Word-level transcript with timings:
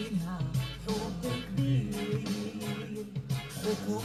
منها 0.00 0.38
حب 0.88 1.22
كبير 1.56 3.04
خوكم 3.62 4.02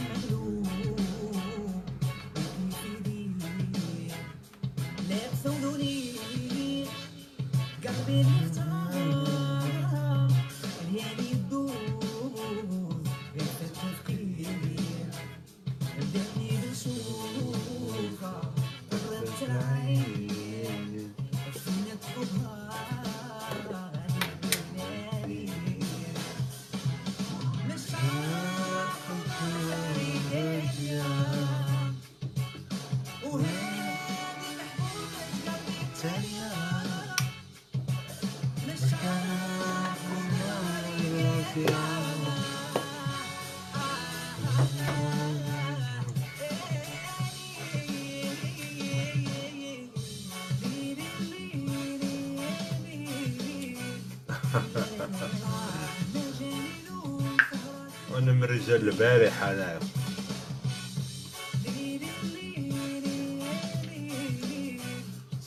من 58.76 58.88
رجال 58.88 58.88
البارح 58.88 59.42
أنا 59.42 59.78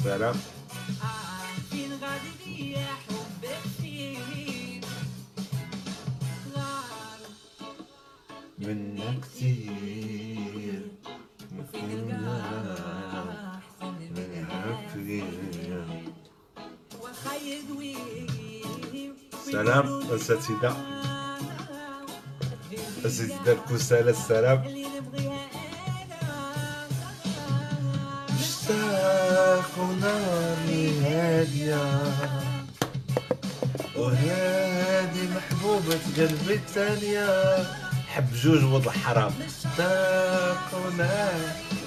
سلام. 0.04 0.36
منا 8.60 9.20
كتير 9.22 10.82
سلام 19.46 20.02
اساتذه 20.02 20.16
اساتذه 20.16 20.89
السلام 24.10 24.64
اللي 24.66 24.86
نبغيها 24.98 25.48
مشتاق 28.40 29.70
وناري 29.80 31.00
هادية. 31.02 31.84
وهادي 33.96 35.28
محبوبة 35.36 36.00
قلبي 36.18 36.54
الثانية 36.54 37.58
حب 38.08 38.34
جوج 38.34 38.64
ولد 38.64 38.86
الحرام 38.86 39.32
مشتاق 39.48 40.82
وناري 40.86 41.79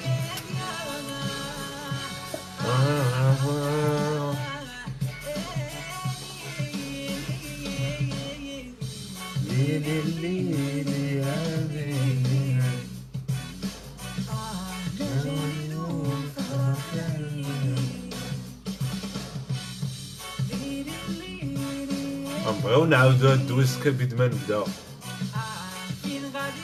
نبغيو 22.46 22.84
نعاودو 22.84 23.28
هاد 23.28 23.40
الدويسكا 23.40 23.90
بيد 23.90 24.14
ما 24.14 24.26
نبداو 24.26 24.66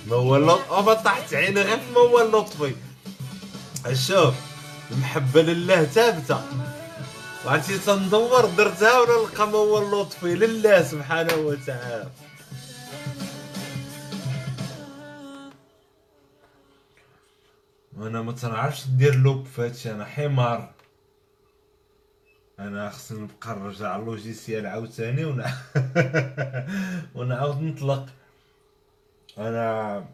ما 0.07 0.17
هو 0.17 0.37
اللط 0.37 0.61
ابا 0.71 0.95
طاحت 0.95 1.35
عيني 1.35 1.63
غير 1.63 1.79
ما 1.95 2.01
هو 2.01 2.21
اللطفي 2.21 2.75
شوف 3.93 4.35
المحبة 4.91 5.43
لله 5.43 5.85
ثابتة. 5.85 6.43
وعرفتي 7.47 7.79
تندور 7.79 8.47
درتها 8.47 9.01
ولا 9.01 9.23
نلقى 9.23 9.47
ما 9.47 9.59
هو 9.59 9.79
اللطفي 9.79 10.35
لله 10.35 10.83
سبحانه 10.83 11.35
وتعالى. 11.35 12.11
وأنا 17.97 18.23
ما 18.23 18.33
تنعرفش 18.33 18.87
ندير 18.87 19.15
لوب 19.15 19.47
فهادشي 19.57 19.91
أنا 19.91 20.05
حمار. 20.05 20.78
أنا 22.59 22.91
خصني 22.91 23.21
نبقى 23.21 23.59
نرجع 23.59 23.97
اللوجيسيال 23.97 24.67
عاوتاني 24.67 25.25
ون... 25.25 25.45
ونعاود 27.15 27.63
نطلق. 27.63 28.07
أنا 29.39 30.05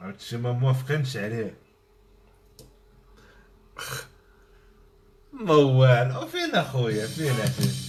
هادشي 0.00 0.36
ما 0.36 0.52
موافقينش 0.52 1.16
عليه. 1.16 1.54
موال. 5.32 6.28
فين 6.32 6.54
أخويا؟ 6.54 7.06
فين 7.06 7.32
فين 7.34 7.88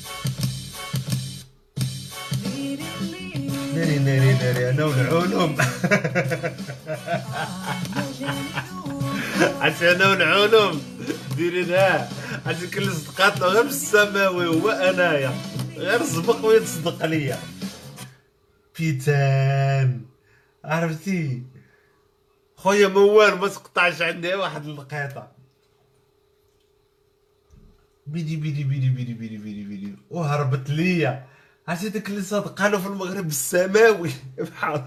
ناري 3.76 4.00
ناري 4.00 4.34
ناري. 4.34 4.70
أنا 4.70 4.86
والعلوم. 4.86 5.58
عرفتي 9.62 9.92
أنا 9.92 10.08
والعلوم. 10.08 10.81
ديري 11.36 11.64
لها 11.64 12.19
عرفتي 12.50 12.68
كل 12.68 12.92
صدقاتنا 12.92 13.46
غير 13.46 13.64
بالسماوي 13.64 14.48
هو 14.48 14.70
انايا 14.70 15.34
غير 15.76 16.04
صبق 16.04 16.46
ويتصدق 16.46 17.06
ليا 17.06 17.40
بيتان 18.80 20.02
عرفتي؟ 20.66 21.44
خويا 22.56 22.88
موال 22.88 23.40
ما 23.40 23.48
تقطعش 23.48 24.02
عندي 24.02 24.36
واحد 24.36 24.66
القيطة. 24.66 25.32
بيدي 28.08 28.36
بيدي 28.36 28.64
بيدي 28.64 28.90
بيدي 28.90 29.14
بيدي 29.14 29.38
بيدي 29.38 29.64
بيدي. 29.64 29.96
وهربت 30.10 30.70
ليا. 30.70 31.28
عرفتي 31.68 31.90
داك 31.90 32.10
اللي 32.10 32.22
صادق 32.22 32.68
له 32.68 32.78
في 32.78 32.88
المغرب 32.88 33.28
السماوي 33.28 34.12
بحال 34.38 34.84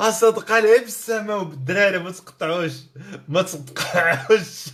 اصدق 0.00 0.52
عليه 0.52 0.80
بالسماء 0.80 1.40
وبالدراري 1.40 1.98
ما 1.98 2.10
تقطعوش. 2.10 2.72
ما 3.28 3.42
تقطعوش. 3.42 4.66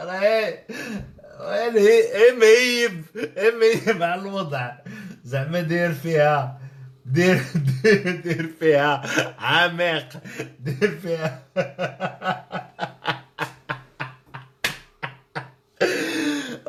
راه 0.00 0.58
هي 1.40 2.32
مهيب 2.38 3.04
مهيب 3.36 4.02
على 4.02 4.20
الوضع. 4.20 4.72
زعما 5.24 5.60
داير 5.60 5.92
فيها. 5.92 6.60
دير 7.06 7.42
دير 7.82 8.16
دير 8.16 8.50
فيها 8.60 9.02
عميق. 9.38 10.08
دير 10.60 10.98
فيها. 11.02 11.42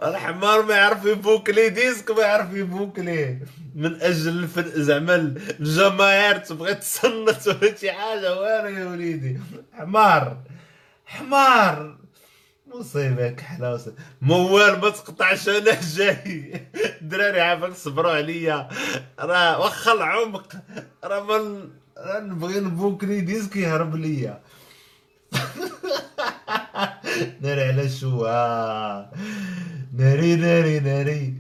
الحمار 0.04 0.62
ما 0.62 0.76
يعرف 0.76 1.06
يبوكلي 1.06 1.70
ديسك 1.70 2.12
ما 2.12 2.22
يعرف 2.22 2.54
يبوكلي 2.54 3.40
من 3.76 4.02
أجل 4.02 4.48
زعما 4.76 5.16
الجماهير 5.60 6.38
تبغي 6.38 6.76
تصنت 6.76 7.48
ولا 7.62 7.76
شي 7.76 7.92
حاجة. 7.92 8.40
والو 8.42 8.68
يا 8.78 8.86
وليدي. 8.86 9.40
حمار. 9.74 10.38
حمار. 11.06 11.98
مصيبه 12.68 13.30
كحله 13.30 13.80
موال 14.22 14.80
ما 14.82 14.90
تقطعش 14.90 15.50
أنا 15.50 15.78
جاي. 15.96 16.68
الدراري 17.02 17.42
عافاك 17.42 17.74
صبروا 17.74 18.12
عليا. 18.12 18.70
راه 19.20 19.60
واخا 19.60 19.94
العمق. 19.94 20.54
راه 21.04 21.24
ما 21.24 21.68
نبغي 22.20 22.60
نبوكلي 22.60 23.22
ديسك 23.22 23.56
يهرب 23.56 23.96
ليا. 23.96 24.42
ناري 27.42 27.64
على 27.64 27.90
شو 27.90 28.26
آه. 28.26 29.12
ناري 29.94 30.36
ناري 30.36 30.80
ناري. 30.80 31.34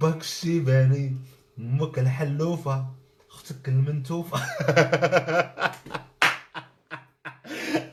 باك 0.00 0.20
الشيباني 0.20 1.16
أمك 1.58 1.98
الحلوفه 1.98 2.86
أختك 3.30 3.68
المنتوفه 3.68 4.38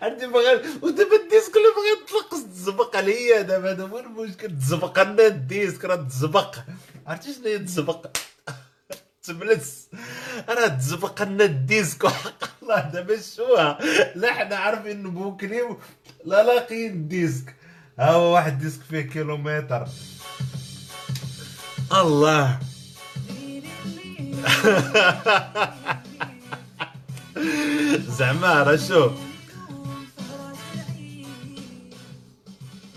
عندي 0.01 0.27
بغا 0.33 0.61
ودابا 0.81 1.15
ال 1.23 1.28
disque 1.28 1.53
اللي 1.57 1.71
بغا 1.75 2.03
يطلق 2.03 2.29
تزبق 2.29 2.95
عليا 2.95 3.41
دابا 3.41 3.71
هذا 3.71 3.83
هو 3.83 3.99
المشكل. 3.99 4.57
تزبق 4.57 5.03
لنا 5.03 5.27
ال 5.27 5.36
disque 5.36 5.85
راه 5.85 5.95
تزبق. 5.95 6.55
عرفتي 7.07 7.33
شنو 7.33 7.45
هي 7.45 7.59
تزبق؟ 7.59 8.07
تملس. 9.23 9.87
راه 10.49 10.67
تزبق 10.67 11.23
لنا 11.23 11.43
ال 11.43 11.51
disque. 11.51 12.03
وحق 12.05 12.63
الله 12.63 12.79
دابا 12.79 13.21
شوها 13.21 13.77
لا 14.15 14.33
حنا 14.33 14.55
عارفين 14.55 15.03
نبوكليو 15.03 15.79
لا 16.25 16.43
لاقيين 16.43 16.91
ال 16.91 16.99
disque. 16.99 17.55
ها 17.99 18.11
هو 18.11 18.33
واحد 18.33 18.59
disque 18.59 18.81
فيه 18.81 19.01
كيلومتر. 19.01 19.87
الله. 21.93 22.70
زعما 28.17 28.63
راه 28.63 28.75
شوف 28.75 29.11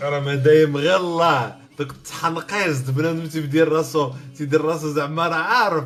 راه 0.01 0.19
ما 0.19 0.35
دايم 0.35 0.77
غير 0.77 0.95
الله. 0.95 1.55
دوك 1.79 1.91
التحنقيز 1.91 2.89
بنادم 2.89 3.27
تيدير 3.27 3.69
راسو 3.69 4.11
تيدير 4.37 4.61
راسو 4.61 4.93
زعما 4.93 5.27
راه 5.27 5.35
عارف. 5.35 5.83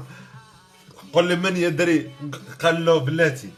قل 1.13 1.27
لي 1.27 1.35
من 1.35 1.57
يدري؟ 1.57 2.11
قال 2.61 2.85
له 2.85 2.97
بلاتي. 2.97 3.49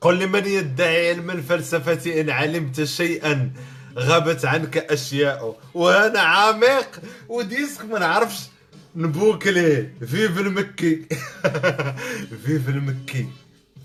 قل 0.00 0.18
لي 0.18 0.26
من 0.26 0.46
يدعي 0.46 1.10
علم 1.10 1.30
الفلسفة 1.30 2.20
إن 2.20 2.30
علمت 2.30 2.84
شيئا 2.84 3.52
غابت 3.98 4.44
عنك 4.44 4.78
أشياء. 4.78 5.56
وأنا 5.74 6.20
عميق 6.20 7.00
وديسك 7.28 7.84
ما 7.84 7.98
نعرفش. 7.98 8.38
نبوكلي 8.96 9.90
فيف 10.00 10.38
المكي. 10.38 11.06
فيف 12.44 12.68
المكي. 12.68 13.28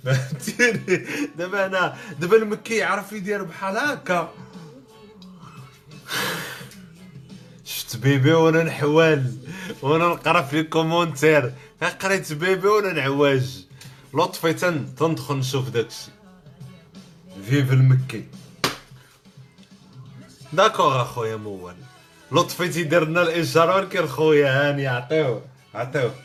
فهمتيني؟ 0.05 1.05
دابا 1.37 1.65
أنا 1.65 1.97
دابا 2.19 2.37
المكي 2.37 2.75
يعرف 2.75 3.11
يدير 3.11 3.43
بحال 3.43 3.77
هكا. 3.77 4.33
شفت 7.65 7.97
بيبي 7.97 8.33
وأنا 8.33 8.63
نحوال 8.63 9.33
وأنا 9.81 10.07
نقرا 10.07 10.41
في 10.41 10.59
الكومونتير 10.59 11.53
قريت 12.01 12.33
بيبي 12.33 12.67
وأنا 12.67 12.93
نعواج 12.93 13.65
لطفي 14.13 14.53
تن 14.53 14.95
تندخل 14.95 15.35
نشوف 15.35 15.69
داكشي. 15.69 16.11
فيف 17.49 17.71
المكي. 17.73 18.23
داكوغ 20.53 21.01
اخويا 21.01 21.35
مول 21.35 21.75
لطفي 22.31 22.67
تيدير 22.67 23.05
لنا 23.05 23.21
الاشاره 23.21 23.75
ولكن 23.75 24.07
خويا 24.07 24.69
هاني 24.69 24.87
عطيوه 24.87 25.41
عطيوه 25.75 26.15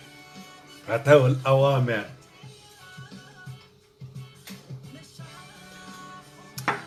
عطيوه 0.89 1.27
الأوامر. 1.27 2.05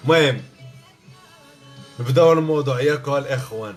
المهم 0.03 0.41
نبدأو 1.99 2.33
الموضوع 2.33 2.81
ياكو 2.81 3.17
الاخوان 3.17 3.75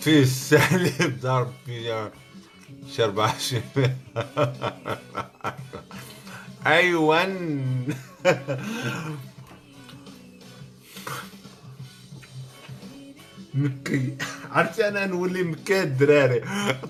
في 0.00 0.22
السالب 0.22 1.20
ضرب 1.22 1.52
في 1.66 2.10
شي 2.96 3.04
24 3.04 3.62
ايوان 6.66 7.94
مكي. 13.54 14.16
عرفتي 14.52 14.88
أنا 14.88 15.06
نولي 15.06 15.42
مكي 15.42 15.82
الدراري. 15.82 16.40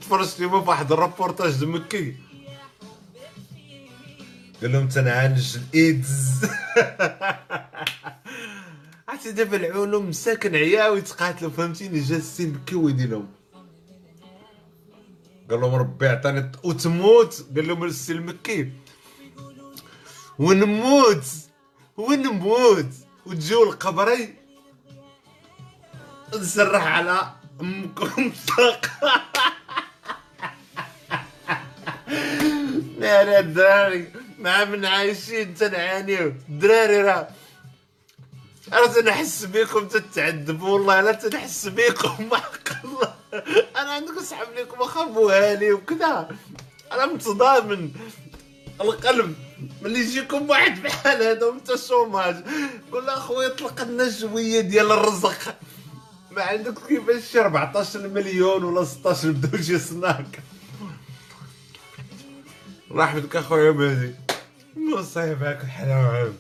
تفرجت 0.01 0.31
في 0.31 0.45
واحد 0.45 0.93
الرابورتاج 0.93 1.65
مكي. 1.65 2.17
قال 4.63 4.73
لهم 4.73 4.89
تنعالج 4.89 5.57
الإيدز. 5.57 6.45
عرفتي 9.09 9.33
دابا 9.33 9.57
العلوم 9.57 10.09
مساكن 10.09 10.55
عياو 10.55 10.97
يتقاتلوا 10.97 11.51
فهمتيني؟ 11.51 12.01
جا 12.01 12.17
السي 12.17 12.47
مكي 12.47 12.77
ويدير 12.77 13.09
لهم. 13.09 13.29
قال 15.51 15.61
لهم 15.61 15.75
ربي 15.75 16.09
عطاني 16.09 16.53
وتموت. 16.65 17.47
قال 17.57 17.69
لهم 17.69 17.85
السي 17.85 18.13
المكي. 18.13 18.73
ونموت. 20.39 21.25
ونموت. 21.97 22.93
وتجيو 23.27 23.65
لقبري. 23.65 24.38
نسرح 26.35 26.87
على 26.87 27.33
أمكم 27.61 28.33
طاقة. 28.49 29.23
يا 33.01 33.41
الدراري 33.41 34.13
مع 34.39 34.65
من 34.65 34.85
عايشين 34.85 35.55
تنعانيو 35.55 36.27
الدراري 36.49 37.03
راه. 37.03 37.29
أنا 38.73 38.87
تنحس 38.87 39.45
بيكم 39.45 39.89
تتعذبوا. 39.89 40.69
والله 40.69 41.01
لا 41.01 41.13
تنحس 41.13 41.69
بيكم 41.69 42.31
حق 42.37 42.85
الله 42.85 43.15
أنا 43.77 43.91
عندكم 43.91 44.21
صحاب 44.21 44.49
ليكم 44.57 44.83
اخافوا 44.83 45.55
لي 45.55 45.73
وكذا. 45.73 46.29
أنا 46.93 47.07
متضامن. 47.07 47.91
القلب 48.81 49.35
ملي 49.83 50.01
يجيكم 50.01 50.51
واحد 50.51 50.83
بحال 50.83 51.23
هذا 51.23 51.47
وانت 51.47 51.77
شوماج 51.77 52.45
قول 52.93 53.09
اخويا 53.09 53.49
طلق 53.49 53.83
لنا 53.83 54.11
شوية 54.11 54.61
ديال 54.61 54.93
الرزق. 54.93 55.57
ما 56.31 56.43
عندك 56.43 56.75
كيفاش 56.89 57.25
شي 57.33 57.41
14 57.41 58.09
مليون 58.09 58.65
ولا 58.65 58.85
16 58.85 59.31
بداو 59.31 59.63
شي 59.63 59.79
سناك. 59.79 60.41
رحمتك 62.91 63.37
أخويا 63.37 63.73
مهدي. 63.73 64.15
مصيبك 64.77 65.63
حلاوه 65.63 66.35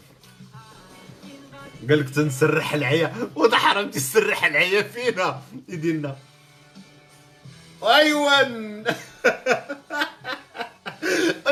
قال 1.88 2.00
لك 2.00 2.10
تنسرح 2.10 2.74
العيا. 2.74 3.14
ودا 3.36 3.56
حرام 3.56 3.90
تسرح 3.90 4.44
العيا 4.44 4.82
فينا 4.82 5.42
يدينا. 5.68 6.16
ايوا 7.82 8.84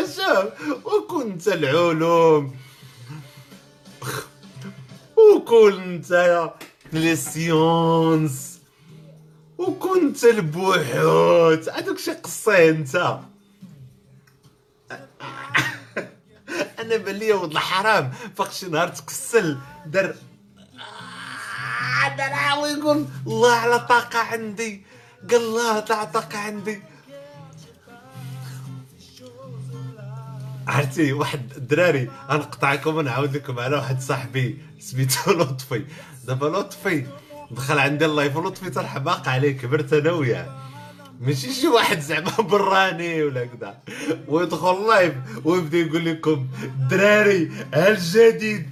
شوف 0.00 0.85
وكنت 0.85 1.49
العلوم. 1.49 2.56
وكنت 5.17 6.11
يا 6.11 6.55
لي 6.93 7.17
سيونس 7.17 8.61
وكنت 9.59 10.25
البحوث 10.25 11.69
هذوك 11.69 11.99
شي 11.99 12.12
قصة 12.12 12.69
أنت. 12.69 12.97
أنا 16.81 16.97
بان 16.97 17.15
ليا 17.15 17.35
ولد 17.35 17.50
الحرام 17.50 18.12
فاق 18.37 18.53
شي 18.53 18.67
نهار 18.67 18.88
تكسل. 18.88 19.59
دار 19.87 20.15
آه، 22.05 22.17
دار 22.17 22.69
يقول 22.79 23.06
الله 23.27 23.56
على 23.56 23.79
طاقة 23.79 24.19
عندي. 24.19 24.83
قال 25.31 25.41
الله 25.41 25.71
على 25.71 25.83
طاقة 25.83 26.38
عندي. 26.38 26.83
عرفتي 30.69 31.12
واحد 31.12 31.53
الدراري 31.56 32.11
غنقطعكم 32.31 32.97
ونعاود 32.97 33.37
لكم 33.37 33.59
على 33.59 33.77
واحد 33.77 34.00
صاحبي 34.00 34.62
سميتو 34.81 35.33
لطفي. 35.33 35.85
دابا 36.26 36.46
لطفي 36.46 37.06
دخل 37.50 37.78
عندي 37.78 38.05
ال 38.06 38.12
live 38.12 38.37
لطفي 38.38 38.70
ترحباق 38.70 39.28
عليه 39.28 39.59
كبرت 39.59 39.92
أنا 39.92 40.12
وياه. 40.12 40.62
ماشي 41.21 41.52
شي 41.52 41.68
واحد 41.68 42.00
زعما 42.00 42.30
براني 42.50 43.23
ولا 43.23 43.45
كذا. 43.47 43.78
ويدخل 44.28 44.87
live 44.88 45.14
ويبدأ 45.45 45.78
يقول 45.78 46.04
لكم 46.04 46.49
دراري 46.90 47.50
الجديد. 47.75 48.68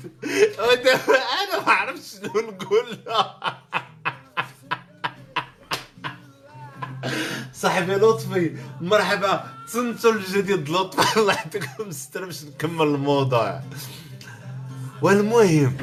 ودابا 0.58 1.14
أنا 1.42 1.66
ما 1.66 1.72
عرفتش 1.72 2.14
شنو 2.14 2.40
نقول. 2.50 2.98
له 3.06 3.34
صاحبي 7.62 7.94
لطفي 7.94 8.56
مرحبا. 8.80 9.44
تنتو 9.72 10.10
الجديد 10.10 10.68
لطفي. 10.68 11.20
الله 11.20 11.34
يعطيكم 11.34 11.68
الستر 11.88 12.24
باش 12.24 12.44
نكمل 12.44 12.86
الموضوع. 12.86 13.60
والمهم 15.02 15.76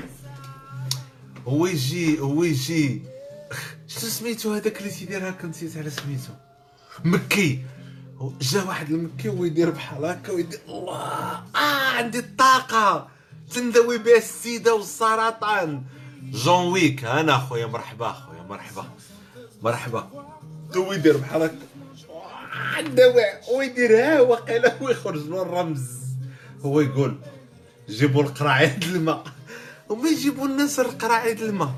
هو 1.47 1.65
يجي 1.65 2.19
هو 2.19 2.43
يجي. 2.43 3.01
شنو 3.87 4.09
سميتو 4.09 4.53
هذاك 4.53 4.77
اللي 4.77 4.89
تيدير 4.89 5.29
هكا 5.29 5.47
نسيت 5.47 5.77
على 5.77 5.89
سميتو؟ 5.89 6.33
مكي. 7.05 7.59
جا 8.41 8.63
واحد 8.63 8.89
المكي 8.89 9.29
ويدير 9.29 9.69
بحال 9.69 10.05
هكا 10.05 10.31
ويدير 10.31 10.59
الله! 10.69 11.43
آه 11.55 11.97
عندي 11.97 12.19
الطاقة! 12.19 13.07
تندوي 13.53 13.97
بها 13.97 14.17
السيدة 14.17 14.75
والسرطان. 14.75 15.83
جون 16.23 16.71
ويك 16.71 17.05
أنا 17.05 17.35
أخويا 17.35 17.65
مرحبا 17.65 18.09
أخويا 18.09 18.41
مرحبا. 18.41 18.85
مرحبا. 19.63 20.09
هو 20.75 20.93
يدير 20.93 21.17
بحال 21.17 21.41
هكا. 21.41 21.55
آه، 22.73 23.55
ويدير 23.55 23.97
ها 23.97 24.21
وقيلا 24.21 24.75
ويخرج 24.81 25.27
له 25.27 25.41
الرمز. 25.41 25.87
هو 26.61 26.81
يقول 26.81 27.17
جيبوا 27.89 28.23
القراعيد 28.23 28.83
الماء. 28.83 29.23
وما 29.91 30.09
يجيبوا 30.09 30.47
الناس 30.47 30.79
القراعيد 30.79 31.41
الماء. 31.41 31.73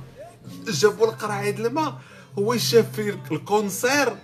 جابوا 0.67 1.07
القراعيد 1.07 1.59
الماء 1.59 2.01
هو 2.39 2.53
يشاف 2.53 2.95
في 2.95 3.17
الكونسير 3.31 4.17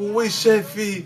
هو 0.00 0.22
يشاف 0.22 0.72
في 0.72 1.04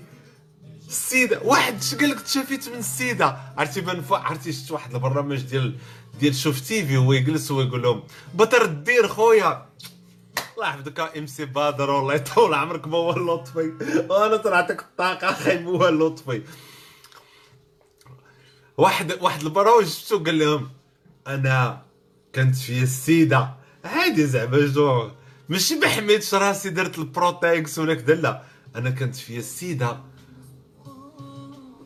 السيدة. 0.89 1.41
واحد 1.45 1.75
قال 2.01 2.11
لك 2.11 2.21
تشافيت 2.21 2.69
من 2.69 2.79
السيدة؟ 2.79 3.37
عرفتي 3.57 3.81
بان 3.81 4.05
عرفتي 4.11 4.53
شفت 4.53 4.71
واحد 4.71 4.95
البرنامج 4.95 5.41
ديال 5.41 5.79
ديال 6.21 6.35
شوف 6.35 6.61
تيفي 6.61 6.97
هو 6.97 7.13
يجلس 7.13 7.53
هو 7.53 7.61
يقول 7.61 7.83
لهم 7.83 8.03
بطر 8.35 8.65
الدير 8.65 9.09
خويا. 9.09 9.67
الله 10.57 10.69
يحفظك 10.69 11.01
ام 11.19 11.27
سي 11.27 11.45
بدر 11.45 11.91
والله 11.91 12.15
يطول 12.15 12.55
عمرك 12.55 12.87
موال 12.87 13.27
لطفي 13.27 13.73
وأنا 14.11 14.37
طلعتك 14.37 14.81
الطاقة 14.81 15.31
أخي 15.31 15.59
موال 15.59 15.99
لطفي 15.99 16.43
واحد 18.77 19.13
واحد 19.21 19.43
البرامج 19.43 19.87
شفتو 19.87 20.25
قال 20.25 20.39
لهم 20.39 20.71
أنا 21.27 21.86
كانت 22.37 22.57
فيا 22.57 22.83
السيدا. 22.83 23.51
عادي 23.85 24.27
زعما 24.27 24.67
جو 24.67 25.11
ماشي 25.49 25.75
ما 25.75 25.89
حميتش 25.89 26.35
راسي 26.35 26.71
درت 26.71 26.99
البروتيكس 26.99 27.79
ولا 27.79 27.95
كذا 27.95 28.15
لا. 28.15 28.43
أنا 28.77 28.91
كانت 28.91 29.17
فيا 29.17 29.39
السيدا. 29.39 29.99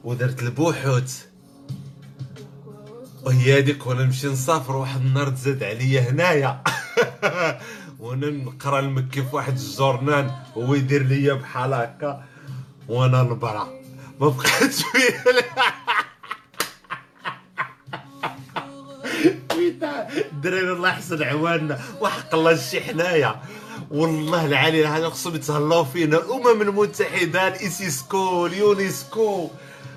ودرت 0.04 0.42
البوحوت. 0.42 1.10
وهي 3.22 3.58
هذيك 3.58 3.86
وأنا 3.86 4.04
نمشي 4.04 4.28
نسافر 4.28 4.76
واحد 4.76 5.00
النهار 5.00 5.30
تزاد 5.30 5.62
عليا 5.62 6.10
هنايا. 6.10 6.64
وأنا 8.00 8.30
نقرا 8.30 8.80
المكي 8.80 9.22
في 9.22 9.36
واحد 9.36 9.56
ال 9.56 9.65
journal 9.66 10.30
وهو 10.56 10.74
يدير 10.74 11.02
ليا 11.02 11.34
بحال 11.34 11.74
هكا. 11.74 12.24
وأنا 12.88 13.22
نبرا 13.22 13.68
ما 14.20 14.28
بقاتش 14.28 14.82
فيا. 14.82 15.24
الدراري 19.82 20.72
الله 20.72 20.88
يحسن 20.88 21.22
عواننا 21.22 21.80
وحق 22.00 22.34
الله 22.34 22.56
شي 22.56 22.80
حنايا. 22.80 23.40
والله 23.90 24.46
العالي 24.46 24.86
هذا 24.86 25.08
خصهم 25.08 25.34
يتهلاو 25.34 25.84
فينا. 25.84 26.16
الأمم 26.16 26.62
المتحدة 26.62 27.48
الايسيسكو 27.48 28.46
اليونسكو 28.46 29.50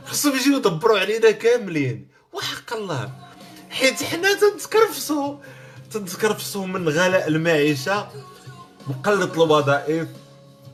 خصهم 0.05 0.35
يجيو 0.35 0.57
يدبروا 0.57 0.99
علينا 0.99 1.31
كاملين. 1.31 2.07
وحق 2.33 2.73
الله. 2.73 3.11
حيت 3.69 4.03
حنا 4.03 4.33
تنتكرفسوا 4.33 5.37
تنتكرفسوا 5.91 6.65
من 6.65 6.89
غلاء 6.89 7.27
المعيشة 7.27 8.09
قله 9.03 9.33
الوظائف 9.33 10.07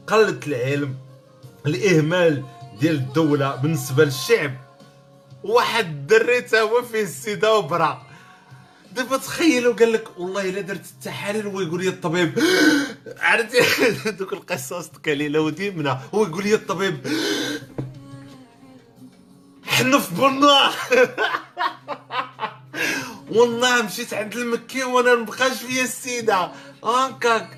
قلة 0.07 0.39
العلم 0.47 0.95
الإهمال 1.65 2.43
ديال 2.79 2.95
الدولة 2.95 3.55
بالنسبة 3.55 4.05
للشعب. 4.05 4.53
واحد 5.43 5.85
الدري 5.85 6.41
تا 6.41 6.61
هو 6.61 6.83
فيه 6.83 7.03
السيدة 7.03 7.55
وبرا. 7.55 8.08
دابا 8.91 9.17
تخيلوا 9.17 9.73
قال 9.73 9.93
لك 9.93 10.19
والله 10.19 10.49
إلا 10.49 10.61
درت 10.61 10.85
التحاليل 10.85 11.47
هو 11.47 11.61
يقول 11.61 11.83
لي 11.83 11.89
الطبيب 11.89 12.39
عرفتي؟ 13.21 13.59
دوك 14.17 14.33
القصص 14.33 14.89
كليله 15.05 15.39
وديمنا 15.41 16.01
هو 16.13 16.23
يقول 16.23 16.43
لي 16.43 16.55
الطبيب 16.55 17.07
حنف 19.65 20.13
بالله 20.13 20.71
والله 23.31 23.81
مشيت 23.81 24.13
عند 24.13 24.35
المكي 24.35 24.83
وأنا 24.83 25.15
مبقاش 25.15 25.51
فيا 25.51 25.83
السيدة. 25.83 26.51
هكاك 26.83 27.57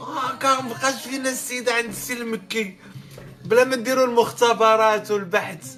هكا 0.00 0.60
مبقاش 0.60 1.02
فينا 1.02 1.30
السيدة 1.30 1.74
عند 1.74 1.88
السي 1.88 2.12
المكي. 2.12 2.76
بلا 3.44 3.64
ما 3.64 3.76
نديروا 3.76 4.06
المختبرات 4.06 5.10
والبحث 5.10 5.76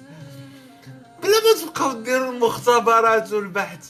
بلا 1.23 1.31
ما 1.31 1.61
تبقاو 1.61 1.91
ديروا 1.91 2.31
المختبرات 2.31 3.33
والبحث. 3.33 3.89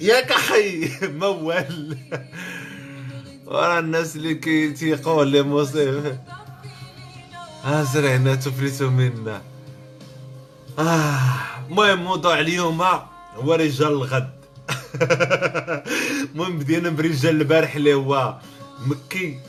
ياك 0.00 0.32
أخي 0.32 0.90
موال 1.02 1.98
ورا 3.46 3.78
الناس 3.78 4.16
اللي 4.16 4.34
كي 4.34 4.70
تيقول 4.72 5.28
لي 5.28 5.42
مصيب 5.42 6.18
ها 7.64 7.82
زرعنا 7.84 8.34
تفلتوا 8.34 8.90
منا. 8.90 9.42
آه 10.78 11.20
المهم 11.68 12.04
موضوع 12.04 12.40
اليوم 12.40 12.82
هو 13.34 13.54
رجال 13.54 13.88
الغد. 13.88 14.30
المهم 16.32 16.58
بدينا 16.58 16.88
برجال 16.90 17.40
البارح 17.40 17.74
اللي 17.74 17.94
هو 17.94 18.38
مكي. 18.86 19.40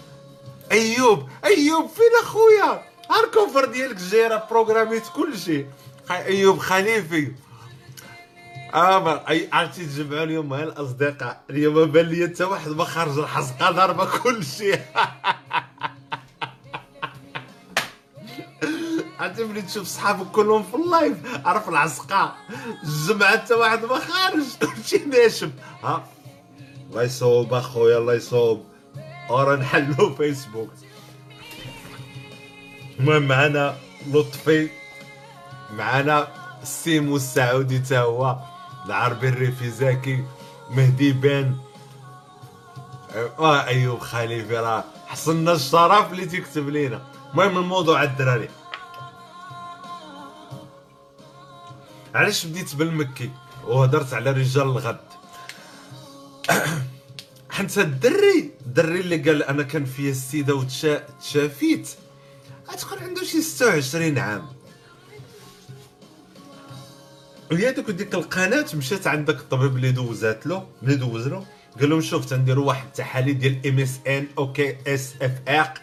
أيوب 0.71 1.29
أيوب 1.45 1.89
فين 1.89 2.11
أخويا؟ 2.23 2.81
ها 3.09 3.23
الكفر 3.25 3.65
ديالك 3.65 3.95
جايره 3.95 4.47
بروغراميت 4.51 5.03
كلشي 5.15 5.65
خ- 6.09 6.11
أيوب 6.11 6.57
خليفي. 6.59 7.31
آه 8.73 8.99
ما 8.99 9.29
أي 9.29 9.49
عرفتي 9.53 9.85
تجمعوا 9.85 10.23
اليوم 10.23 10.53
الأصدقاء. 10.53 11.41
اليوم 11.49 11.85
بان 11.91 12.05
لي 12.05 12.27
حتى 12.27 12.43
واحد 12.43 12.71
ما 12.71 12.83
خرج 12.83 13.19
الحزقه 13.19 13.71
ضاربه 13.71 14.05
كلشي 14.17 14.73
عرفتي 19.19 19.43
ملي 19.43 19.61
تشوف 19.61 19.87
صحابك 19.87 20.31
كلهم 20.31 20.63
في 20.63 20.75
اللايف 20.75 21.17
عرف 21.45 21.69
العزقه 21.69 22.35
الجمعه 22.83 23.31
حتى 23.31 23.53
واحد 23.53 23.85
ما 23.85 23.99
خارج 23.99 24.43
كلشي 24.61 24.97
ناشف 25.11 25.49
ها؟ 25.83 26.05
الله 26.89 27.03
يصوب 27.03 27.53
أخويا 27.53 27.97
الله 27.97 28.13
يصوب. 28.13 28.65
ورا 29.29 29.55
نحلو 29.55 30.15
فيسبوك. 30.15 30.69
المهم 32.99 33.21
معنا 33.27 33.75
لطفي 34.07 34.69
معنا 35.77 36.27
السيمو 36.61 37.15
السعودي 37.15 37.79
تا 37.79 37.99
هو. 37.99 38.37
العربي 38.85 39.29
الريفي 39.29 39.69
زكي 39.69 40.23
مهدي 40.69 41.11
بن. 41.11 41.55
آه 43.39 43.67
أيوب 43.67 43.99
خليفي 43.99 44.57
راه. 44.57 44.83
حصلنا 45.07 45.51
الشرف 45.51 46.11
اللي 46.11 46.25
تكتب 46.25 46.69
لينا. 46.69 47.01
المهم 47.31 47.57
الموضوع 47.57 48.03
الدراري. 48.03 48.49
علاش 52.15 52.45
بديت 52.45 52.75
بالمكي؟ 52.75 53.31
وهدرت 53.67 54.13
على 54.13 54.31
رجال 54.31 54.63
الغد. 54.63 54.99
حنت 57.51 57.77
الدري 57.77 58.51
الدري 58.65 58.99
اللي 58.99 59.17
قال 59.17 59.43
أنا 59.43 59.63
كان 59.63 59.85
فيا 59.85 60.11
السيدا 60.11 60.55
وتشا 60.55 60.97
تشافيت. 61.21 61.89
غتكون 62.71 62.97
عنده 62.97 63.23
شي 63.23 63.41
26 63.41 64.17
عام. 64.17 64.60
وهي 67.51 67.71
دوك 67.71 67.91
ديك 67.91 68.15
القناة 68.15 68.65
مشات 68.75 69.07
عندك 69.07 69.35
الطبيب 69.35 69.75
اللي 69.75 69.91
دوزات 69.91 70.47
له 70.47 70.67
اللي 70.83 70.95
دوز 70.95 71.27
له. 71.27 71.45
قال 71.79 71.89
لهم 71.89 72.01
شوف 72.01 72.25
تنديروا 72.25 72.65
واحد 72.67 72.85
التحاليل 72.85 73.39
ديال 73.39 73.67
ام 73.67 73.79
اس 73.79 73.99
ان 74.07 74.27
أوكي 74.37 74.77
اس 74.87 75.13
اف 75.21 75.31
ار 75.47 75.73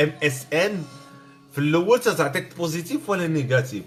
ام 0.00 0.12
اس 0.22 0.46
ان 0.52 0.82
في 1.52 1.58
الأول 1.58 2.00
تتعطيك 2.00 2.56
بوزيتيف 2.56 3.10
ولا 3.10 3.26
نيجاتيف 3.26 3.84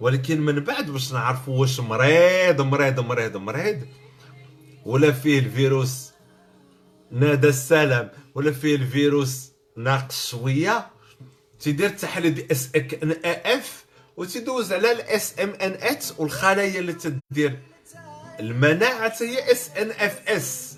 ولكن 0.00 0.40
من 0.40 0.60
بعد 0.60 0.90
باش 0.90 1.12
نعرفوا 1.12 1.60
واش 1.60 1.80
مريض 1.80 2.60
مريض 2.60 3.00
مريض 3.00 3.36
مريض 3.36 3.80
ولا 4.86 5.12
فيه 5.12 5.38
الفيروس 5.38 6.10
نادى 7.10 7.48
السلام 7.48 8.10
ولا 8.34 8.52
فيه 8.52 8.76
الفيروس 8.76 9.52
ناقص 9.76 10.30
شوية 10.30 10.86
تيدير 11.60 11.86
التحليل 11.86 12.34
دي 12.34 12.46
اس 12.52 12.70
ان 13.02 13.16
اف 13.24 13.85
وتيدوز 14.16 14.72
على 14.72 14.92
الاس 14.92 15.34
ام 15.40 15.50
ان 15.50 15.76
ات 15.82 16.04
والخلايا 16.18 16.80
اللي 16.80 16.92
تدير. 16.92 17.58
المناعة 18.40 19.14
هي 19.20 19.52
اس 19.52 19.70
ان 19.70 19.90
اف 19.90 20.28
اس 20.28 20.76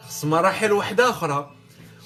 خص 0.00 0.24
مراحل 0.24 0.72
واحدة 0.72 1.10
أخرى. 1.10 1.54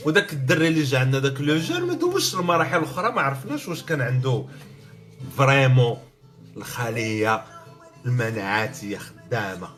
وداك 0.05 0.33
الدري 0.33 0.69
اللي 0.69 0.83
جا 0.83 0.99
عندنا 0.99 1.21
داك 1.21 1.41
le 1.41 1.59
jeune 1.59 1.83
ما 1.83 1.95
دوزش 1.95 2.35
المراحل 2.35 2.79
الأخرى 2.79 3.13
ما 3.13 3.21
عرفناش 3.21 3.69
واش 3.69 3.83
كان 3.83 4.01
عنده. 4.01 4.45
vraiment 5.39 5.97
الخلية 6.57 7.45
المناعاتيه 8.07 8.99
خدامة. 8.99 9.69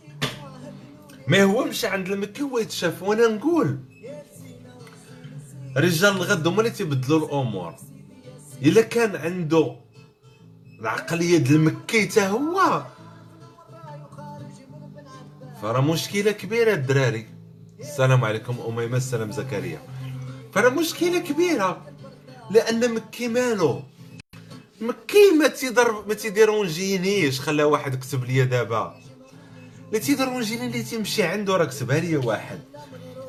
ما 1.28 1.42
هو 1.42 1.64
مشى 1.64 1.86
عند 1.86 2.08
المكي 2.08 2.42
هو 2.42 2.58
يتشاف 2.58 3.02
وأنا 3.02 3.28
نقول. 3.28 3.78
رجال 5.76 6.12
الغد 6.12 6.46
هما 6.46 6.58
اللي 6.58 6.70
تيبدلوا 6.70 7.26
الأمور. 7.26 7.74
إلا 8.62 8.82
كان 8.82 9.16
عنده 9.16 9.76
العقلية 10.84 11.38
ديال 11.38 11.56
المكي 11.56 12.08
حتى 12.10 12.26
هو. 12.26 12.82
فراه 15.62 15.80
مشكلة 15.80 16.32
كبيرة 16.32 16.72
الدراري. 16.72 17.28
السلام 17.80 18.24
عليكم 18.24 18.56
أميمة 18.68 18.96
السلام 18.96 19.32
زكريا. 19.32 19.80
فراه 20.54 20.68
مشكلة 20.68 21.18
كبيرة 21.18 21.82
لأن 22.50 22.94
مكي 22.94 23.28
مالو. 23.28 23.82
مكي 24.80 25.30
ما 25.38 25.48
تيضر 25.48 26.04
ما 26.08 26.14
تي 26.14 26.34
dérange 26.34 27.02
نيش 27.02 27.40
خلى 27.40 27.64
واحد 27.64 27.94
كتب 28.00 28.24
لي 28.24 28.44
دابا. 28.44 28.96
اللي 29.88 29.98
تي 29.98 30.11
dérange 30.11 30.54
ني 30.54 30.66
اللي 30.66 30.82
تيمشي 30.82 31.22
عنده 31.22 31.56
راه 31.56 31.64
كتبها 31.64 31.98
لي 31.98 32.16
واحد. 32.16 32.60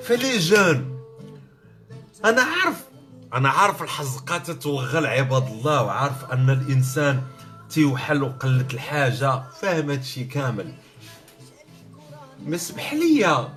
ف 0.03 0.12
les 0.12 0.37
jeunes. 0.37 0.99
أنا 2.25 2.41
عارف 2.41 2.83
أنا 3.33 3.49
عارف 3.49 3.81
الحزقات 3.81 4.51
تتوغل 4.51 5.05
عباد 5.05 5.47
الله 5.47 5.83
وعارف 5.83 6.31
أن 6.31 6.49
الإنسان 6.49 7.21
تيوحل 7.69 8.23
وقلة 8.23 8.67
الحاجة 8.73 9.41
فاهم 9.61 9.89
هادشي 9.91 10.23
كامل. 10.23 10.73
ما 12.45 12.55
اسمح 12.55 12.93
ليا. 12.93 13.53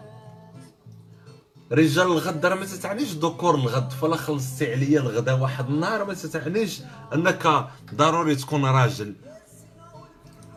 رجال 1.73 2.07
الغد 2.07 2.47
راه 2.47 2.55
ما 2.55 2.65
تتعنيش 2.67 3.13
ذكور 3.13 3.55
الغد 3.55 3.91
فلا 3.93 4.17
خلصتي 4.17 4.73
عليا 4.73 5.01
الغدا 5.01 5.33
واحد 5.33 5.67
النهار 5.69 6.05
ما 6.05 6.15
تتعنيش 6.15 6.81
أنك 7.15 7.67
ضروري 7.95 8.37
تكون 8.37 8.65
راجل. 8.65 9.15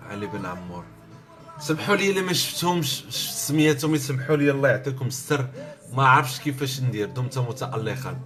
علي 0.10 0.28
بن 0.28 0.46
عمور. 0.46 0.84
سمحوا 1.60 1.96
لي 1.96 2.12
إلا 2.12 2.22
ما 2.22 2.34
شفتهمش 2.34 3.04
ش- 3.10 3.30
سميتهم 3.30 3.96
يسمحوا 3.96 4.36
لي 4.36 4.52
الله 4.52 4.70
يعطيكم 4.70 5.08
السر. 5.08 5.48
ما 5.94 6.08
عرفتش 6.08 6.40
كيفاش 6.40 6.80
ندير 6.82 7.08
دمت 7.10 7.38
متألقا. 7.38 8.20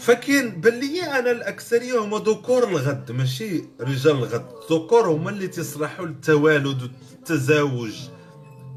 فكاين 0.00 0.60
بان 0.60 0.80
لي 0.80 1.02
أنا 1.02 1.30
الأكثرية 1.30 2.04
هما 2.04 2.18
ذكور 2.18 2.68
الغد 2.68 3.12
ماشي 3.12 3.64
رجال 3.80 4.12
الغد. 4.12 4.46
الذكور 4.62 5.10
هما 5.10 5.30
اللي 5.30 5.48
تيصلحوا 5.48 6.06
للتوالد 6.06 6.82
والتزاوج. 6.82 7.92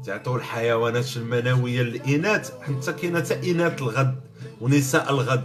تعطوا 0.06 0.36
الحيوانات 0.36 1.16
المنوية 1.16 1.82
للإناث. 1.82 2.52
حتى 2.60 2.92
كاينة 2.92 3.20
حتى 3.20 3.50
إناث 3.50 3.82
الغد 3.82 4.20
ونساء 4.60 5.10
الغد. 5.10 5.44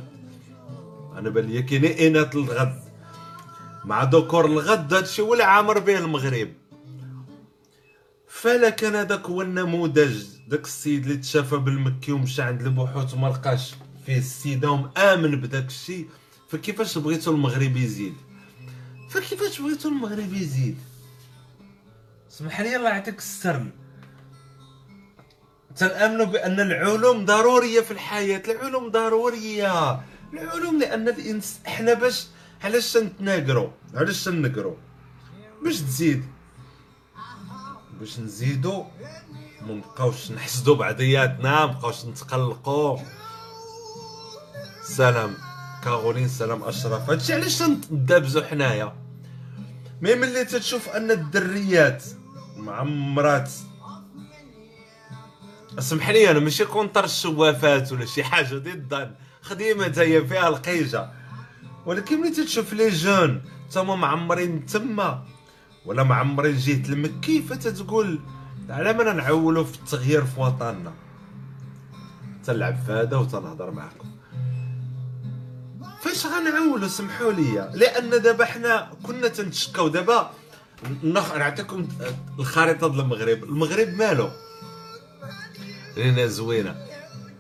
أنا 1.18 1.30
بان 1.30 1.46
لي 1.46 1.62
كاين 1.62 1.86
إناث 1.86 2.36
الغد. 2.36 2.80
مع 3.86 4.04
ذكور 4.04 4.46
الغد 4.46 4.94
هادشي 4.94 5.22
هو 5.22 5.34
اللي 5.34 5.44
عامر 5.44 5.80
به 5.80 5.98
المغرب. 5.98 6.50
فلا 8.28 8.70
كان 8.70 8.96
هذاك 8.96 9.26
هو 9.26 9.42
النموذج. 9.42 10.24
داك 10.48 10.66
السيد 10.66 11.04
اللي 11.04 11.18
تشافى 11.18 11.58
بالمكي 11.58 12.12
ومشى 12.12 12.42
عند 12.42 12.62
البحوث 12.62 13.14
وما 13.14 13.28
لقاش. 13.28 13.76
فيه 14.10 14.18
السيدة 14.18 14.72
ومآمن 14.72 15.42
بداك 15.42 15.68
الشيء 15.68 16.10
فكيفاش 16.48 16.98
بغيتو 16.98 17.32
المغرب 17.32 17.78
يزيد؟ 17.78 18.16
فكيفاش 19.10 19.62
بغيتو 19.62 19.90
المغرب 19.90 20.34
يزيد؟ 20.34 20.78
اسمح 22.32 22.62
لي 22.62 22.76
الله 22.76 22.90
يعطيك 22.90 23.18
السر 23.18 23.66
تنآمنوا 25.76 26.26
بأن 26.26 26.60
العلوم 26.60 27.26
ضرورية 27.26 27.82
في 27.82 27.92
الحياة 27.92 28.44
العلوم 28.48 28.92
ضرورية. 28.92 30.02
العلوم 30.34 30.80
لأن 30.80 31.08
الإنس 31.08 31.60
إحنا 31.68 31.94
باش 31.94 32.28
علاش 32.64 32.94
تنتناقروا 32.94 33.70
علاش 33.94 34.24
تنقروا 34.24 34.76
باش 35.64 35.82
تزيد. 35.82 36.24
باش 38.00 38.20
نزيدو 38.20 38.86
ما 39.62 39.74
نبقاوش 39.74 40.32
بعضياتنا 40.68 41.66
ما 41.66 41.72
نبقاوش 41.72 42.06
سلام. 44.90 45.36
كارولين 45.84 46.28
سلام 46.28 46.64
أشرف. 46.64 47.10
هادشي 47.10 47.34
علاش 47.34 47.58
تندابزو 47.58 48.42
حنايا؟ 48.42 48.96
mais 50.02 50.16
ملي 50.16 50.46
تتشوف 50.46 50.90
أن 50.90 51.12
الدريات 51.12 52.04
مع 52.58 52.84
مرات 52.84 53.52
اسمح 55.80 56.10
لي 56.10 56.32
أنا 56.32 56.40
ماشي 56.40 56.66
contre 56.66 57.04
الشوافات 57.04 57.92
ولا 57.92 58.06
شي 58.06 58.24
حاجة 58.24 58.56
ضد 58.56 59.16
خديمة 59.42 59.94
هي 59.98 60.28
فيها 60.28 60.48
القيجة. 60.48 61.10
ولكن 61.86 62.22
ملي 62.22 62.30
تتشوف 62.30 62.74
les 62.74 62.90
jeunes 62.90 63.42
تما 63.72 63.96
معمرين 63.96 64.66
تما 64.66 65.26
ولا 65.86 66.04
معمرين 66.04 66.58
جهة 66.58 66.90
المكي 66.90 67.42
فتتقول 67.42 68.20
على 68.70 68.94
ما 68.94 69.14
نعولوا 69.14 69.64
في 69.64 69.76
التغيير 69.80 70.26
في 70.26 70.40
وطننا. 70.40 70.94
تلعب 72.44 72.76
في 72.86 72.92
هذا 72.92 73.18
وتنهضر 73.18 73.72
معكم. 73.72 74.19
فاش 76.02 76.26
غنعولوا 76.26 76.88
سمحوا 76.88 77.32
لي 77.32 77.72
لأن 77.74 78.10
دابا 78.10 78.46
حنا 78.46 78.92
كنا 79.04 79.28
تنتشكاو. 79.28 79.88
دابا. 79.88 80.32
نعطيكم 81.04 81.88
الخريطة 82.40 82.88
ديال 82.88 83.00
المغرب. 83.00 83.44
المغرب 83.44 83.88
مالو؟ 83.88 84.30
لينا 85.98 86.28
زوينة. 86.28 86.76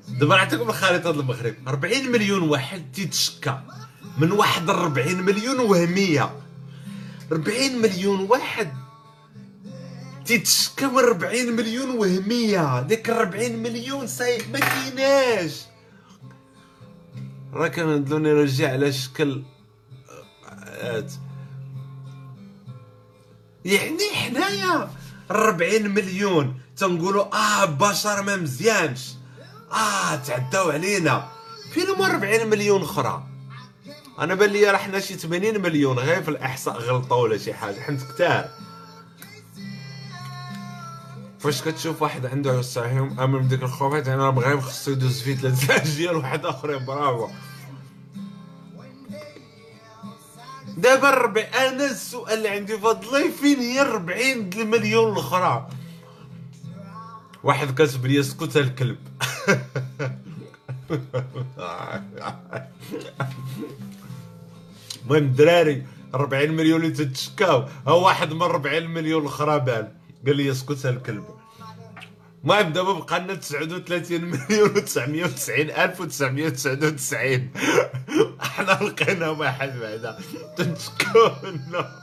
دابا 0.08 0.36
نعطيكم 0.36 0.70
الخريطة 0.70 1.12
ديال 1.12 1.22
المغرب. 1.22 1.56
40 1.68 2.12
مليون 2.12 2.42
واحد 2.50 2.92
تيتشكى. 2.94 3.60
من 4.18 4.32
واحد 4.32 4.70
40 4.70 5.22
مليون 5.22 5.60
وهمية. 5.60 6.40
40 7.32 7.82
مليون 7.82 8.20
واحد 8.20 8.74
تيتشكى 10.26 10.86
من 10.86 10.98
40 10.98 11.52
مليون 11.56 11.90
وهمية. 11.90 12.82
ديك 12.82 13.10
ال 13.10 13.16
40 13.16 13.56
مليون 13.56 14.08
ساي 14.08 14.42
ما 14.54 14.60
كيناش 14.60 15.69
راه 17.54 17.68
كندلوني 17.68 18.34
نرجع 18.34 18.72
على 18.72 18.92
شكل. 18.92 19.44
يعني 23.66 24.04
حنايا 24.14 24.90
40 25.32 25.90
مليون 25.90 26.60
تنقولوا 26.78 27.36
آه 27.36 27.66
بشر 27.66 28.22
ما 28.22 28.36
مزيانش. 28.36 29.14
آه 29.72 30.16
تعداو 30.16 30.70
علينا. 30.70 31.28
فين 31.74 31.88
هما 31.90 32.06
40 32.06 32.48
مليون 32.48 32.82
أخرى. 32.82 33.24
أنا 34.20 34.36
بان 34.36 34.50
لي 34.50 34.72
راه 34.72 34.78
حنا 34.78 35.00
شي 35.00 35.14
80 35.14 35.62
مليون 35.62 36.00
غير 36.00 36.24
في 36.24 36.30
الإحصاء 36.30 36.78
غلطوا 36.78 37.18
ولا 37.18 37.38
شي 37.38 37.54
حاجة 37.54 37.80
حنا 37.80 37.98
كتار 37.98 38.50
فاش 41.40 41.62
كتشوف 41.62 42.02
واحد 42.02 42.26
عنده 42.26 42.62
صحيهم 42.62 43.20
امن 43.20 43.40
بديك 43.40 43.64
الخوفات 43.64 44.08
يعني 44.08 44.30
المغرب 44.30 44.60
خصو 44.60 44.92
يدوز 44.92 45.22
فيه 45.22 45.36
ثلاثة 45.36 45.76
اجيال 45.76 46.16
واحد 46.16 46.46
اخرين 46.46 46.86
برافو. 46.86 47.28
دابا 50.78 51.10
الربع 51.10 51.42
أنا 51.42 51.86
السؤال 51.86 52.38
اللي 52.38 52.50
عندي 52.50 52.78
فضلي 52.78 53.32
فين 53.32 53.60
هي 53.60 53.82
40 53.82 54.50
المليون 54.58 55.14
الأخرى؟ 55.14 55.70
واحد 57.44 57.76
كاتب 57.76 58.06
لي 58.06 58.20
اسكت 58.20 58.58
الكلب. 58.58 58.98
المهم 65.06 65.24
الدراري 65.24 65.86
40 66.16 66.52
مليون 66.52 66.82
اللي 66.82 66.94
تتشكاو. 66.94 67.66
ها 67.88 67.92
واحد 67.92 68.34
من 68.34 68.42
40 68.42 68.88
مليون 68.88 69.22
الأخرى 69.22 69.60
بان 69.60 69.99
قال 70.26 70.38
لي 70.38 70.52
اسكت 70.52 70.86
الكلب. 70.86 71.26
المهم 72.44 72.74
دابا 72.74 72.94
بقى 72.94 73.20
لنا 73.20 73.36
39 73.36 74.22
مليون 74.22 74.74
و990 74.74 75.50
ألف 75.50 76.02
و999 76.02 77.42
أحنا 78.42 78.72
لقينا 78.72 79.30
واحد 79.30 79.80
بعدا. 79.80 80.20
تنشكونا 80.58 81.96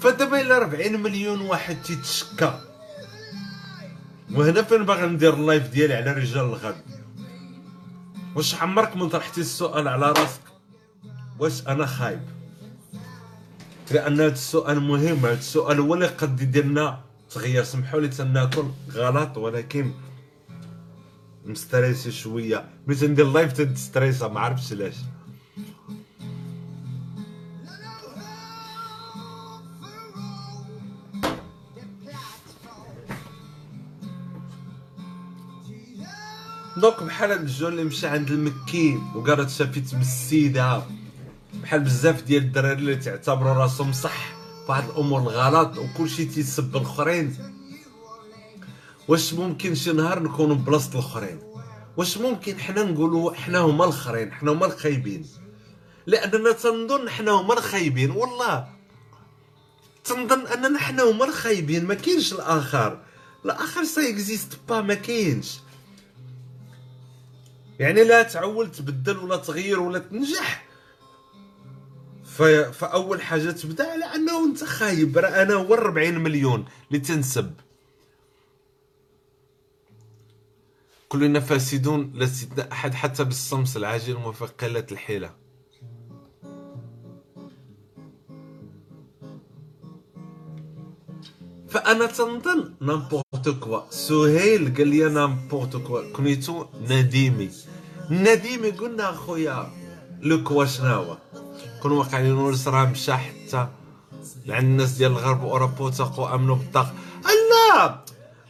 فدابا 0.00 0.40
الا 0.40 0.56
40 0.56 1.02
مليون 1.02 1.40
واحد 1.40 1.82
تيتشكى. 1.82 2.60
وهنا 4.34 4.62
فين 4.62 4.84
باغي 4.84 5.06
ندير 5.06 5.34
ال 5.34 5.41
live 5.41 5.68
ديالي 5.68 5.94
على 5.94 6.12
رجال 6.12 6.44
الغد؟ 6.44 6.76
واش 8.36 8.54
عمرك 8.54 8.96
من 8.96 9.08
طرحتي 9.08 9.40
السؤال 9.40 9.88
على 9.88 10.06
راسك؟ 10.12 10.40
واش 11.38 11.66
أنا 11.68 11.86
خايب؟ 11.86 12.20
لأن 13.90 14.20
هذا 14.20 14.32
السؤال 14.32 14.80
مهم 14.80 15.26
هذا 15.26 15.32
السؤال 15.32 15.80
هو 15.80 15.94
اللي 15.94 16.06
قد 16.06 16.40
يدير 16.40 16.64
لنا 16.64 17.00
تغيير. 17.30 17.64
سمحوا 17.64 18.00
لي 18.00 18.08
تناكل 18.08 18.64
غلط 18.92 19.36
ولكن 19.36 19.92
م 21.46 21.54
stressé 21.54 22.12
شوية. 22.12 22.68
ملي 22.86 22.96
تندير 22.96 23.32
live 23.32 23.52
تن 23.52 23.69
stressa 23.69 24.28
ما 24.28 24.40
عرفتش 24.40 24.72
علاش. 24.72 24.94
دوك 36.76 37.02
بحال 37.02 37.32
الجون 37.32 37.72
اللي 37.72 37.84
مشى 37.84 38.06
عند 38.06 38.30
المكي 38.30 38.98
وقالت 39.14 39.50
شافيت 39.50 39.94
بالسيدة. 39.94 40.82
بحال 41.62 41.80
بزاف 41.80 42.22
ديال 42.22 42.42
الدراري 42.42 42.72
اللي 42.78 42.96
تعتبروا 42.96 43.52
راسهم 43.52 43.92
صح 43.92 44.32
فواحد 44.66 44.84
الأمور 44.84 45.20
الغلط 45.20 45.78
وكلشي 45.78 46.24
تيسب 46.24 46.76
الاخرين 46.76 47.36
واش 49.08 49.34
ممكن 49.34 49.74
شي 49.74 49.92
نهار 49.92 50.22
نكونوا 50.22 50.56
بلاصة 50.56 50.92
الأخرين؟ 50.92 51.38
واش 51.96 52.18
ممكن 52.18 52.60
حنا 52.60 52.82
نقولوا 52.82 53.34
حنا 53.34 53.58
هما 53.58 53.84
الاخرين 53.84 54.32
حنا 54.32 54.52
هما 54.52 54.66
الخايبين؟ 54.66 55.26
لأننا 56.06 56.52
تنظن 56.52 57.08
حنا 57.08 57.30
هما 57.30 57.54
الخايبين 57.54 58.10
والله. 58.10 58.68
تنظن 60.04 60.46
أننا 60.46 60.78
حنا 60.78 61.02
هما 61.02 61.24
الخايبين 61.24 61.84
ما 61.84 61.94
كاينش 61.94 62.32
الآخر. 62.32 62.98
الآخر 63.44 63.84
ça 63.84 64.08
existe 64.08 64.58
pas 64.68 64.80
ما 64.80 64.94
كاينش. 64.94 65.58
يعني 67.78 68.04
لا 68.04 68.22
تعول 68.22 68.70
تبدل 68.70 69.18
ولا 69.18 69.36
تغير 69.36 69.80
ولا 69.80 69.98
تنجح. 69.98 70.71
فأول 72.72 73.22
حاجة 73.22 73.50
تبدأ 73.50 73.92
على 73.92 74.04
أنه 74.04 74.44
أنت 74.44 74.64
خايب. 74.64 75.18
راه 75.18 75.42
أنا 75.42 75.54
هو 75.54 75.74
40 75.74 76.18
مليون 76.18 76.64
اللي 76.88 76.98
تنسب. 76.98 77.52
كلنا 81.08 81.40
فاسدون 81.40 82.12
لا 82.14 82.24
استثناء 82.24 82.72
أحد 82.72 82.94
حتى 82.94 83.24
بالصمص 83.24 83.76
العاجل 83.76 84.16
وفي 84.16 84.44
قله 84.44 84.86
الحيلة. 84.92 85.42
فأنا 91.68 92.06
تنظن 92.06 92.74
نامبورت 92.80 93.48
كوا 93.60 93.80
سهيل 93.90 94.74
قال 94.76 94.88
لي 94.88 95.08
نامبورت 95.08 95.76
كوا 95.76 96.12
كنيتو 96.12 96.66
نديمي 96.90 97.50
نديمي 98.10 98.70
قلنا 98.70 99.10
أخويا 99.10 99.70
لو 100.20 100.44
كوا 100.44 100.64
شناهو 100.64 101.16
كون 101.82 101.92
واقعين 101.92 102.26
يونس 102.26 102.68
راه 102.68 102.84
مشى 102.84 103.12
حتى 103.12 103.68
لعند 104.46 104.64
الناس 104.64 104.90
ديال 104.90 105.12
الغرب 105.12 105.42
وأوروبا 105.42 105.84
وثقوا 105.84 106.34
امنوا 106.34 106.56
بالطاق 106.56 106.94
لا 107.24 108.04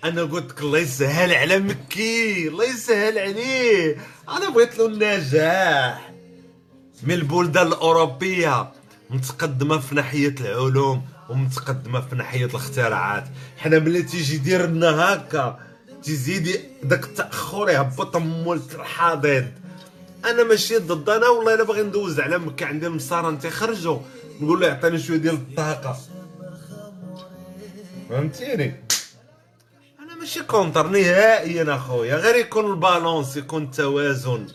أنا 0.04 0.22
قلت 0.22 0.50
لك 0.50 0.60
الله 0.60 0.78
يسهل 0.78 1.34
على 1.34 1.58
مكي 1.58 2.48
الله 2.48 2.64
يسهل 2.64 3.18
عليه. 3.18 3.96
أنا 4.28 4.50
بغيت 4.50 4.78
له 4.78 4.86
النجاح. 4.86 6.12
من 7.02 7.14
البلدان 7.14 7.66
الأوروبية 7.66 8.72
متقدمة 9.10 9.78
في 9.78 9.94
ناحية 9.94 10.34
العلوم 10.40 11.02
ومتقدمة 11.30 12.00
في 12.00 12.14
ناحية 12.14 12.44
الاختراعات. 12.44 13.24
حنا 13.58 13.78
ملي 13.78 14.02
تيجي 14.02 14.34
يدير 14.34 14.66
لنا 14.66 15.14
هكا 15.14 15.58
تزيد 16.02 16.60
داك 16.82 17.04
التأخر 17.04 17.70
يهبط 17.70 18.16
مول 18.16 18.60
الحضيض 18.74 19.46
أنا 20.24 20.44
ماشي 20.44 20.78
ضد 20.78 21.08
أنا 21.08 21.28
والله 21.28 21.54
الا 21.54 21.64
باغي 21.64 21.82
ندوز 21.82 22.20
على 22.20 22.38
مكي 22.38 22.66
عندي 22.66 22.86
المسار 22.86 23.34
تيخرجوا 23.34 23.98
نقول 24.40 24.60
له 24.60 24.66
يعطيني 24.66 24.98
شوية 24.98 25.16
ديال 25.16 25.34
الطاقة. 25.34 25.96
فهمتيني؟ 28.08 28.84
أنا 30.00 30.14
ماشي 30.14 30.42
contre 30.42 30.86
نهائيا 30.86 31.74
أخويا. 31.74 32.16
غير 32.16 32.36
يكون 32.36 32.70
ال 32.70 32.78
balance 32.79 33.36
يكون 33.36 33.62
التوازن 33.62 34.46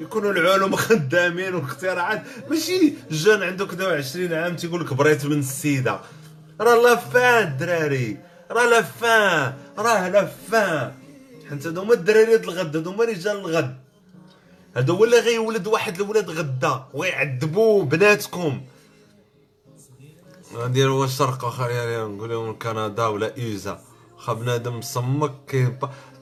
يكونوا 0.00 0.32
العلوم 0.32 0.76
خدامين 0.86 1.54
والاختراعات 1.54 2.22
ماشي 2.50 2.94
jeune 3.10 3.42
عنده 3.42 3.66
كذا 3.66 3.96
20 3.96 4.32
عام 4.32 4.56
تيقول 4.56 4.80
لك 4.80 4.94
بريت 4.94 5.26
من 5.26 5.38
السيدا. 5.38 6.00
راه 6.60 6.82
la 6.82 7.08
fin 7.08 7.48
الدراري. 7.48 8.16
راه 8.50 8.66
la 8.70 9.04
fin 9.04 9.54
راه 9.78 10.08
la 10.08 10.42
fin 10.42 10.92
حيت 11.50 11.66
هادو 11.66 11.80
هما 11.80 11.94
الدراري 11.94 12.36
د 12.36 12.42
الغد 12.44 12.76
هادو 12.76 12.90
هما 12.90 13.04
رجال 13.04 13.36
الغد. 13.36 13.87
هادو 14.78 14.94
هو 14.94 15.04
اللي 15.04 15.18
غيولد 15.18 15.66
واحد 15.66 16.00
الولاد 16.00 16.30
غدا 16.30 16.84
ويعذبوا 16.94 17.84
بناتكم. 17.84 18.60
ندير 20.54 20.90
هو 20.90 21.04
الشرق 21.04 21.44
آخر 21.44 21.70
يعني 21.70 22.14
نقول 22.14 22.30
لهم 22.30 22.58
كندا 22.58 23.06
ولا 23.06 23.36
إيزا. 23.36 23.80
خا 24.16 24.32
بنادم 24.32 24.80
صمك 24.80 25.74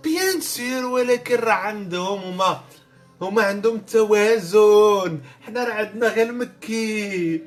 bien 0.03 0.41
sûr 0.41 0.87
ولكن 0.87 1.37
راه 1.37 1.53
عندهم 1.53 2.21
هما 2.21 2.61
هما 3.23 3.43
عندهم 3.43 3.79
توازن. 3.79 5.21
حنا 5.43 5.65
راه 5.65 5.75
عندنا 5.75 6.09
غير 6.09 6.27
المكي 6.27 7.43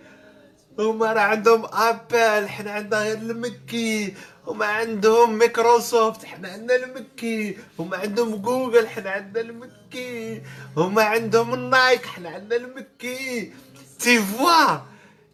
هما 0.79 1.13
راه 1.13 1.21
عندهم 1.21 1.65
Apple 1.65 2.47
حنا 2.49 2.71
عندنا 2.71 3.03
غير 3.03 3.17
المكي. 3.17 4.13
هما 4.49 4.65
عندهم 4.65 5.37
مايكروسوفت 5.37 6.25
حنا 6.25 6.49
عندنا 6.49 6.75
المكي. 6.75 7.57
هما 7.79 7.97
عندهم 7.97 8.35
جوجل 8.35 8.87
حنا 8.87 9.09
عندنا 9.09 9.43
المكي. 9.43 10.41
هما 10.77 11.03
عندهم 11.03 11.53
ال 11.53 11.64
Nike 11.64 12.05
حنا 12.05 12.29
عندنا 12.29 12.55
المكي. 12.55 13.53
tu 13.99 14.19
vois 14.19 14.77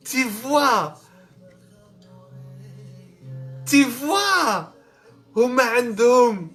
tu 0.05 0.23
vois 0.29 0.89
tu 3.65 3.85
vois 3.85 4.63
هما 5.37 5.63
عندهم 5.63 6.51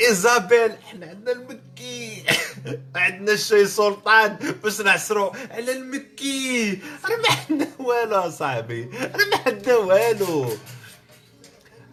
إيزابيل 0.00 0.72
حنا 0.82 1.06
عندنا 1.06 1.32
المكي. 1.32 2.22
عندنا 2.96 3.32
الشاي 3.32 3.66
سلطان 3.66 4.36
باش 4.62 4.80
نعسرو 4.80 5.32
على 5.50 5.72
المكي. 5.72 6.80
أنا 7.04 7.16
ما 7.16 7.28
عندنا 7.50 7.68
والو 7.78 8.30
صاحبي 8.30 8.90
أنا 9.14 9.24
ما 9.24 9.38
عندنا 9.46 9.76
والو. 9.76 10.56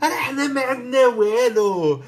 انا 0.04 0.16
حنا 0.16 0.48
ما 0.48 0.62
عندنا 0.62 1.08
والو. 1.08 2.02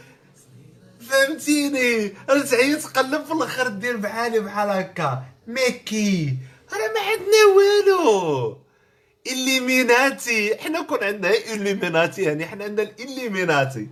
فهمتيني؟ 1.10 2.14
أنا 2.30 2.44
تعيط 2.44 2.84
تقلب 2.84 3.26
في 3.26 3.34
الآخر 3.34 3.68
دير 3.68 3.98
بحالي 3.98 4.40
بحال 4.40 4.70
هكا. 4.70 5.24
ميكي. 5.48 6.38
أنا 6.74 6.94
ما 6.94 7.00
عندنا 7.00 7.46
والو. 7.56 8.58
إليميناتي. 9.28 10.58
حنا 10.58 10.82
كون 10.82 11.04
عندنا 11.04 11.32
إليميناتي 11.32 12.22
يعني 12.22 12.46
حنا 12.46 12.64
عندنا 12.64 12.90
الإليميناتي. 12.90 13.88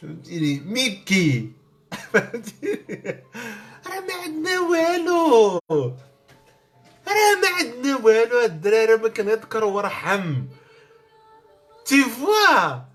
فهمتيني؟ 0.00 0.60
ميكي. 0.66 1.52
فهمتيني؟ 2.12 3.24
راه 3.86 4.00
ما 4.00 4.14
عندنا 4.24 4.60
والو. 4.60 5.60
راه 7.08 7.34
ما 7.42 7.48
عندنا 7.58 7.96
والو. 7.96 8.40
الدراري 8.44 8.96
ما 8.96 9.08
كنذكر 9.08 9.64
ورحم 9.64 10.34
تي 11.84 12.04
فوا. 12.04 12.88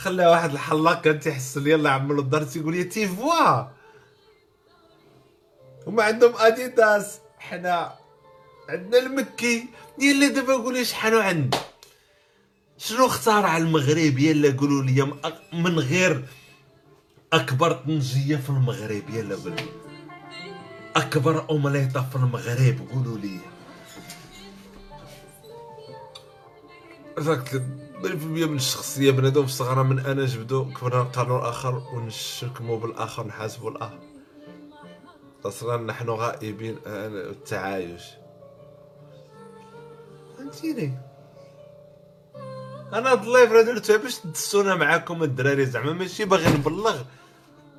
خلى 0.00 0.26
واحد 0.26 0.50
الحلاق 0.52 1.00
كان 1.00 1.20
تيحس 1.20 1.58
لي 1.58 1.70
يلا 1.70 1.90
عملو 1.90 2.20
الدار 2.20 2.44
تيقول 2.44 2.74
لي 2.74 2.84
تي 2.84 3.08
فوا. 3.08 3.64
هما 5.86 6.02
عندهم 6.02 6.32
اديداس 6.36 7.18
حنا 7.38 7.92
عندنا 8.68 8.98
المكي. 8.98 9.68
يلا 9.98 10.28
دابا 10.28 10.54
قولي 10.54 10.84
شحال 10.84 11.14
عند 11.14 11.54
شنو 12.78 13.06
اخترع 13.06 13.56
المغرب؟ 13.56 14.18
يلا 14.18 14.56
قولوا 14.56 14.82
لي 14.82 15.12
من 15.52 15.78
غير 15.78 16.24
أكبر 17.32 17.72
طنجية 17.72 18.36
في 18.36 18.50
المغرب. 18.50 19.10
يلا 19.10 19.34
لي 19.34 19.64
أكبر 20.96 21.48
أومليطة 21.50 22.06
في 22.10 22.16
المغرب. 22.16 22.88
قولوا 22.92 23.18
لي 23.18 23.38
راك 27.28 27.62
100% 28.02 28.04
من 28.24 28.56
الشخصيه 28.56 29.10
بنادم 29.10 29.46
في 29.46 29.48
الصغرى 29.48 29.84
من 29.84 29.98
أنا 29.98 30.26
جبدو 30.26 30.72
كبرنا 30.72 31.02
نقارنوا 31.02 31.38
الآخر 31.38 31.82
ونشكموا 31.94 32.78
بالآخر 32.78 33.26
نحاسبوا 33.26 33.70
الآخر. 33.70 33.98
أصلا 35.44 35.76
نحن 35.76 36.08
غائبين 36.08 36.78
عن 36.86 37.16
التعايش 37.16 38.02
فهمتيني؟ 40.38 40.98
أنا 42.92 43.12
هاد 43.12 43.22
ال 43.22 43.28
live 43.28 43.52
راه 43.52 43.62
درتها 43.62 43.96
باش 43.96 44.18
تدسونا 44.18 44.74
معاكم 44.74 45.22
الدراري 45.22 45.66
زعما 45.66 45.92
ماشي 45.92 46.24
باغي 46.24 46.48
نبلغ. 46.48 47.02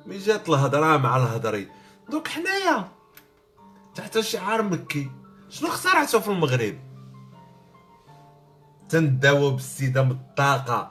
mais 0.06 0.18
جات 0.18 0.48
الهضرة 0.48 0.96
مع 0.96 1.16
الهضري. 1.16 1.68
دوك 2.10 2.28
حنايا 2.28 2.88
تحت 3.94 4.20
شعار 4.20 4.62
مكي 4.62 5.10
شنو 5.50 5.68
اخترعتو 5.68 6.20
في 6.20 6.28
المغرب؟ 6.28 6.91
تنداوى 8.92 9.50
بالسيده 9.50 10.02
من 10.02 10.10
الطاقة. 10.10 10.90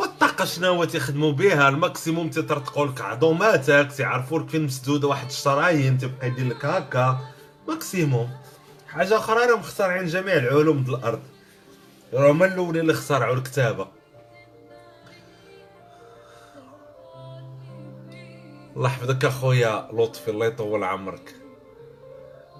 والطاقة 0.00 0.44
شنو 0.44 0.84
تيخدموا 0.84 1.32
بها 1.32 1.68
ال 1.68 1.76
maximum 1.76 2.30
تيطرطقوا 2.30 2.86
لك 2.86 3.00
عظوماتك 3.00 3.88
تيعرفوا 3.96 4.38
لك 4.38 4.48
فين 4.48 4.64
مسدوده 4.64 5.08
واحد 5.08 5.26
الشرايين 5.26 5.98
تيبقى 5.98 6.26
يدير 6.26 6.46
لك 6.46 6.64
هكا. 6.64 7.18
maximum. 7.68 8.30
حاجة 8.88 9.16
أخرى 9.16 9.46
راهم 9.46 9.58
مخترعين 9.58 10.06
جميع 10.06 10.34
العلوم 10.34 10.84
د 10.84 10.88
الأرض. 10.88 11.22
راهم 12.12 12.30
هما 12.30 12.46
الأولين 12.46 12.80
اللي 12.80 12.92
اخترعوا 12.92 13.36
الكتابة. 13.36 13.88
الله 18.76 18.88
يحفظك 18.88 19.24
أخويا 19.24 19.88
لطفي 19.92 20.30
الله 20.30 20.46
يطول 20.46 20.84
عمرك. 20.84 21.34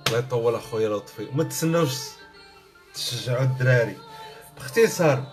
الله 0.06 0.18
يطول 0.18 0.54
أخويا 0.54 0.88
لطفي. 0.88 1.28
ما 1.34 1.44
تسناوش 1.44 2.19
تشجعوا 2.94 3.42
الدراري 3.42 3.96
باختصار 4.56 5.24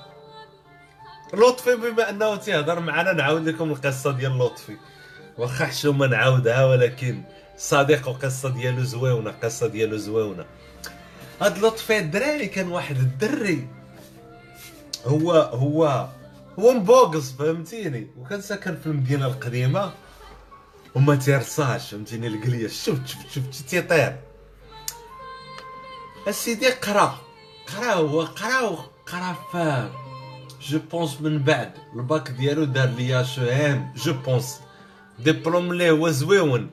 لطفي 1.33 1.75
بما 1.75 2.09
انه 2.09 2.35
تيهضر 2.35 2.79
معنا 2.79 3.13
نعاود 3.13 3.49
لكم 3.49 3.71
القصة 3.71 4.11
ديال 4.11 4.37
لطفي 4.37 4.77
واخا 5.37 5.65
حشومه 5.65 6.07
نعاودها 6.07 6.65
ولكن 6.65 7.23
صديق 7.57 8.07
القصة 8.09 8.49
ديالو 8.49 8.83
زويونه 8.83 9.29
القصة 9.29 9.67
ديالو 9.67 9.97
زويونه 9.97 10.45
هاد 11.41 11.57
لطفي 11.57 11.97
الدراري 11.97 12.47
كان 12.47 12.67
واحد 12.67 12.97
الدري 12.97 13.67
هو 15.05 15.31
هو 15.31 16.07
هو 16.59 16.73
مبوغص 16.73 17.31
فهمتيني 17.31 18.07
وكان 18.17 18.41
ساكن 18.41 18.77
في 18.77 18.85
المدينة 18.87 19.27
القديمه 19.27 19.91
وما 20.95 21.15
تيرصاش 21.15 21.91
فهمتيني 21.91 22.27
القليه 22.27 22.67
شفت 22.67 23.07
شفت 23.07 23.29
شفت 23.31 23.69
تيطير 23.69 24.15
السيدي 26.27 26.69
قرا 26.69 27.26
قرا 27.67 27.93
هو 27.93 28.21
قرا 28.21 29.35
في 29.51 29.89
جو 30.61 30.79
بونس 30.91 31.21
من 31.21 31.43
بعد. 31.43 31.71
الباك 31.95 32.31
ديالو 32.31 32.63
دار 32.63 32.89
ليا 32.89 33.23
شهام 33.23 33.93
جو 33.95 34.13
بونس 34.13 34.61
ديبلوم 35.19 35.73
ليه 35.73 35.91
هو 35.91 36.09
زويون. 36.09 36.69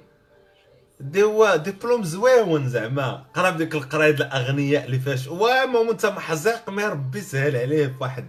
ديوا 1.00 1.56
ديبلوم 1.56 2.04
زويون 2.04 2.68
زعما. 2.68 3.24
قرا 3.34 3.50
بديك 3.50 3.74
القراية 3.74 4.10
ديال 4.10 4.26
الأغنياء 4.26 4.84
اللي 4.84 4.98
فيهاش 5.00 5.26
وما 5.26 5.90
انت 5.90 6.06
محزق 6.06 6.70
ما 6.70 6.88
ربي 6.88 7.20
سهل 7.20 7.56
عليه 7.56 7.86
في 7.86 7.94
واحد. 8.00 8.28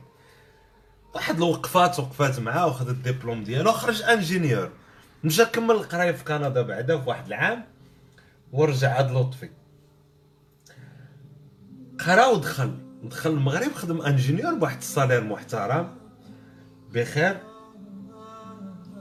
واحد 1.13 1.35
الوقفات 1.35 1.99
وقفات 1.99 2.39
معاه 2.39 2.67
وخد 2.67 2.89
الدبلوم 2.89 3.43
ديالو. 3.43 3.71
خرج 3.71 4.01
انجينيور. 4.01 4.69
مشى 5.23 5.45
كمل 5.45 5.75
القراية 5.75 6.11
في 6.11 6.23
كندا 6.23 6.61
بعدا 6.61 6.97
في 6.97 7.09
واحد 7.09 7.27
العام. 7.27 7.65
ورجع 8.51 8.93
عاد 8.93 9.11
لطفي. 9.11 9.49
قرا 12.05 12.25
ودخل 12.25 12.71
دخل 13.03 13.29
المغرب 13.29 13.73
خدم 13.73 14.01
ingénieur 14.01 14.53
بواحد 14.53 14.77
ال 14.77 14.83
salaire 14.83 15.23
محترم. 15.23 15.87
بخير. 16.93 17.37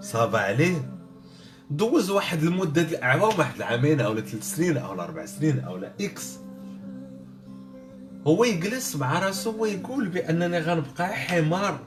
صاب 0.01 0.37
عليه. 0.37 0.91
دوز 1.71 2.11
واحد 2.11 2.43
المدة 2.43 2.83
الاعوام 2.83 3.39
واحد 3.39 3.57
العامين 3.57 4.01
أو 4.01 4.15
ثلاث 4.15 4.55
سنين 4.55 4.77
أو 4.77 4.93
أربع 4.93 5.27
سنين 5.27 5.61
أو 5.61 5.81
x 6.01 6.39
هو 8.27 8.45
يجلس 8.45 8.97
مع 8.97 9.19
راسو 9.19 9.63
ويقول 9.63 10.09
بأنني 10.09 10.59
غنبقى 10.59 11.07
حمار 11.07 11.79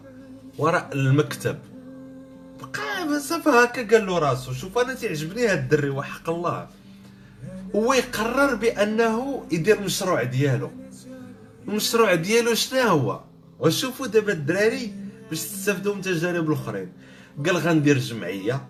وراء 0.57 0.89
المكتب. 0.93 1.59
بقى 2.61 3.07
بصافي 3.07 3.49
هكا 3.49 3.97
قال 3.97 4.05
له 4.05 4.19
راسو 4.19 4.53
شوف 4.53 4.77
أنا 4.77 4.93
تعجبني 4.93 5.47
هاد 5.47 5.57
الدري 5.57 5.89
وحق 5.89 6.29
الله. 6.29 6.67
هو 7.75 7.93
يقرر 7.93 8.55
بأنه 8.55 9.45
يدير 9.51 9.79
المشروع 9.79 10.23
ديالو. 10.23 10.71
المشروع 11.67 12.15
ديالو 12.15 12.53
شنو 12.53 12.79
هو؟ 12.79 13.19
وشوفوا 13.59 14.07
دابا 14.07 14.33
الدراري 14.33 14.93
باش 15.29 15.39
تستافدوا 15.39 15.95
من 15.95 16.01
تجارب 16.01 16.47
الاخرين. 16.47 16.91
قال 17.45 17.57
غندير 17.57 17.97
جمعية. 17.97 18.69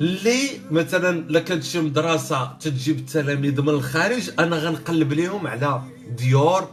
اللي 0.00 0.48
مثلا 0.70 1.20
لا 1.20 1.40
كانت 1.40 1.64
شي 1.64 1.80
مدرسة 1.80 2.52
تجيب 2.60 2.98
التلاميذ 2.98 3.60
من 3.62 3.68
الخارج 3.68 4.30
أنا 4.38 4.56
غنقلب 4.56 5.12
لهم 5.12 5.46
على 5.46 5.82
ديور 6.16 6.68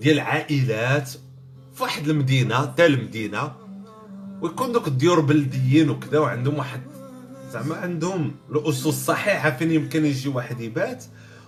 ديال 0.00 0.20
عائلات 0.20 1.10
في 1.74 1.82
واحد 1.82 2.08
المدينة 2.08 2.64
تا 2.64 2.86
المدينة. 2.86 3.52
ويكون 4.40 4.72
دوك 4.72 4.88
الديور 4.88 5.20
بلديين 5.20 5.90
وكذا 5.90 6.18
وعندهم 6.18 6.58
واحد 6.58 6.80
زعما 7.52 7.76
عندهم 7.76 8.34
الأسس 8.50 8.86
الصحيحة 8.86 9.50
فين 9.50 9.70
يمكن 9.70 10.04
يجي 10.04 10.28
واحد 10.28 10.60
يبات. 10.60 11.04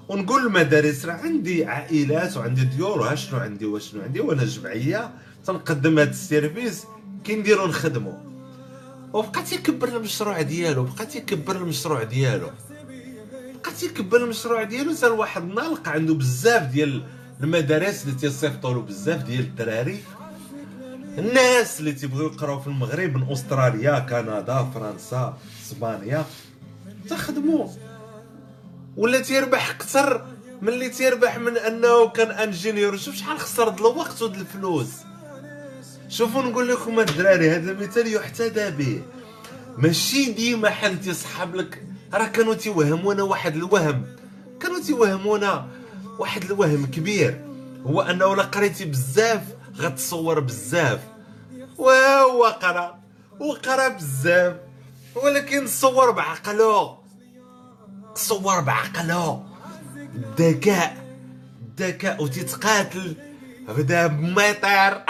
ونقول 0.09 0.43
للمدارس 0.43 1.05
راه 1.05 1.13
عندي 1.15 1.65
عائلات 1.65 2.37
وعندي 2.37 2.65
ديور 2.65 3.01
وها 3.01 3.15
شنو 3.15 3.39
عندي 3.39 3.67
وشنو 3.67 4.03
عندي 4.03 4.21
وأنا 4.21 4.45
جمعية 4.45 5.11
تنقدم 5.47 5.99
هذا 5.99 6.11
ال 6.11 6.20
service 6.20 6.85
كي 7.25 7.37
نديرو 7.37 7.67
نخدمو. 7.67 8.15
وبقى 9.13 9.43
تيكبر 9.43 9.89
المشروع 9.89 10.43
ديالو 10.43 10.83
بقى 10.85 11.07
تيكبر 11.07 11.57
المشروع 11.57 12.03
ديالو. 12.03 12.51
بقى 13.63 13.73
تيكبر 13.81 14.25
المشروع 14.25 14.63
ديالو 14.63 14.95
حتى 14.95 15.09
لواحد 15.09 15.43
النهار 15.43 15.73
لقى 15.73 15.91
عنده 15.93 16.15
بزاف 16.15 16.63
ديال 16.73 17.03
المدارس 17.43 18.05
اللي 18.05 18.15
تيصيفطوا 18.19 18.75
له 18.75 18.83
بزاف 18.83 19.23
ديال 19.23 19.41
الدراري. 19.41 19.99
الناس 21.19 21.81
اللي 21.81 21.93
تيبغيو 21.93 22.27
يقراو 22.27 22.61
في 22.61 22.67
المغرب 22.67 23.17
من 23.17 23.33
أستراليا 23.33 23.99
كندا 23.99 24.71
فرنسا 24.75 25.39
إسبانيا 25.67 26.25
تخدموا 27.11 27.69
ولا 28.97 29.21
تيربح 29.21 29.71
أكثر 29.71 30.27
من 30.63 30.69
اللي 30.69 30.89
تيربح 30.89 31.39
من 31.39 31.57
انه 31.57 32.09
كان 32.09 32.31
انجينيور 32.31 32.97
شوف 32.97 33.15
شحال 33.15 33.39
خسر 33.39 33.69
د 33.69 33.81
الوقت 33.81 34.23
ود 34.23 34.35
الفلوس. 34.35 34.89
شوفوا 36.09 36.43
نقول 36.43 36.69
لكم 36.69 37.01
الدراري 37.01 37.51
هذا 37.51 37.71
المثال 37.71 38.13
يحتذى 38.13 38.71
به. 38.71 39.03
ماشي 39.79 40.33
ديما 40.33 40.71
حد 40.71 41.07
يصحاب 41.07 41.57
لك. 41.57 41.83
راه 42.15 42.27
كانوا 42.27 42.55
تيوهمونا 42.55 43.23
واحد 43.23 43.57
الوهم. 43.57 44.07
كانوا 44.61 44.81
تيوهمونا 44.81 45.69
واحد 46.19 46.45
الوهم 46.45 46.87
كبير. 46.87 47.45
هو 47.87 48.01
انه 48.01 48.37
لا 48.37 48.43
قريتي 48.43 48.85
بزاف 48.85 49.43
غتصور 49.79 50.41
بزاف. 50.41 51.01
وهو 51.79 52.45
قرا 52.45 52.99
وقرا 53.41 53.89
بزاف. 53.89 54.57
ولكن 55.15 55.67
صور 55.67 56.11
بعقله. 56.11 57.06
صور 58.17 58.61
بعقله. 58.61 59.45
الذكاء 60.15 61.07
الذكاء 61.81 62.23
وتتقاتل 62.23 63.17
بدا 63.69 64.09
ما 64.09 64.47
يطير 64.47 65.03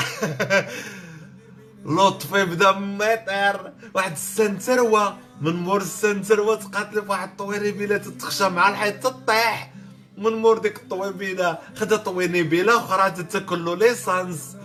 لطفي 1.97 2.45
بدا 2.45 2.73
ما 2.73 3.12
يطير 3.12 3.73
واحد 3.95 4.12
السنتروه 4.12 5.16
من 5.40 5.57
مور 5.57 5.81
السنتروه 5.81 6.57
تقاتل 6.57 7.03
في 7.03 7.09
واحد 7.09 7.29
الطوينيبيله 7.29 7.97
تتخشى 7.97 8.49
مع 8.49 8.69
الحيط 8.69 9.07
تطيح 9.07 9.73
من 10.19 10.33
مور 10.33 10.59
ديك 10.59 10.77
الطوينيبيله 10.77 11.59
خدا 11.77 11.97
طوينيبيله 11.97 12.77
أخرى 12.77 13.11
تتاكل 13.11 13.64
له 13.64 13.77
l'essence. 13.77 14.57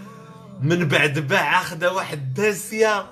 من 0.61 0.87
بعد 0.87 1.19
باع 1.19 1.63
خدا 1.63 1.89
واحد 1.89 2.33
داسيه 2.33 3.05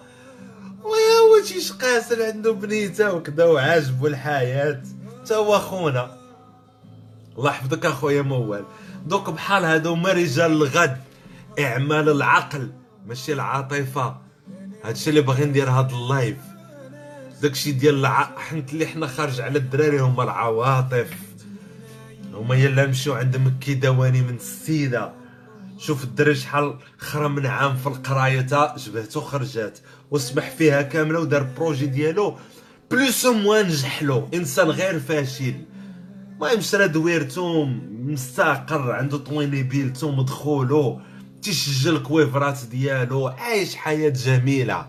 ويا 0.84 1.46
شي 1.46 1.74
قاسر 1.74 2.26
عنده 2.26 2.52
بنيته 2.52 3.14
وكذا 3.14 3.46
وعاجبو 3.46 4.08
الحياة. 4.08 4.82
هو 5.36 5.60
خونا 5.60 6.18
الله 7.38 7.50
يحفظك 7.50 7.86
أخويا 7.86 8.22
موال 8.22 8.64
دوك 9.06 9.30
بحال 9.30 9.66
هادو 9.66 9.94
هما 9.94 10.12
رجال 10.12 10.52
الغد. 10.52 10.98
إعمال 11.60 12.10
العقل 12.10 12.72
ماشي 13.08 13.34
العاطفة. 13.34 14.18
هادشي 14.84 15.10
اللي 15.10 15.22
باغي 15.22 15.46
ندير 15.46 15.70
هاد 15.70 15.92
ال 15.92 15.99
live. 15.99 16.38
داكشي 17.42 17.72
ديال 17.72 17.96
الع... 17.96 18.24
حنت 18.38 18.74
اللي 18.74 18.88
حنا 18.88 19.08
خارج 19.08 19.42
على 19.42 19.60
الدراري 19.60 20.00
هما 20.00 20.24
العواطف. 20.24 21.14
هما 22.34 22.56
يلا 22.56 22.86
نمشيو 22.86 23.14
عند 23.14 23.38
مكي 23.38 23.74
دواني 23.74 24.22
من 24.22 24.36
السيدة. 24.36 25.12
شوف 25.78 26.04
الدري 26.04 26.36
شحال 26.36 26.76
خرا 26.98 27.28
من 27.28 27.46
عام 27.46 27.76
في 27.78 27.88
القراية 27.88 28.42
تا 28.42 28.76
جبهتو 28.78 29.22
خرجات. 29.22 29.80
وسمح 30.12 30.50
فيها 30.50 30.82
كاملة 30.82 31.20
ودار 31.20 31.44
projet 31.44 31.86
ديالو. 31.86 32.38
plus 32.92 33.26
ou 33.26 33.34
moins 33.34 33.66
نجح 33.66 34.04
له 34.04 34.30
إنسان 34.34 34.70
غير 34.70 35.00
فاشل. 35.00 35.66
المهم 36.36 36.62
شرا 36.62 36.86
دويرتو 36.86 37.66
مستقر 37.90 38.92
عنده 38.92 39.18
طوينيبيلتو 39.18 40.12
مدخولو 40.12 41.02
تيسجل 41.42 41.96
الكويفرات 41.96 42.64
ديالو 42.72 43.28
عايش 43.28 43.76
حياة 43.76 44.10
جميلة. 44.10 44.88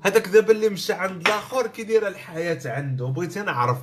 هذاك 0.00 0.28
دابا 0.28 0.52
اللي 0.52 0.68
مشى 0.68 0.92
عند 0.92 1.26
الآخر 1.26 1.66
كي 1.66 1.82
دايرة 1.82 2.08
الحياة 2.08 2.60
عنده 2.64 3.06
بغيت 3.06 3.38
نعرف 3.38 3.78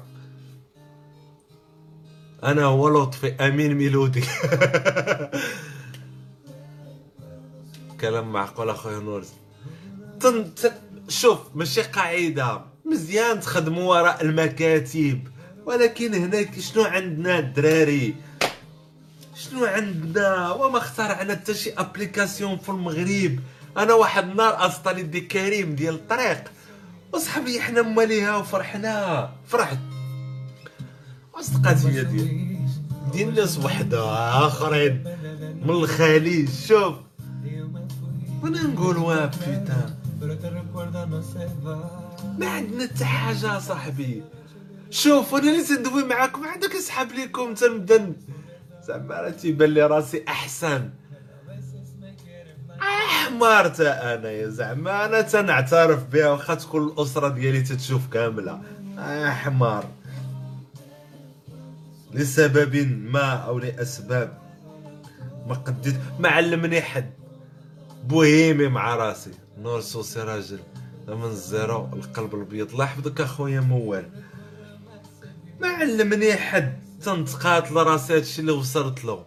أنا 2.43 2.63
هو 2.63 2.89
لطفي 2.89 3.35
أمين 3.47 3.75
ميلودي. 3.75 4.23
كلام 8.01 8.33
معقول 8.33 8.69
أخويا 8.69 8.99
نور 8.99 9.23
تن... 10.19 10.55
تن... 10.55 10.71
شوف 11.09 11.39
ماشي 11.55 11.81
قاعدة. 11.81 12.61
مزيان 12.85 13.39
تخدموا 13.39 13.83
وراء 13.83 14.21
المكاتب. 14.21 15.27
ولكن 15.65 16.13
هناك 16.13 16.59
شنو 16.59 16.83
عندنا 16.83 17.39
الدراري؟ 17.39 18.15
شنو 19.35 19.65
عندنا؟ 19.65 20.51
وما 20.51 20.77
اخترعنا 20.77 21.33
حتى 21.33 21.53
شي 21.53 21.73
ابليكاسيون 21.73 22.57
في 22.57 22.69
المغرب. 22.69 23.39
أنا 23.77 23.93
واحد 23.93 24.29
النهار 24.29 24.65
اصطالي 24.65 25.03
دي 25.03 25.21
كريم 25.21 25.75
ديال 25.75 25.93
الطريق. 25.93 26.43
وصحابي 27.13 27.61
حنا 27.61 27.81
ماليها 27.81 28.37
وفرحنا. 28.37 29.29
فرحت. 29.47 29.77
اصدقاتي 31.35 31.89
ديال 31.89 32.57
ديال 33.11 33.29
الناس 33.29 33.57
وحدة 33.57 34.03
آخرين. 34.47 35.03
من 35.63 35.69
الخليج 35.69 36.49
شوف. 36.67 36.95
وأنا 38.43 38.63
نقول 38.63 38.97
وا 38.97 39.25
بيتان 39.25 39.98
ما 42.37 42.47
عندنا 42.47 42.87
حتى 42.87 43.05
حاجة 43.05 43.59
صاحبي. 43.59 44.23
شوف 44.89 45.35
أنا 45.35 45.51
اللي 45.51 45.63
تندوي 45.63 46.03
معاكم. 46.03 46.45
عاد 46.45 46.65
كنسحب 46.65 47.11
لكم 47.11 47.53
تنبدا 47.53 48.13
زعما 48.87 49.15
راه 49.15 49.29
تيبان 49.29 49.69
لي 49.69 49.85
راسي 49.87 50.23
أحسن. 50.27 50.89
حمار 52.79 53.67
تا 53.67 54.13
أنا 54.13 54.31
يا 54.31 54.49
زعما. 54.49 55.05
أنا 55.05 55.21
تنعترف 55.21 56.03
بها 56.03 56.29
واخا 56.29 56.55
تكون 56.55 56.87
الأسرة 56.87 57.27
ديالي 57.27 57.61
تتشوف 57.61 58.07
كاملة. 58.07 58.61
حمار 59.27 59.85
لسبب 62.13 62.75
ما 63.11 63.33
أو 63.33 63.59
لأسباب 63.59 64.37
ما 65.47 65.53
قديت 65.53 65.95
ما 66.19 66.29
علمني 66.29 66.81
حد. 66.81 67.18
بوهيمي 68.09 68.67
مع 68.67 68.95
راسي. 68.95 69.31
نور 69.57 69.81
سوسي 69.81 70.19
راجل. 70.19 70.59
من 71.07 71.23
ال 71.23 71.36
zéro 71.36 71.85
القلب 71.93 72.35
الابيض 72.35 72.71
الله 72.71 72.83
يحفظك 72.85 73.21
أخويا 73.21 73.59
موال 73.59 74.09
ما 75.59 75.67
علمني 75.67 76.33
حد. 76.33 76.79
تنتقاتل 77.01 77.75
راسي 77.75 78.15
هادشي 78.15 78.41
اللي 78.41 78.51
وصلت 78.51 79.05
له. 79.05 79.25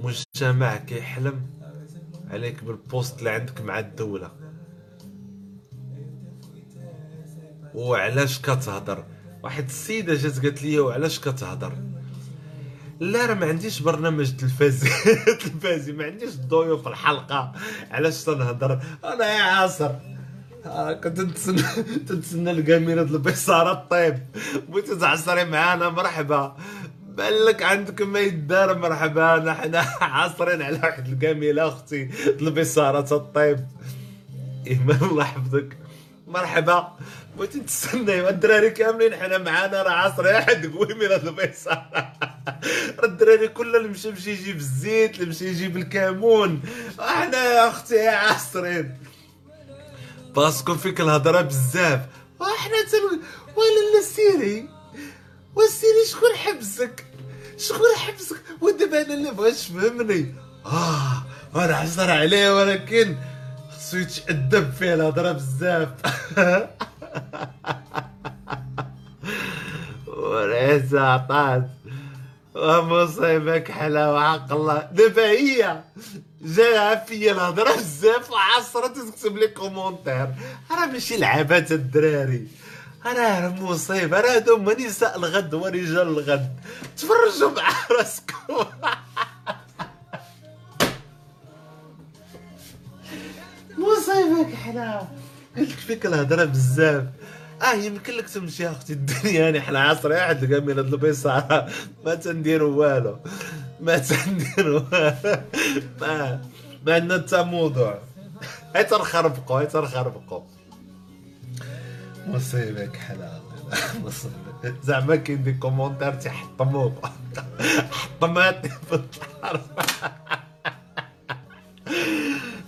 مجتمع 0.00 0.76
كيحلم 0.76 1.46
عليك 2.30 2.64
بال 2.64 2.79
poste 2.79 3.18
اللي 3.18 3.30
عندك 3.30 3.60
مع 3.60 3.78
الدولة. 3.78 4.30
وعلاش 7.74 8.38
كتهضر 8.38 9.04
واحد 9.42 9.64
السيدة 9.64 10.14
جات 10.14 10.38
قالت 10.38 10.62
لي 10.62 10.78
وعلاش 10.78 11.20
كتهضر 11.20 11.72
لا 13.02 13.26
راه 13.26 13.34
ما 13.34 13.46
عنديش 13.46 13.80
برنامج 13.80 14.36
تلفازي. 14.36 14.88
تلفازي 15.42 15.92
ما 15.92 16.04
عنديش 16.04 16.36
ضيوف 16.36 16.82
في 16.82 16.88
الحلقة. 16.88 17.52
علاش 17.90 18.24
تنهضر؟ 18.24 18.80
أنا 19.04 19.26
يا 19.26 19.42
عاصر. 19.42 19.90
آه، 20.66 20.92
كنت 20.92 21.20
نتسنى 21.20 21.62
تنتسنى 22.08 22.50
الكاميرا 22.50 23.02
د 23.02 23.14
البيصارة 23.14 23.72
الطيب. 23.72 24.18
بغيتي 24.68 24.96
تعصري 24.96 25.44
معانا 25.44 25.88
مرحبا. 25.88 26.56
بان 27.08 27.32
لك 27.32 27.62
عندك 27.62 28.02
ما 28.02 28.20
يدار 28.20 28.78
مرحبا. 28.78 29.36
نحن 29.36 29.74
عاصرين 30.00 30.62
على 30.62 30.78
واحد 30.82 31.08
الكاميرا 31.08 31.68
أختي. 31.68 32.04
د 32.04 32.42
البيصارة 32.42 33.16
الطيب. 33.16 33.66
إيمان 34.66 34.98
الله 35.02 35.24
يحفظك. 35.24 35.76
مرحبا. 36.26 36.92
بغيتي 37.38 37.60
تستنى 37.60 38.28
الدراري 38.28 38.70
كاملين 38.70 39.14
حنا 39.14 39.38
معانا 39.38 39.82
راه 39.82 39.90
عاصرين. 39.90 40.34
واحد 40.34 40.66
گويميلة 40.66 41.16
د 41.16 41.26
البيصارة. 41.26 42.31
الدراري 43.04 43.48
كل 43.48 43.76
اللي 43.76 43.88
مشى 43.88 44.10
مشى 44.10 44.30
يجيب 44.30 44.56
الزيت 44.56 45.14
اللي 45.14 45.26
مشى 45.26 45.46
يجيب 45.48 45.76
الكمون. 45.76 46.62
إحنا 47.00 47.44
يا 47.44 47.68
أختي 47.68 48.08
عاصرين 48.08 48.98
parce 50.36 50.60
que 50.60 50.74
فيك 50.74 51.00
الهضرة 51.00 51.40
بزاف. 51.40 52.00
وحنا 52.40 52.82
تن 52.92 53.20
ولا 53.56 53.96
لا 53.96 54.02
سيري. 54.02 54.68
وسيري 55.56 56.06
شكون 56.10 56.36
حبسك؟ 56.36 57.04
شكون 57.58 57.96
حبسك؟ 57.96 58.36
ودابا 58.60 59.02
أنا 59.02 59.14
اللي 59.14 59.30
بغيت 59.30 59.54
تفهمني. 59.54 60.34
آه 60.66 61.22
أنا 61.56 61.76
عصر 61.76 62.10
عليه 62.10 62.56
ولكن 62.56 63.16
خصو 63.76 63.96
يتأدب 63.96 64.72
فيه 64.72 64.94
الهضرة 64.94 65.32
بزاف. 65.32 65.88
وليس 70.06 70.94
عطات. 70.94 71.68
ومصيبك 72.54 73.70
حلا 73.70 74.10
وحق 74.12 74.52
الله 74.52 74.88
دابا 74.92 75.26
هي 75.30 75.82
جاها 76.42 77.04
فيا 77.04 77.32
الهضرة. 77.32 77.76
بزاف 77.76 78.30
وعصرت 78.30 78.98
تكتب 78.98 79.36
لي 79.36 79.48
كومونتير 79.48 80.28
راه 80.70 80.86
ماشي 80.86 81.16
لعبات 81.16 81.72
الدراري. 81.72 82.46
راه 83.06 83.48
مصيبه 83.48 84.20
راه 84.20 84.34
هادو 84.34 84.56
هما 84.56 84.74
نساء 84.74 85.16
الغد 85.16 85.54
ورجال 85.54 86.08
الغد. 86.08 86.56
تفرجوا 86.96 87.50
مع 87.50 87.68
راسكم. 87.90 88.34
مصيبك 93.78 94.54
حلا. 94.54 95.02
قلت 95.56 95.70
فيك 95.70 96.06
الهضرة 96.06 96.44
بزاف. 96.44 97.04
آه 97.62 97.72
يمكن 97.72 98.12
لك 98.12 98.28
تمشي 98.28 98.68
أختي 98.68 98.92
الدنيا 98.92 99.40
يعني 99.40 99.60
حنا 99.60 99.80
عصري 99.80 100.14
واحد 100.14 100.44
من 100.44 100.78
هاد 100.78 100.78
البيصاره 100.78 101.68
ما 102.04 102.14
تنديروا 102.14 102.74
والو. 102.76 103.18
ما 103.80 103.98
تنديروا 103.98 104.82
والو. 104.92 105.38
ما 106.00 106.40
ما 106.86 106.94
عندنا 106.94 107.22
حتى 107.22 107.42
موضوع. 107.42 107.98
هاي 108.76 108.84
تنخربقوا 108.84 109.58
هاي 109.58 109.66
تنخربقوا 109.66 110.42
مصيبك 112.26 112.96
حلال. 112.96 113.40
مصيبك. 114.04 114.74
زعما 114.82 115.16
كاين 115.16 115.42
des 115.42 115.52
commentaires 115.52 116.14
تيحطموك. 116.14 117.06
حطماتني 117.92 118.70
في 118.88 118.94
الدار. 118.94 119.60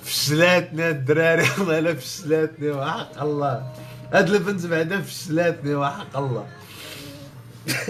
فشلاتني 0.05 0.91
الدراري 0.91 1.49
والله 1.59 1.81
لا 1.81 1.95
فشلاتني 1.95 2.71
وحق 2.71 3.23
الله. 3.23 3.73
هاد 4.15 4.31
البنت 4.31 4.67
بعدا 4.67 5.01
فشلاتني 5.01 5.75
وحق 5.75 6.17
الله. 6.17 6.49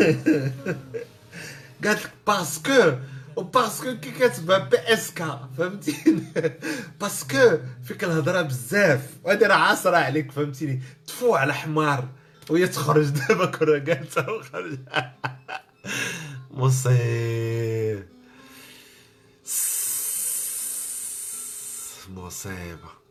قالت 1.85 2.05
لك 2.05 2.11
parce 2.27 2.68
que 2.68 2.93
و 3.37 3.44
parce 3.44 3.79
que 3.79 4.01
كي 4.01 4.11
كتبع 4.11 4.59
parce 4.59 5.11
que 5.11 5.49
فهمتيني؟ 5.59 6.33
parce 7.01 7.37
que 7.37 7.59
فيك 7.85 8.05
الهضرة 8.05 8.43
بزاف 8.43 9.11
وهادي 9.25 9.47
راه 9.47 9.55
عاصرة 9.55 9.97
عليك 9.97 10.33
فهمتيني؟ 10.33 10.83
تفو 11.07 11.35
على 11.35 11.55
حمار 11.55 12.09
وهي 12.51 12.69
تخرج 12.69 13.07
دابا 13.29 13.47
كره 13.47 13.79
قالت 13.79 14.19
تخرج 14.19 14.79
مصيب 16.51 18.09
مصيبة. 22.09 23.04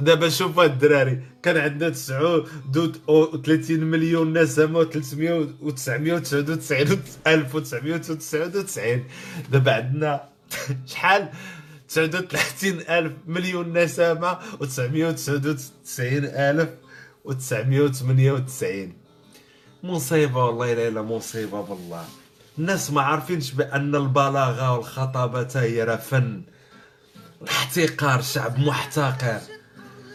دابا 0.00 0.28
شوف 0.28 0.60
الدراري 0.60 1.22
كان 1.42 1.56
عندنا 1.56 1.90
39 1.90 3.80
مليون 3.80 4.38
نسمه 4.38 4.78
و 4.78 4.84
300 4.84 5.48
و 5.62 5.70
999 5.70 7.02
ألف 7.26 7.54
و 7.54 7.60
999 7.60 9.04
دابا 9.52 9.72
عندنا 9.72 10.20
شحال؟ 10.86 11.28
39 11.88 12.80
ألف 12.88 13.12
مليون 13.26 13.78
نسمه 13.78 14.38
و 14.60 14.64
999 14.64 16.24
ألف 16.24 16.68
و 17.24 17.32
998 17.32 18.92
مصيبة 19.82 20.44
والله 20.44 20.74
لا 20.74 20.88
الا 20.88 21.02
مصيبة 21.02 21.62
بالله. 21.62 22.04
الناس 22.58 22.90
ما 22.90 23.02
عارفينش 23.02 23.52
بأن 23.52 23.94
البلاغة 23.94 24.76
والخطابة 24.76 25.48
هي 25.54 25.98
فن 25.98 26.42
الاحتقار 27.42 28.22
شعب 28.22 28.58
محتقر. 28.58 29.40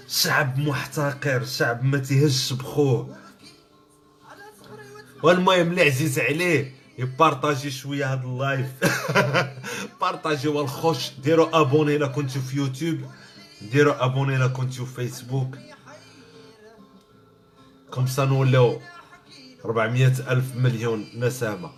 شعب 0.08 0.60
محتقر 0.60 1.46
شعب 1.46 1.84
ما 1.84 1.98
تيهش 1.98 2.54
بخوه 2.54 3.18
والمهم 5.24 5.70
اللي 5.72 5.82
عزيز 5.82 6.20
عليه 6.20 6.78
يبارطاجي 6.98 7.72
شوية 7.72 8.14
هاد 8.14 8.26
ال 8.26 8.33
live. 8.33 8.68
بارطاجي 10.02 10.48
والخوش. 10.48 11.10
ديروا 11.24 11.62
abonner 11.62 11.96
إلا 11.96 12.08
كنتو 12.08 12.40
في 12.40 12.58
يوتيوب. 12.58 12.98
ديروا 13.62 14.06
abonner 14.06 14.36
إلا 14.36 14.48
كنتو 14.48 14.86
في 14.86 14.94
فيسبوك. 14.96 15.58
comme 17.94 18.08
ça 18.08 18.26
نوليو 18.26 18.82
400 19.66 20.08
ألف 20.08 20.56
مليون 20.56 21.06
نسمة. 21.16 21.70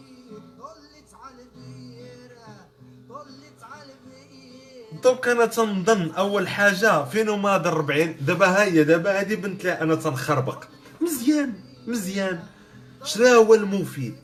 donc 4.91 5.27
أنا 5.27 5.45
تنظن 5.45 6.11
أول 6.11 6.47
حاجة 6.47 7.05
فين 7.05 7.29
هما 7.29 7.49
هاد 7.49 7.67
40 7.67 8.15
دابا 8.21 8.47
ها 8.47 8.63
هي 8.63 8.83
دابا 8.83 9.19
هادي 9.19 9.35
بنت 9.35 9.65
أنا 9.65 9.95
تنخربق. 9.95 10.63
مزيان 11.01 11.53
مزيان. 11.87 12.43
شنو 13.03 13.25
هو 13.25 13.53
المفيد؟ 13.53 14.15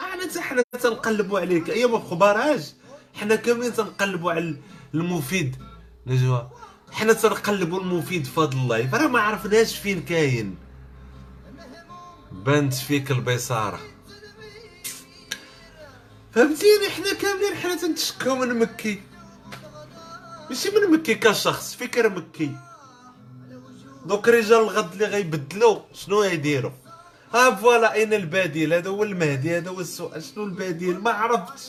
أنا 0.00 0.22
حتى 0.22 0.40
حنا 0.40 0.62
تنقلبوا 0.80 1.40
عليك. 1.40 1.70
ايا 1.70 1.86
ما 1.86 1.98
بخبراش 1.98 2.72
حنا 3.14 3.36
كاملين 3.36 3.74
تنقلبوا 3.74 4.32
على 4.32 4.56
المفيد. 4.94 5.56
نجوا 6.06 6.40
حنا 6.92 7.12
تنقلبوا 7.12 7.80
المفيد 7.80 8.26
فهاد 8.26 8.52
اللايف. 8.52 8.94
راه 8.94 9.06
ما 9.06 9.20
عرفناش 9.20 9.78
فين 9.78 10.02
كاين. 10.02 10.56
بانت 12.32 12.74
فيك 12.74 13.10
البيصاره 13.10 13.80
فهمتيني؟ 16.32 16.88
حنا 16.96 17.12
كاملين 17.12 17.54
حنا 17.54 17.76
تنتشكاو 17.76 18.36
من 18.36 18.58
مكي. 18.58 19.02
ماشي 20.52 20.70
من 20.70 20.92
مكي 20.92 21.14
كشخص 21.14 21.74
فكر 21.74 22.08
مكي. 22.08 22.56
دوك 24.06 24.28
رجال 24.28 24.60
الغد 24.60 24.92
اللي 24.92 25.04
غيبدلوا 25.04 25.80
شنو 25.94 26.22
غيديروا 26.22 26.70
ها 27.34 27.54
فوالا 27.54 27.92
أين 27.92 28.14
البديل؟ 28.14 28.72
هذا 28.72 28.90
هو 28.90 29.02
المهدي 29.02 29.56
هذا 29.56 29.70
هو 29.70 29.80
السؤال. 29.80 30.24
شنو 30.24 30.44
البديل؟ 30.44 31.00
ما 31.00 31.10
عرفتش. 31.10 31.62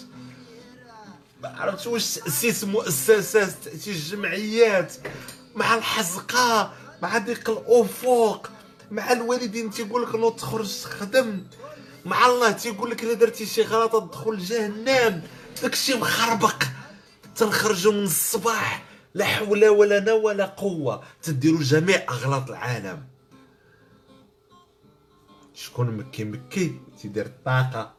ما 1.43 1.49
عرفتش 1.49 1.87
واش 1.87 2.15
تاسيس 2.15 2.63
مؤسسات 2.63 3.53
تاسيس 3.63 4.11
جمعيات 4.11 4.93
مع 5.55 5.75
الحزقة 5.75 6.73
مع 7.01 7.17
ديك 7.17 7.49
الأفق 7.49 8.51
مع 8.91 9.11
الوالدين 9.11 9.71
تيقول 9.71 10.03
لك 10.03 10.15
نوض 10.15 10.35
تخرج 10.35 10.81
تخدم. 10.83 11.43
مع 12.05 12.25
الله 12.25 12.51
تيقول 12.51 12.91
لك 12.91 13.03
الا 13.03 13.13
درتي 13.13 13.45
شي 13.45 13.61
غلط 13.61 13.91
تدخل 13.91 14.37
جهنم. 14.37 15.21
داكشي 15.61 15.95
مخربق. 15.95 16.63
تنخرجوا 17.35 17.93
من 17.93 18.03
الصباح 18.03 18.85
لا 19.13 19.25
حول 19.25 19.65
ولا 19.65 20.13
ولا 20.13 20.45
قوة. 20.45 21.03
تديروا 21.21 21.61
جميع 21.61 22.03
أغلاط 22.09 22.49
العالم. 22.49 23.03
شكون 25.53 25.97
مكي 25.97 26.23
مكي؟ 26.23 26.79
تيدير 27.01 27.25
الطاقة 27.25 27.93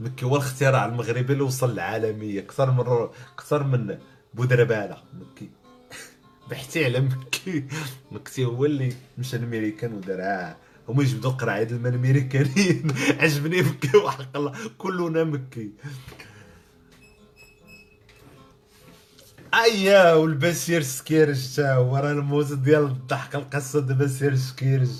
مكي 0.00 0.24
هو 0.24 0.36
الاختراع 0.36 0.86
المغربي 0.86 1.32
اللي 1.32 1.44
وصل 1.44 1.72
للعالمية. 1.72 2.40
أكثر 2.40 2.70
من 2.70 2.80
رو... 2.80 3.12
أكثر 3.34 3.62
من 3.64 3.98
بودربالة. 4.34 4.96
مكي. 5.14 5.50
بحثي 6.50 6.84
على 6.84 7.00
مكي. 7.00 7.64
مكي 8.12 8.44
هو 8.44 8.64
اللي 8.64 8.92
مشى 9.18 9.36
الميريكان 9.36 9.92
ودارها 9.94 10.56
هما 10.88 11.02
يجبدوا 11.02 11.30
قراعيد 11.30 11.72
الماء 11.72 11.92
الامريكانيين 11.92 12.94
عجبني 13.20 13.62
مكي 13.62 13.96
وحق 13.96 14.36
الله. 14.36 14.52
كلنا 14.78 15.24
مكي. 15.24 15.70
أيا 19.54 20.14
والبشير 20.14 20.82
سكيرج 20.82 21.54
تا 21.56 21.74
هو 21.74 21.96
راه 21.96 22.12
الموت 22.12 22.52
ديال 22.52 22.84
الضحك 22.84 23.34
القصة 23.34 23.80
د 23.80 23.92
بشير 23.98 24.36
سكيرج. 24.36 24.90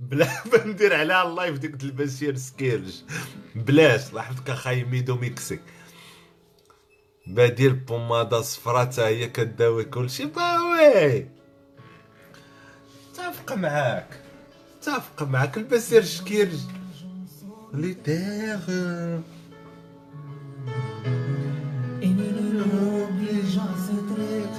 بلا 0.00 0.28
ما 0.52 0.64
ندير 0.66 0.94
عليها 0.94 1.22
اللايف 1.28 1.58
ديك 1.58 1.82
البشير 1.84 2.36
سكيرج. 2.36 3.02
بلاش 3.54 4.12
لاحظت 4.12 4.50
اخاي 4.50 4.84
ميدو 4.84 5.16
ميكسي. 5.16 5.58
بديل 7.26 7.72
بومادا 7.74 8.40
صفرا 8.40 8.84
تا 8.84 9.06
هي 9.06 9.28
كداوي 9.28 9.84
كلشي 9.84 10.24
باوي! 10.24 11.28
تافق 13.16 13.52
معاك. 13.52 14.20
تافق 14.82 15.22
معاك 15.22 15.56
البشير 15.58 16.04
سكيرج. 16.04 16.60
لي 17.74 17.92
داغ 17.92 18.70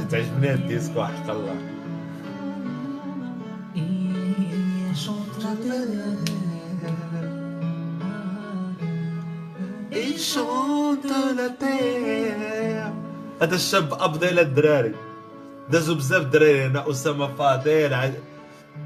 تعجبني 0.10 0.54
الديسكو 0.54 1.04
حق 1.04 1.30
الله. 1.30 1.56
هذا 13.42 13.56
الشاب 13.56 13.94
ابدا 13.94 14.30
إلى 14.30 14.42
الدراري. 14.42 14.96
دازو 15.70 15.96
بزاف 15.96 16.24
دراري 16.24 16.66
هنا 16.66 16.92
أسامة 16.92 17.36
فاضل 17.36 18.14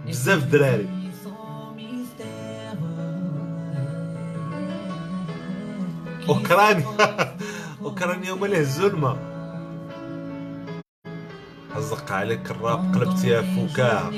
بزاف 0.07 0.43
دراري. 0.43 0.87
أوكرانيا. 6.29 6.85
أوكرانيا 7.85 8.31
هما 8.33 8.45
اللي 8.45 8.61
هزوا 8.61 8.89
الماء. 8.89 9.32
حزق 11.75 12.11
عليك 12.11 12.51
الراب 12.51 12.95
قلبتيها 12.95 13.41
فكاهه 13.41 14.11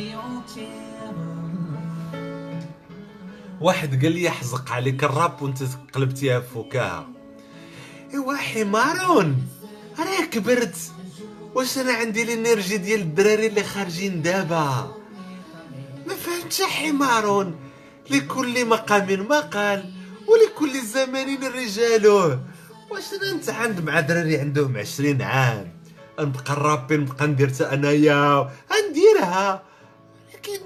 واحد 3.62 4.02
قال 4.04 4.12
لي 4.12 4.30
حزق 4.30 4.72
عليك 4.72 5.04
الراب 5.04 5.42
وأنت 5.42 5.64
قلبتيها 5.94 6.40
فكاهه 6.40 7.08
ايوا 8.14 8.36
حمارون 8.36 9.48
أنا 10.00 10.26
كبرت. 10.26 10.76
واش 11.56 11.78
أنا 11.78 11.94
عندي 11.94 12.24
الإنرجي 12.24 12.78
ديال 12.78 13.02
الدراري 13.02 13.48
اللي 13.48 13.64
خارجين 13.64 14.22
دابا؟ 14.22 14.96
ما 16.08 16.14
فهمتش 16.16 16.62
حمارون 16.62 17.56
لكل 18.12 18.66
مقام 18.66 19.28
مقال 19.30 19.92
ولكل 20.28 20.82
زمان 20.82 21.44
رجاله 21.44 22.40
واش 22.92 23.04
أنا 23.22 23.34
نتعاند 23.34 23.80
مع 23.82 24.00
دراري 24.00 24.38
عندهم 24.40 24.78
عشرين 24.78 25.22
عام؟ 25.22 25.75
نبقى 26.20 26.54
الرابي 26.54 26.98
نبقى 26.98 27.28
ندير 27.28 27.50
تا 27.50 27.74
أنايا. 27.74 28.52
نديرها 28.90 29.64
لكن 30.34 30.60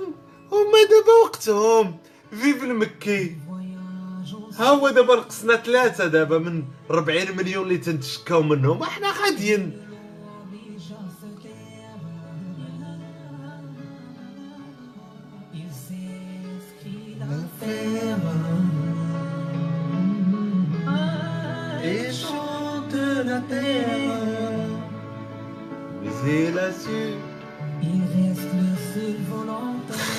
هما 0.52 0.80
دابا 0.89 1.14
وقتهم. 1.24 1.97
فيف 2.32 2.64
المكي. 2.64 3.38
ها 4.60 4.66
هو 4.70 4.89
دابا 4.89 5.16
نقصنا 5.16 5.56
ثلاثة 5.56 6.08
دابا 6.08 6.38
من 6.38 6.64
40 6.91 7.38
مليون 7.38 7.64
اللي 7.64 7.78
تنتشكاو 7.78 8.41
منهم. 8.41 8.84
أحنا 8.84 9.12
غاديين. 9.12 9.89
Terre. 23.50 24.09
Il 26.30 26.55
reste 26.57 28.51
le 28.61 28.71
seul 28.91 29.17
volontaire. 29.32 30.17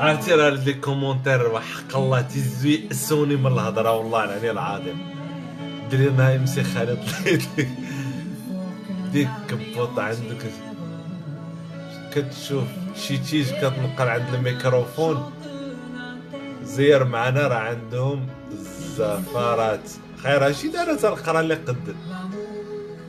عرفتي 0.00 0.32
راه 0.34 0.50
لي 0.50 0.72
كومونتير 0.72 1.52
وحق 1.52 1.96
الله 1.96 2.20
تيزو 2.20 2.68
يأسوني 2.68 3.36
من 3.36 3.46
الهضره 3.46 3.92
والله 3.92 4.24
العلي 4.24 4.50
العظيم 4.50 4.98
ديري 5.90 6.08
لنا 6.08 6.36
ام 6.36 6.46
سي 6.46 6.62
خالد 6.62 6.98
ديك 9.12 9.28
كبوط 9.48 9.98
عندك 9.98 10.42
كتشوف 12.12 12.68
شي 12.96 13.18
تيج 13.18 13.50
كتنقل 13.50 14.08
عند 14.08 14.34
الميكروفون. 14.34 15.32
زير 16.62 17.04
معنا 17.04 17.46
راه 17.46 17.56
عندهم 17.56 18.26
الزفارات 18.50 19.90
خير 20.22 20.50
اش 20.50 20.66
دار 20.66 20.94
تنقرا 20.94 21.40
اللي 21.40 21.58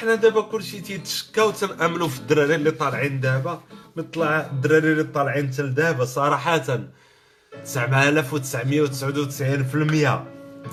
حنا 0.00 0.14
دابا 0.14 0.40
كلشي 0.40 0.80
تيتشكاو 0.80 1.50
تنامنوا 1.50 2.08
في 2.08 2.18
الدراري 2.18 2.54
اللي 2.54 2.70
طالعين 2.70 3.20
دابا 3.20 3.60
مطلع 3.96 4.40
الدراري 4.40 4.92
اللي 4.92 5.04
طالعين 5.04 5.50
تل 5.50 5.74
دابا 5.74 6.04
صراحة 6.04 6.58
9999% 6.58 6.60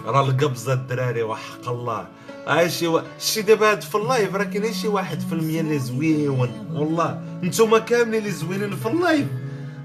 راه 0.05 0.25
القبزة 0.29 0.73
الدراري 0.73 1.23
وحق 1.23 1.69
الله. 1.69 2.07
هاي 2.47 2.69
شي 2.69 2.87
و... 2.87 3.01
شي 3.19 3.41
دابا 3.41 3.71
هاد 3.71 3.81
في 3.81 3.95
ال 3.95 4.03
live 4.03 4.35
راه 4.35 4.43
كاين 4.43 4.73
شي 4.73 4.87
واحد 4.87 5.19
في 5.19 5.33
المية 5.33 5.61
اللي 5.61 5.79
زوين. 5.79 6.29
والله 6.29 7.39
نتوما 7.43 7.79
كاملين 7.79 8.19
اللي 8.19 8.31
زوينين 8.31 8.75
في 8.75 8.87
ال 8.87 8.94
live. 8.94 9.27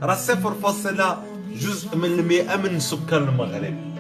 راه 0.03 0.15
صفر 0.15 0.55
فاصلة 0.55 1.23
جزء 1.55 1.97
من 1.97 2.05
المئة 2.05 2.57
من 2.57 2.81
سكان 2.81 3.23
المغرب. 3.29 3.91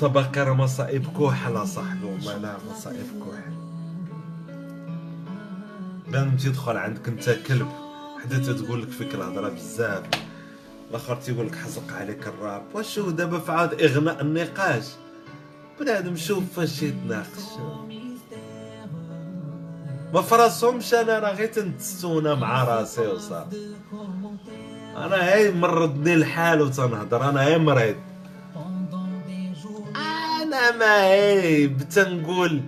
تبقى 0.00 0.56
مصائب 0.56 1.06
كحل 1.18 1.68
صاحبي 1.68 2.06
والله 2.06 2.36
لا 2.38 2.56
مصائب 2.70 3.06
كحل. 3.20 3.67
بان 6.12 6.36
تدخل 6.36 6.76
عندك 6.76 7.08
انت 7.08 7.30
كلب. 7.30 7.68
حدا 8.24 8.38
تتقول 8.38 8.82
لك 8.82 8.90
فيك 8.90 9.14
الهضره 9.14 9.48
بزاف. 9.48 10.04
الآخر 10.90 11.16
تيقول 11.16 11.46
لك 11.46 11.54
حزق 11.54 11.92
عليك 11.92 12.26
الراب. 12.26 12.62
هو 12.98 13.10
دابا 13.10 13.38
في 13.38 13.52
عاد 13.52 13.80
النقاش؟ 14.20 14.84
بنادم 15.80 16.16
شوف 16.16 16.44
فاش 16.56 16.82
يتناقش. 16.82 17.44
ما 20.14 20.22
فراسهمش 20.22 20.94
أنا 20.94 21.18
راه 21.18 21.32
غير 21.32 21.48
تنتسونا 21.48 22.34
مع 22.34 22.64
راسي 22.64 23.06
وصافي. 23.06 23.74
أنا 24.96 25.32
هاي 25.32 25.52
مرضني 25.52 26.14
الحال 26.14 26.62
وتنهضر. 26.62 27.28
أنا 27.28 27.46
هاي 27.46 27.58
مريض. 27.58 27.96
أنا 30.42 30.76
ما 30.76 31.04
هي 31.04 31.68
تنقول 31.68 32.62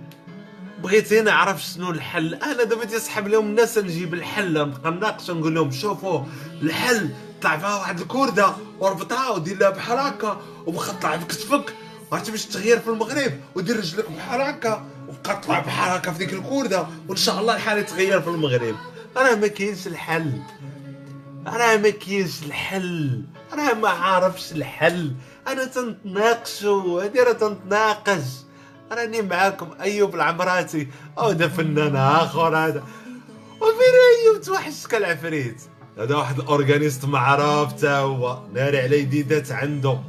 بغيت 0.83 1.13
نعرف 1.13 1.63
شنو 1.63 1.89
الحل. 1.91 2.35
أنا 2.35 2.63
دابا 2.63 2.85
تيسحب 2.85 3.27
لهم 3.27 3.45
الناس 3.45 3.77
نجيب 3.77 4.13
الحل. 4.13 4.53
نبقى 4.53 4.91
نناقش 4.91 5.31
نقول 5.31 5.55
لهم 5.55 5.71
شوفوا 5.71 6.23
الحل 6.61 7.09
طلع 7.41 7.57
فيها 7.57 7.75
واحد 7.77 7.99
الكرده 7.99 8.53
وربطها 8.79 9.29
ودير 9.29 9.57
لها 9.57 9.69
بحال 9.69 9.99
هكا 9.99 10.41
وبقى 10.65 10.93
طلع 11.01 11.17
في 11.17 11.25
كتفك 11.25 11.73
عرفتي 12.11 12.31
باش 12.31 12.45
تغير 12.45 12.79
في 12.79 12.87
المغرب 12.87 13.31
ودير 13.55 13.77
رجلك 13.77 14.11
بحال 14.11 14.41
هكا 14.41 14.85
وبقى 15.07 15.41
طلع 15.41 15.59
بحال 15.59 15.91
هكا 15.97 16.11
في 16.11 16.17
ديك 16.17 16.33
الكرده 16.33 16.87
وإن 17.07 17.17
شاء 17.17 17.39
الله 17.39 17.55
الحال 17.55 17.77
يتغير 17.77 18.21
في 18.21 18.27
المغرب. 18.27 18.75
أنا 19.17 19.35
ما 19.35 19.47
كاينش 19.47 19.87
الحل. 19.87 20.31
راه 21.47 21.77
ما 21.77 21.89
كاينش 21.89 22.43
الحل. 22.45 23.21
راه 23.53 23.73
ما 23.73 23.89
عارفش 23.89 24.51
الحل. 24.51 25.11
أنا 25.47 25.65
تنتناقشوا 25.65 27.03
هادي 27.03 27.19
راه 27.19 27.33
تنتناقش. 27.33 28.23
راني 28.91 29.21
معاكم 29.21 29.69
أيوب 29.81 30.15
العمراتي. 30.15 30.87
أو 31.17 31.31
ده 31.31 31.47
فنان 31.47 31.95
اخر 31.95 32.57
هذا 32.57 32.83
وفين 33.61 33.95
ايوب 34.25 34.41
توحش 34.41 34.87
كالعفريت. 34.87 35.61
هذا 35.97 36.15
واحد 36.15 36.39
ال 36.39 36.46
organiste 36.46 37.05
معروف 37.05 37.73
تا 37.73 37.97
هو 37.97 38.39
ناري 38.53 38.79
على 38.79 38.99
يديدات 38.99 39.51
عنده. 39.51 39.99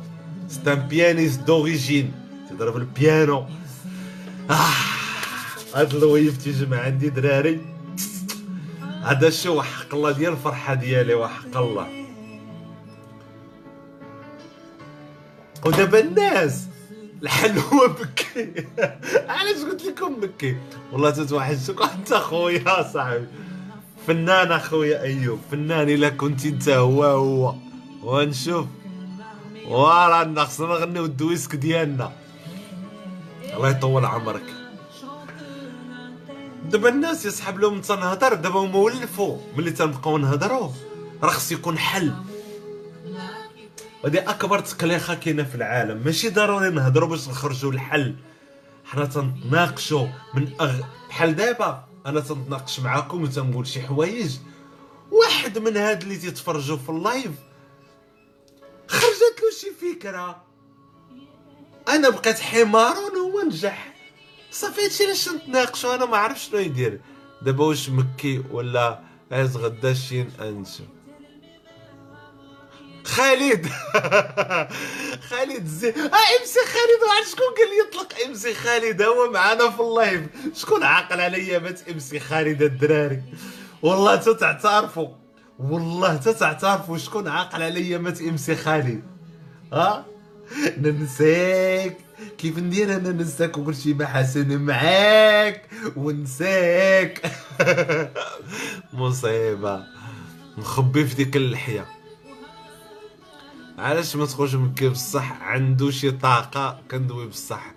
c'est 0.49 0.68
un 0.68 0.75
pianiste 0.89 1.41
d'origine. 1.41 2.13
تضرب 2.51 2.77
البيانو. 2.77 3.47
آه. 4.51 4.55
هاد 5.75 5.95
ال 5.95 6.03
live 6.03 6.37
تيجمع 6.37 6.81
عندي 6.81 7.09
دراري. 7.09 7.61
هذا 9.03 9.29
الشيء 9.29 9.53
وحق 9.53 9.95
الله 9.95 10.11
ديال 10.11 10.33
الفرحة 10.33 10.75
ديالي 10.75 11.15
وحق 11.15 11.57
الله. 11.57 11.87
ودابا 15.67 16.01
الناس 16.01 16.65
الحل 17.23 17.59
هو 17.59 17.89
بكي. 17.89 18.67
علاش 19.29 19.57
قلت 19.57 19.85
لكم 19.85 20.21
بكي؟ 20.21 20.57
والله 20.93 21.11
تتوحشك 21.11 21.83
انت 21.83 22.15
خويا 22.15 22.93
صاحبي. 22.93 23.27
فنان 24.07 24.53
اخويا 24.53 25.03
أيوب 25.03 25.41
فنان 25.51 25.89
إلا 25.89 26.09
كنت 26.09 26.47
أنت 26.47 26.69
هو 26.69 27.05
هو. 27.05 27.55
ونشوف. 28.03 28.67
ورا 29.69 30.45
خصنا 30.45 30.67
نغنيو 30.67 31.05
الدويسك 31.05 31.57
ديالنا. 31.57 32.13
الله 33.55 33.71
يطول 33.71 34.05
عمرك. 34.05 34.43
دابا 36.65 36.89
الناس 36.89 37.27
يسحب 37.27 37.59
لهم 37.59 37.81
تنهضر 37.81 38.35
دابا 38.35 38.61
هما 38.61 38.79
ولفوا. 38.79 39.39
ملي 39.57 39.71
تنبقاو 39.71 40.19
نهضروا 40.19 40.71
راه 41.23 41.31
خص 41.31 41.53
يكون 41.53 41.79
حل. 41.79 42.13
هادي 44.05 44.21
أكبر 44.21 44.61
تقليخه 44.61 45.15
كاينة 45.15 45.43
في 45.43 45.55
العالم. 45.55 46.03
ماشي 46.05 46.29
ضروري 46.29 46.71
نهضروا 46.71 47.09
باش 47.09 47.29
نخرجوا 47.29 47.73
الحل. 47.73 48.17
حنا 48.85 49.05
تنتناقشوا 49.05 50.07
من 50.35 50.53
أغ... 50.61 50.81
بحال 51.09 51.37
دابا 51.37 51.85
أنا 52.07 52.21
تنتناقش 52.21 52.81
معاكم 52.81 53.23
وتنقول 53.23 53.67
شي 53.67 53.83
حوايج. 53.83 54.37
واحد 55.11 55.59
من 55.59 55.77
هاد 55.77 56.03
اللي 56.03 56.17
تيتفرجوا 56.17 56.77
في 56.77 56.89
اللايف 56.89 57.31
خرجت 58.89 59.41
له 59.43 59.51
شي 59.61 59.69
الفكرة 59.69 60.43
أنا 61.89 62.09
بقيت 62.09 62.39
حمار 62.39 62.97
وهو 62.97 63.41
نجح. 63.47 63.95
صافي 64.51 64.81
هادشي 64.85 65.05
علاش 65.05 65.29
نتناقشوا 65.29 65.95
أنا 65.95 66.07
ما 66.07 66.17
عرفتش 66.17 66.49
شنو 66.49 66.61
يدير. 66.61 67.01
دابا 67.43 67.65
واش 67.65 67.91
مكي 67.91 68.43
ولا 68.51 69.01
عايز 69.33 69.57
غدا 69.57 69.95
شين 69.95 70.31
انشا 70.41 70.85
خالد. 73.05 73.67
خالد 75.31 75.67
زي 75.67 75.89
آه 75.89 75.93
MC 75.93 76.61
خالد 76.67 77.03
وعرفت 77.09 77.31
شكون 77.31 77.47
قال 77.57 77.69
لي 77.71 77.89
يطلق. 77.89 78.27
MC 78.27 78.55
خالد 78.55 79.03
هو 79.03 79.31
معنا 79.31 79.71
في 79.71 79.81
ال 79.81 79.88
live. 79.88 80.21
شكون 80.55 80.83
عاقل 80.83 81.21
عليا 81.21 81.59
بات 81.59 81.89
MC 81.89 82.21
خالد 82.21 82.63
الدراري. 82.63 83.23
والله 83.83 84.17
تتعترفوا 84.17 85.09
والله 85.59 86.17
تتعترفوا 86.17 86.99
شكون 86.99 87.29
عاقل 87.29 87.63
عليا 87.63 87.99
مات 87.99 88.21
MC 88.23 88.57
خالد. 88.57 89.03
ها 89.73 90.05
ننساك. 90.79 91.97
كيف 92.39 92.59
ندير 92.59 92.97
أنا 92.97 93.11
ننساك 93.11 93.59
وكل 93.59 93.77
شي 93.77 93.95
ما 93.95 94.07
حسن 94.07 94.59
معاك. 94.59 95.69
ونساك. 95.97 97.33
مصيبة. 98.93 99.85
نخبي 100.59 101.05
في 101.05 101.15
ديك 101.15 101.37
اللحية. 101.37 102.02
علاش 103.83 104.17
ما 104.17 104.27
تخرج 104.27 104.57
مكي 104.57 104.89
بصح 104.89 105.43
عنده 105.43 105.91
شي 105.91 106.11
طاقة 106.11 106.81
كندوي 106.91 107.27
بصح 107.27 107.75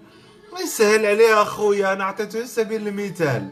الله 0.50 0.62
يسهل 0.64 1.06
عليه 1.06 1.42
أخويا 1.42 1.94
أنا 1.94 2.04
عطيته 2.04 2.46
سبيل 2.46 2.88
المثال. 2.88 3.50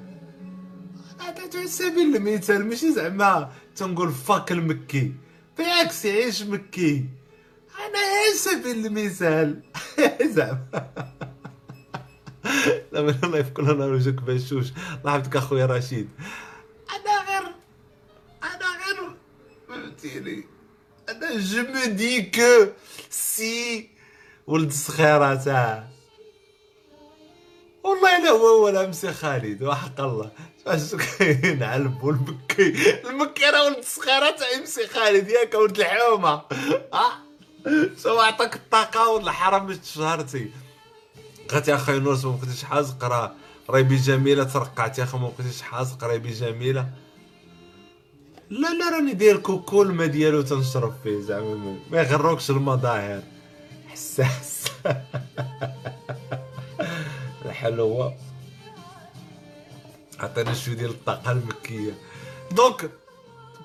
عطيته 1.19 1.65
سبيل 1.65 2.15
المثال 2.15 2.65
ماشي 2.69 2.93
زعما 2.93 3.51
تنقول 3.75 4.11
فاك 4.11 4.51
المكي. 4.51 5.13
بالعكس 5.57 6.05
يعيش 6.05 6.41
مكي. 6.43 7.05
أنا 7.79 7.97
على 7.99 8.33
سبيل 8.35 8.85
المثال. 8.85 9.61
زعما. 10.35 10.67
لا 12.91 13.01
من 13.01 13.15
الله 13.23 13.37
يفكر 13.37 13.73
لنا 13.73 13.85
وجهك 13.85 14.13
بشوش 14.21 14.67
يحفظك 15.05 15.35
أخويا 15.35 15.65
رشيد. 15.65 16.09
أنا 16.91 17.29
غير 17.29 17.55
أنا 18.43 18.67
غير. 18.85 19.15
فهمتيني؟ 19.67 20.52
أنا 21.17 21.37
جو 21.39 21.61
مو 21.63 21.85
دي 21.85 22.21
كو 22.21 22.67
سي 23.09 23.89
ولد 24.47 24.67
الصخيره 24.67 25.35
تاع 25.35 25.87
والله 27.83 28.23
لا 28.23 28.29
هو 28.29 28.65
ولا 28.65 28.87
مسي 28.87 29.13
خالد 29.13 29.63
وحق 29.63 30.01
الله. 30.01 30.31
فاش 30.65 30.95
كاين 30.95 31.63
على 31.71 31.81
المكي 31.83 32.99
المكي 33.09 33.45
راه 33.45 33.65
ولد 33.65 33.77
الصخيره 33.77 34.29
تاع 34.31 34.47
مسي 34.61 34.87
خالد 34.87 35.29
ياك 35.29 35.53
ولد 35.53 35.79
الحومة. 35.79 36.41
آه. 36.93 37.11
شو 38.03 38.19
عطاك 38.19 38.55
الطاقة 38.55 39.09
ولا 39.09 39.31
حرام 39.31 39.67
باش 39.67 39.77
تشهرتي 39.77 40.51
قالت 41.49 41.67
يا 41.67 41.75
أخي 41.75 41.99
نورس 41.99 42.25
ما 42.25 42.31
بقيتيش 42.41 42.63
حازق 42.63 43.03
راه 43.03 43.35
راهي 43.69 43.83
بجميله 43.83 44.43
ترقعت 44.43 44.97
يا 44.99 45.03
أخي 45.03 45.17
ما 45.17 45.31
بقيتيش 45.37 45.61
حازق 45.61 46.03
راهي 46.03 46.19
بجميله 46.19 46.89
لا 48.53 48.73
لا 48.73 48.89
راني 48.89 49.13
داير 49.13 49.37
كوكو 49.37 49.81
الماء 49.81 50.07
ديالو 50.07 50.41
تنشرب 50.41 50.93
فيه 51.03 51.19
زعما. 51.19 51.55
ما- 51.55 51.77
ما 51.91 52.01
يغروكش 52.01 52.49
المظاهر. 52.49 53.21
حساس. 53.89 54.63
الحل 57.45 57.79
هو 57.79 58.11
عطينا 60.19 60.53
شوية 60.53 60.75
ديال 60.75 60.89
الطاقة 60.89 61.31
المكية. 61.31 61.93
donc 62.51 62.89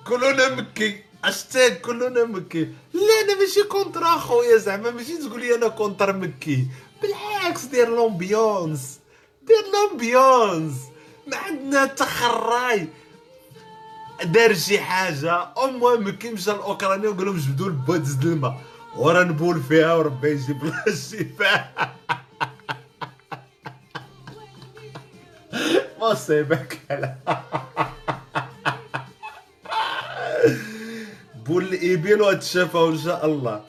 كلنا 0.07 0.49
مكي. 0.55 1.03
أشتاق 1.23 1.69
كلنا 1.73 2.23
مكي. 2.25 2.63
لا 2.93 3.01
أنا 3.23 3.39
ماشي 3.39 3.63
contre 3.63 4.03
أخويا 4.03 4.57
زعما. 4.57 4.91
ماشي 4.91 5.17
تقول 5.17 5.39
لي 5.41 5.55
أنا 5.55 5.67
contre 5.67 6.17
مكي. 6.17 6.67
بالعكس 7.01 7.65
دير 7.65 7.89
l'ambiance 7.89 8.99
دير 9.43 9.63
l'ambiance 9.73 10.73
ما 11.27 11.37
عندنا 11.37 11.85
تخراي. 11.85 12.87
دار 14.23 14.53
شي 14.53 14.79
حاجة 14.79 15.31
au 15.31 15.67
moins 15.71 16.01
مكي 16.03 16.31
مشى 16.31 16.51
لاوكرانيا 16.51 17.09
وقال 17.09 17.25
لهم 17.25 17.37
جبدوا 17.37 17.67
البوتز 17.67 18.13
د 18.13 18.23
الماء. 18.25 18.61
ورا 18.95 19.23
نبول 19.23 19.63
فيها 19.63 19.93
وربي 19.93 20.31
يجيب 20.31 20.63
لها 20.65 20.83
الشفاء. 20.93 21.95
مصيبه 26.01 26.55
كلا 26.55 27.15
بول 31.45 31.63
الابل 31.63 32.21
وتشافى 32.21 32.77
إن 32.77 32.97
شاء 32.97 33.25
الله. 33.25 33.61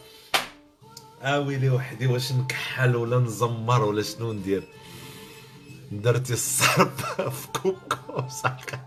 آه 1.22 1.40
ويلي 1.40 1.70
وحدي 1.70 2.07
واش 2.07 2.32
نكحل 2.32 2.96
ولا 2.96 3.18
نزمر 3.18 3.82
ولا 3.82 4.03
شنو 4.03 4.32
ندير. 4.32 4.62
درتي 5.92 6.32
الصرب 6.32 6.90
في 7.38 7.48
كوكو 7.62 8.28
صاحبي 8.28 8.78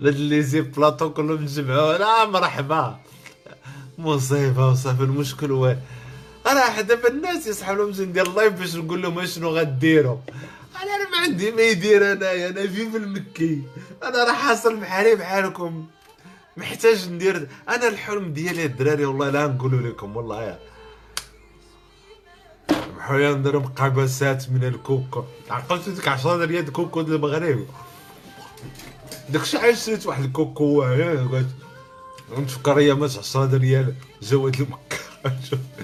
ولاد 0.00 0.14
اللي 0.14 0.42
زي 0.42 0.60
بلاطو 0.60 1.10
كلهم 1.10 1.42
نجمعوا 1.42 1.98
لا 1.98 2.24
مرحبا 2.24 2.98
مصيبه 3.98 4.68
وصافي 4.68 5.02
المشكل 5.02 5.50
هو 5.52 5.76
راه 6.46 6.80
دابا 6.80 7.08
الناس 7.08 7.46
يصحوا 7.46 7.74
لهم 7.74 7.90
ندير 7.90 8.28
لايف 8.32 8.52
باش 8.52 8.76
نقول 8.76 9.02
لهم 9.02 9.26
شنو 9.26 9.48
غديروا 9.48 10.18
أنا 10.82 11.10
ما 11.10 11.18
عندي 11.18 11.50
ما 11.50 11.62
يدير 11.62 12.12
انايا 12.12 12.48
أنا 12.48 12.62
في 12.66 12.90
في 12.90 12.96
المكي. 12.96 13.62
أنا 14.02 14.24
راه 14.24 14.32
حاصل 14.32 14.76
بحالي 14.76 15.14
بحالكم. 15.14 15.86
محتاج 16.56 17.08
ندير. 17.08 17.48
أنا 17.68 17.88
الحلم 17.88 18.32
ديالي 18.32 18.64
الدراري 18.64 19.04
والله 19.04 19.30
لا 19.30 19.46
نقول 19.46 19.90
لكم 19.90 20.16
والله. 20.16 20.42
يا 20.42 20.58
محويا 22.96 23.32
ندير 23.32 23.58
مقابسات 23.58 24.50
من 24.50 24.64
الكوكو. 24.64 25.24
عقلت 25.50 25.88
ديك 25.88 26.08
10 26.08 26.44
ريال 26.44 26.68
الكوكو 26.68 27.02
ديال 27.02 27.16
المغرب. 27.16 27.66
داكشي 29.28 29.58
علاش 29.58 29.84
شريت 29.86 30.06
واحد 30.06 30.24
الكوكو 30.24 30.82
قلت 31.32 31.48
نتفكر 32.38 32.78
ايامات 32.78 33.18
10 33.18 33.56
ريال 33.56 33.94
جواد 34.22 34.60
المكة 34.60 34.98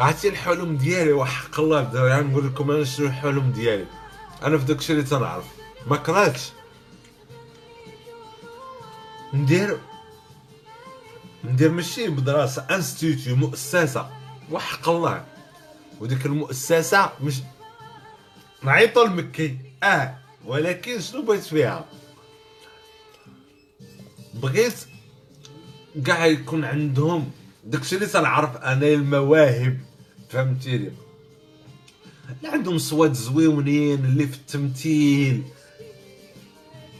عرفتي 0.00 0.28
الحلم 0.28 0.76
ديالي 0.76 1.12
وحق 1.12 1.60
الله 1.60 1.80
الدراري 1.80 2.24
نقول 2.24 2.46
لكم 2.46 2.70
أنا 2.70 2.84
شنو 2.84 3.06
الحلم 3.06 3.52
ديالي. 3.52 3.86
أنا 4.42 4.58
في 4.58 4.64
داكشي 4.64 4.92
اللي 4.92 5.04
تنعرف. 5.04 5.44
ما 5.86 5.96
كرهتش. 5.96 6.52
ندير 9.34 9.78
ندير 11.44 11.70
ماشي 11.70 12.08
مدرسة 12.08 12.66
institut 12.70 13.36
مؤسسة. 13.36 14.10
وحق 14.50 14.88
الله. 14.88 15.24
وديك 16.00 16.26
المؤسسة 16.26 17.12
مش 17.22 17.40
نعيطو 18.62 19.02
المكي 19.02 19.58
آه. 19.82 20.18
ولكن 20.48 21.00
شنو 21.00 21.22
بغيت 21.22 21.42
فيها؟ 21.42 21.86
بغيت 24.34 24.74
كاع 26.06 26.26
يكون 26.26 26.64
عندهم 26.64 27.30
داكشي 27.64 27.94
اللي 27.96 28.06
تنعرف 28.06 28.56
أنا 28.56 28.86
المواهب 28.86 29.78
فهمتيني؟ 30.30 30.92
اللي 32.38 32.48
عندهم 32.48 32.78
صوات 32.78 33.14
زويونين 33.16 34.04
اللي 34.04 34.26
في 34.26 34.36
التمثيل 34.36 35.42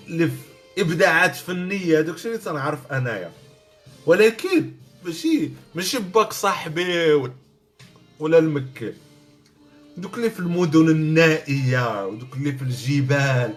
اللي 0.07 0.27
في 0.29 0.37
إبداعات 0.79 1.37
فنية 1.37 2.01
داكشي 2.01 2.29
اللي 2.29 2.39
تنعرف 2.39 2.93
أنايا. 2.93 3.33
ولكن 4.07 4.73
ماشي 5.05 5.51
ماشي 5.75 5.99
باك 5.99 6.33
صاحبي 6.33 7.13
ولا- 8.21 8.39
المكي. 8.39 8.93
دوك 9.99 10.15
اللي 10.15 10.31
في 10.31 10.41
المدن 10.41 10.89
النائية 10.89 12.07
ودوك 12.07 12.37
اللي 12.37 12.53
في 12.53 12.63
الجبال 12.63 13.55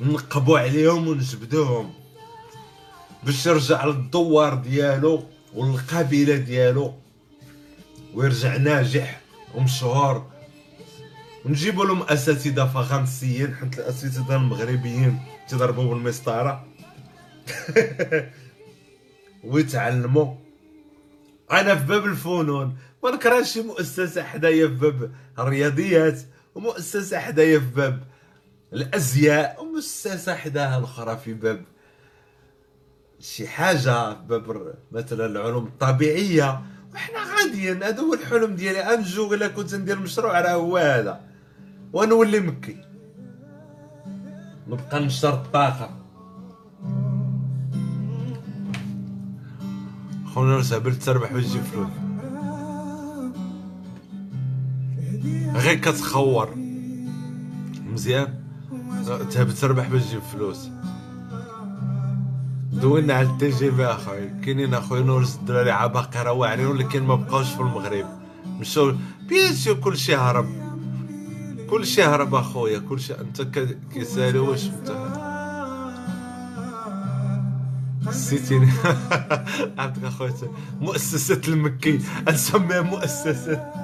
نقبوا 0.00 0.58
عليهم 0.58 1.08
ونجبدوهم. 1.08 1.92
باش 3.24 3.46
يرجع 3.46 3.84
للدوار 3.84 4.54
ديالو 4.54 5.24
والقبيلة 5.54 6.36
ديالو. 6.36 6.94
ويرجع 8.14 8.56
ناجح 8.56 9.20
ومشهور. 9.54 10.26
ونجيبوا 11.44 11.84
لهم 11.84 12.02
أساتذة 12.02 12.66
فرنسيين 12.66 13.54
حيت 13.54 13.78
الأساتذة 13.78 14.36
المغربيين 14.36 15.18
تيضربوا 15.48 15.94
بالمسطرة. 15.94 16.66
ويتعلموا 19.44 20.34
أنا 21.52 21.74
في 21.74 21.86
باب 21.86 22.06
الفنون. 22.06 22.76
ما 23.04 23.10
نكرهش 23.10 23.52
شي 23.52 23.62
مؤسسة 23.62 24.22
حدايا 24.22 24.68
في 24.68 24.74
باب 24.74 25.12
الرياضيات 25.38 26.20
ومؤسسة 26.54 27.18
حدايا 27.18 27.58
في 27.58 27.70
باب 27.76 28.04
الأزياء 28.72 29.62
ومؤسسة 29.62 30.34
حداها 30.34 30.78
الأخرى 30.78 31.16
في 31.16 31.34
باب 31.34 31.64
شي 33.20 33.48
حاجة 33.48 34.14
في 34.14 34.20
باب 34.28 34.74
مثلا 34.92 35.26
العلوم 35.26 35.66
الطبيعية. 35.66 36.62
وحنا 36.94 37.18
غاديين 37.18 37.82
هذا 37.82 38.00
هو 38.00 38.14
الحلم 38.14 38.54
ديالي. 38.54 38.80
أنجو 38.80 39.34
إلا 39.34 39.48
كنت 39.48 39.74
ندير 39.74 39.98
مشروع 39.98 40.40
راه 40.40 40.52
هو 40.52 40.76
هذا. 40.76 41.20
ونولي 41.92 42.40
مكي. 42.40 42.76
نبقى 44.68 45.00
نشر 45.00 45.34
الطاقة. 45.34 45.98
خويا 50.34 50.46
نورس 50.46 50.72
هبل 50.72 50.98
تربح 50.98 51.32
وتجيب 51.32 51.62
فلوس. 51.62 52.01
غير 55.54 55.74
كتخور. 55.74 56.54
مزيان. 57.86 58.34
تهب 59.30 59.50
تربح 59.50 59.88
باش 59.88 60.02
تجيب 60.02 60.22
فلوس. 60.22 60.68
دوينا 62.72 63.14
على 63.14 63.28
التجربة 63.28 63.94
اخويا 63.94 64.40
كاينين 64.44 64.74
أخويا 64.74 65.02
نورس 65.02 65.36
الدراري 65.36 65.70
عباقرة 65.70 66.32
واعرين 66.32 66.66
ولكن 66.66 67.02
ما 67.02 67.14
بقاوش 67.14 67.48
في 67.48 67.60
المغرب. 67.60 68.06
مشاو 68.60 68.94
بيان 69.28 69.52
سور 69.52 69.74
كلشي 69.74 70.16
هرب. 70.16 70.46
كلشي 71.70 72.02
هرب 72.02 72.34
أخويا. 72.34 72.78
كلشي 72.78 73.20
أنت 73.20 73.42
كيسالي 73.94 74.38
واش 74.38 74.66
أنت؟ 74.66 75.12
نسيتيني. 78.06 78.70
عبدك 79.78 80.04
اخويا 80.04 80.32
مؤسسة 80.80 81.40
المكي. 81.48 82.00
نسميها 82.28 82.80
مؤسسة. 82.80 83.81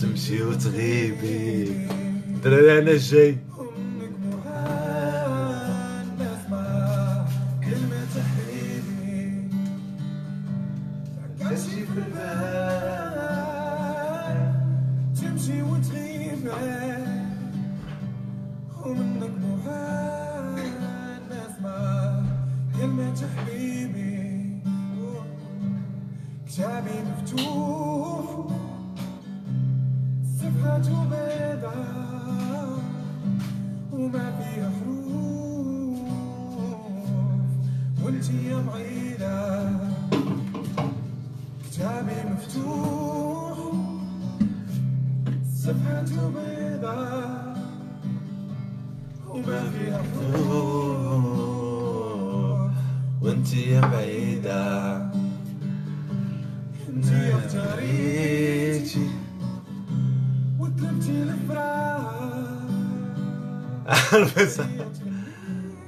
تمشي 0.00 0.42
وتغيبي. 0.42 1.68
دراري 2.44 2.78
أنا 2.78 2.96
جاي. 2.96 3.36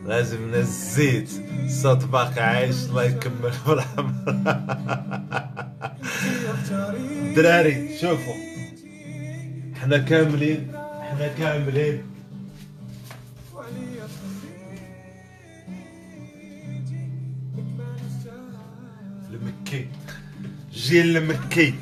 لازم 0.06 0.54
نزيد 0.54 1.28
الصوت 1.64 2.04
باقي 2.04 2.40
عايش 2.40 2.84
الله 2.84 3.04
يكمل 3.04 3.52
في 3.52 3.72
العمر 3.72 4.12
دراري 7.36 7.98
شوفوا. 7.98 8.34
إحنا 9.76 9.98
كاملين 9.98 10.74
إحنا 10.74 11.28
كاملين. 11.38 12.02
المكي 19.30 19.88
جيل 20.72 21.16
المكي 21.16 21.74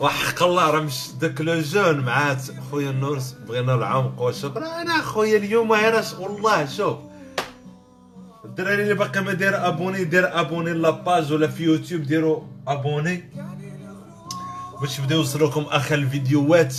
وحق 0.00 0.42
الله 0.42 0.70
راه 0.70 0.80
مش 0.80 1.08
داك 1.20 1.40
لو 1.40 1.60
جون 1.60 2.00
مع 2.00 2.36
خويا 2.70 2.90
النورس 2.90 3.36
بغينا 3.48 3.74
العمق 3.74 4.20
والشكر 4.20 4.66
أنا 4.66 4.98
خويا 5.02 5.36
اليوم 5.36 5.74
أش- 6.02 6.18
والله 6.20 6.66
شوف. 6.66 6.96
الدراري 8.44 8.82
اللي 8.82 8.94
باقي 8.94 9.20
ما 9.22 9.32
داير 9.32 9.68
abonner 9.68 10.04
دير 10.04 10.40
abonner 10.40 10.72
la 10.72 10.92
page 10.92 11.32
ولا 11.32 11.46
في 11.48 11.62
يوتيوب 11.64 12.02
ديروا 12.02 12.40
abonner. 12.68 13.24
باش 14.80 14.98
يبداو 14.98 15.18
يوصلوكم 15.18 15.62
آخر 15.62 15.94
الفيديوهات. 15.94 16.74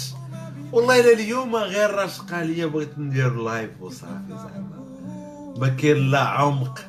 والله 0.71 0.99
إلا 0.99 1.13
اليوم 1.13 1.55
غير 1.55 1.89
راشقه 1.91 2.43
ليا 2.43 2.65
بغيت 2.65 2.97
ندير 2.99 3.35
live 3.35 3.69
وصافي 3.81 4.11
زعما. 4.29 4.85
ما 5.57 5.67
كاين 5.67 5.97
لا 6.11 6.19
عمق. 6.19 6.79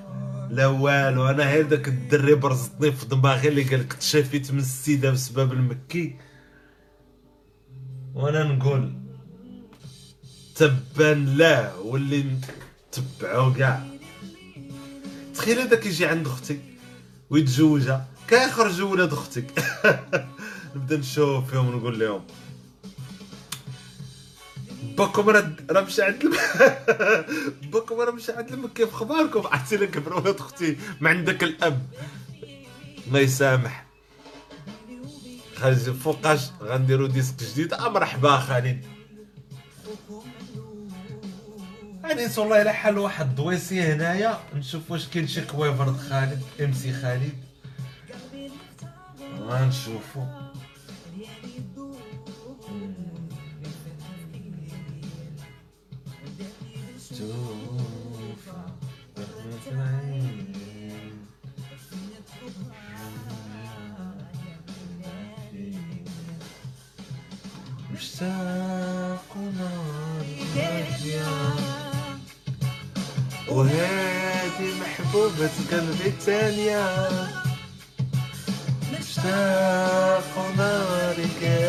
لا 0.50 0.66
والو 0.66 1.26
أنا 1.30 1.60
داك 1.60 1.88
الدري 1.88 2.34
برزطني 2.34 2.92
في 2.92 3.06
دماغي 3.06 3.48
اللي 3.48 3.62
قال 3.62 3.80
لك 3.80 3.92
تشافيت 3.92 4.52
من 4.52 4.58
السيدا 4.58 5.10
بسبب 5.10 5.52
المكي. 5.52 6.16
وأنا 8.14 8.44
نقول 8.44 8.92
تبان 10.54 11.36
لا 11.36 11.74
واللي 11.74 12.24
تبعو 12.92 13.52
كاع. 13.52 13.86
تخيل 15.34 15.58
هذاك 15.58 15.86
يجي 15.86 16.06
عند 16.06 16.26
أختي 16.26 16.60
ويتزوجها 17.30 18.06
كيخرجوا 18.28 18.90
ولاد 18.90 19.12
أختك؟ 19.12 19.46
نبدا 20.76 20.96
نشوف 20.96 21.50
فيهم 21.50 21.68
ونقول 21.68 21.98
لهم. 21.98 22.22
باكم 24.98 25.30
راه 25.30 25.52
راه 25.70 25.80
مشى 25.80 26.02
عند. 26.02 26.22
باكم 27.72 27.94
راه 28.00 28.10
مشى 28.10 28.32
عند 28.32 28.52
المكي 28.52 28.86
في 28.86 28.92
اخباركم 28.92 29.46
عرفتي 29.52 29.76
لك 29.76 29.90
كبر 29.90 30.14
ولاد 30.14 30.36
أختي 30.36 30.76
ما 31.00 31.10
عندك 31.10 31.42
الأب. 31.42 31.82
الله 33.06 33.20
يسامح. 33.20 33.86
خالد 35.56 35.90
فوقاش 35.90 36.40
غنديرو 36.62 37.06
disque 37.06 37.34
جديد. 37.42 37.72
آه 37.74 37.88
مرحبا 37.88 38.36
خالد. 38.36 38.84
يعني 42.04 42.28
والله 42.38 42.62
إلا 42.62 42.72
حل 42.72 42.98
واحد 42.98 43.34
دويسي 43.34 43.82
هنايا. 43.82 44.40
نشوف 44.54 44.90
واش 44.90 45.08
كاين 45.08 45.26
شي 45.26 45.40
cover 45.40 45.94
خالد 45.94 46.42
MC 46.60 46.92
خالد. 46.92 47.32
غنشوفو. 49.40 50.24
مشتاق 67.94 69.36
نار 69.58 70.26
وهذه 73.48 74.68
محبوبة 74.80 75.50
قلبي 75.70 76.06
التانية 76.08 77.08
مشتاق 78.92 80.52
نارك 80.56 81.65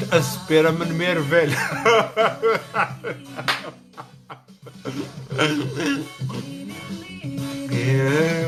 يا 0.00 0.18
اسبيرا 0.18 0.70
من 0.70 0.92
ميرفيل 0.92 1.54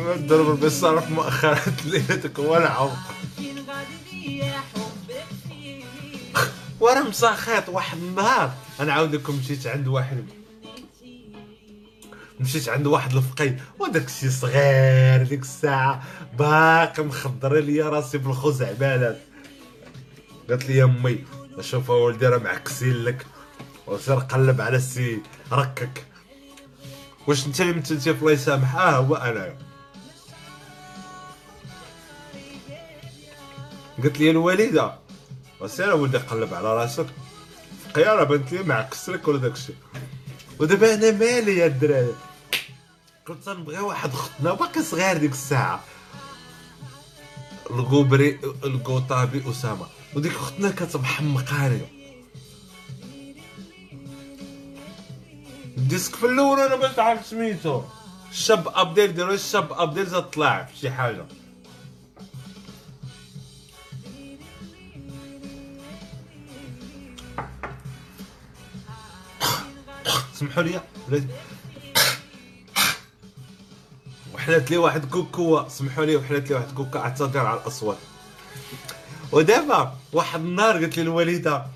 ما 0.04 0.16
تضرب 0.16 0.60
بالصرف 0.60 1.10
مؤخرا. 1.10 1.58
ليلتك 1.84 2.38
ولا 2.38 2.70
عمق 2.70 2.98
ورا 6.80 7.02
مساخيط 7.02 7.68
واحد 7.68 7.98
النهار 7.98 8.52
أنا 8.80 8.92
عاود 8.92 9.14
لكم 9.14 9.38
مشيت 9.38 9.66
عند 9.66 9.88
واحد. 9.88 10.24
مشيت 12.40 12.68
عند 12.68 12.86
واحد 12.86 13.16
الفقي 13.16 13.56
وداك 13.78 14.06
الشي 14.06 14.30
صغير 14.30 15.22
ديك 15.22 15.42
الساعة. 15.42 16.02
باقي 16.38 17.02
مخضر 17.02 17.60
ليا 17.60 17.88
راسي 17.88 18.18
بالخزعبلات. 18.18 19.18
قالت 20.50 20.68
لي 20.68 20.76
يا 20.76 20.84
أمي 20.84 21.24
شوف 21.60 21.90
ولدي 21.90 22.26
راه 22.26 22.38
معكسين 22.38 23.04
لك. 23.04 23.26
وسير 23.86 24.14
قلب 24.14 24.60
على 24.60 24.76
السي 24.76 25.22
ركك. 25.52 26.06
واش 27.26 27.46
انت 27.46 27.60
اللي 27.60 27.72
مثلتي 27.72 28.14
في 28.14 28.20
الله 28.20 28.32
يسامح؟ 28.32 28.76
آه 28.76 28.96
هو 28.96 29.14
أنا. 29.14 29.56
قالت 34.02 34.20
لي 34.20 34.30
الوالدة. 34.30 34.94
وسير 35.60 35.94
ولدي 35.94 36.18
قلب 36.18 36.54
على 36.54 36.76
راسك. 36.76 37.06
قيارة 37.94 38.24
بنت 38.24 38.52
لي 38.52 38.62
معكس 38.62 39.08
لك 39.08 39.28
ولا 39.28 39.38
داكشي. 39.38 39.72
ودابا 40.58 40.94
أنا 40.94 41.10
مالي 41.10 41.56
يا 41.56 41.66
الدراري؟ 41.66 42.14
كنت 43.26 43.48
نبغي 43.48 43.78
واحد 43.78 44.10
اختنا 44.12 44.52
باقي 44.52 44.82
صغير 44.82 45.16
ديك 45.16 45.32
الساعة. 45.32 45.84
الغوبري 47.70 48.40
القوطابي 48.64 49.50
أسامة. 49.50 49.86
وديك 50.14 50.34
اختنا 50.34 50.70
كانت 50.70 50.96
محمقاني 50.96 51.80
الديسك 55.76 56.14
في 56.14 56.26
الأول 56.26 56.60
أنا 56.60 56.76
باش 56.76 56.98
عارف 56.98 57.26
سميتو. 57.26 57.82
الشاب 58.30 58.68
ابديل 58.68 59.14
ديرو 59.14 59.34
الشاب 59.34 59.72
ابديل 59.72 60.06
زاد 60.06 60.30
طلع 60.30 60.64
في 60.64 60.76
شي 60.76 60.90
حاجة. 60.90 61.26
سمحوا 70.34 70.62
لي. 70.62 70.80
وحلات 74.34 74.70
لي 74.70 74.76
واحد 74.76 75.04
كوكو 75.04 75.68
سمحوا 75.68 76.04
لي 76.04 76.16
وحلات 76.16 76.50
لي 76.50 76.54
واحد 76.54 76.74
كوكو 76.74 76.98
أعتذر 76.98 77.46
على 77.46 77.60
الأصوات. 77.60 77.98
ودابا 79.32 79.96
واحد 80.12 80.40
النهار 80.40 80.72
قالت 80.72 80.96
لي 80.96 81.02
الوالده 81.02 81.66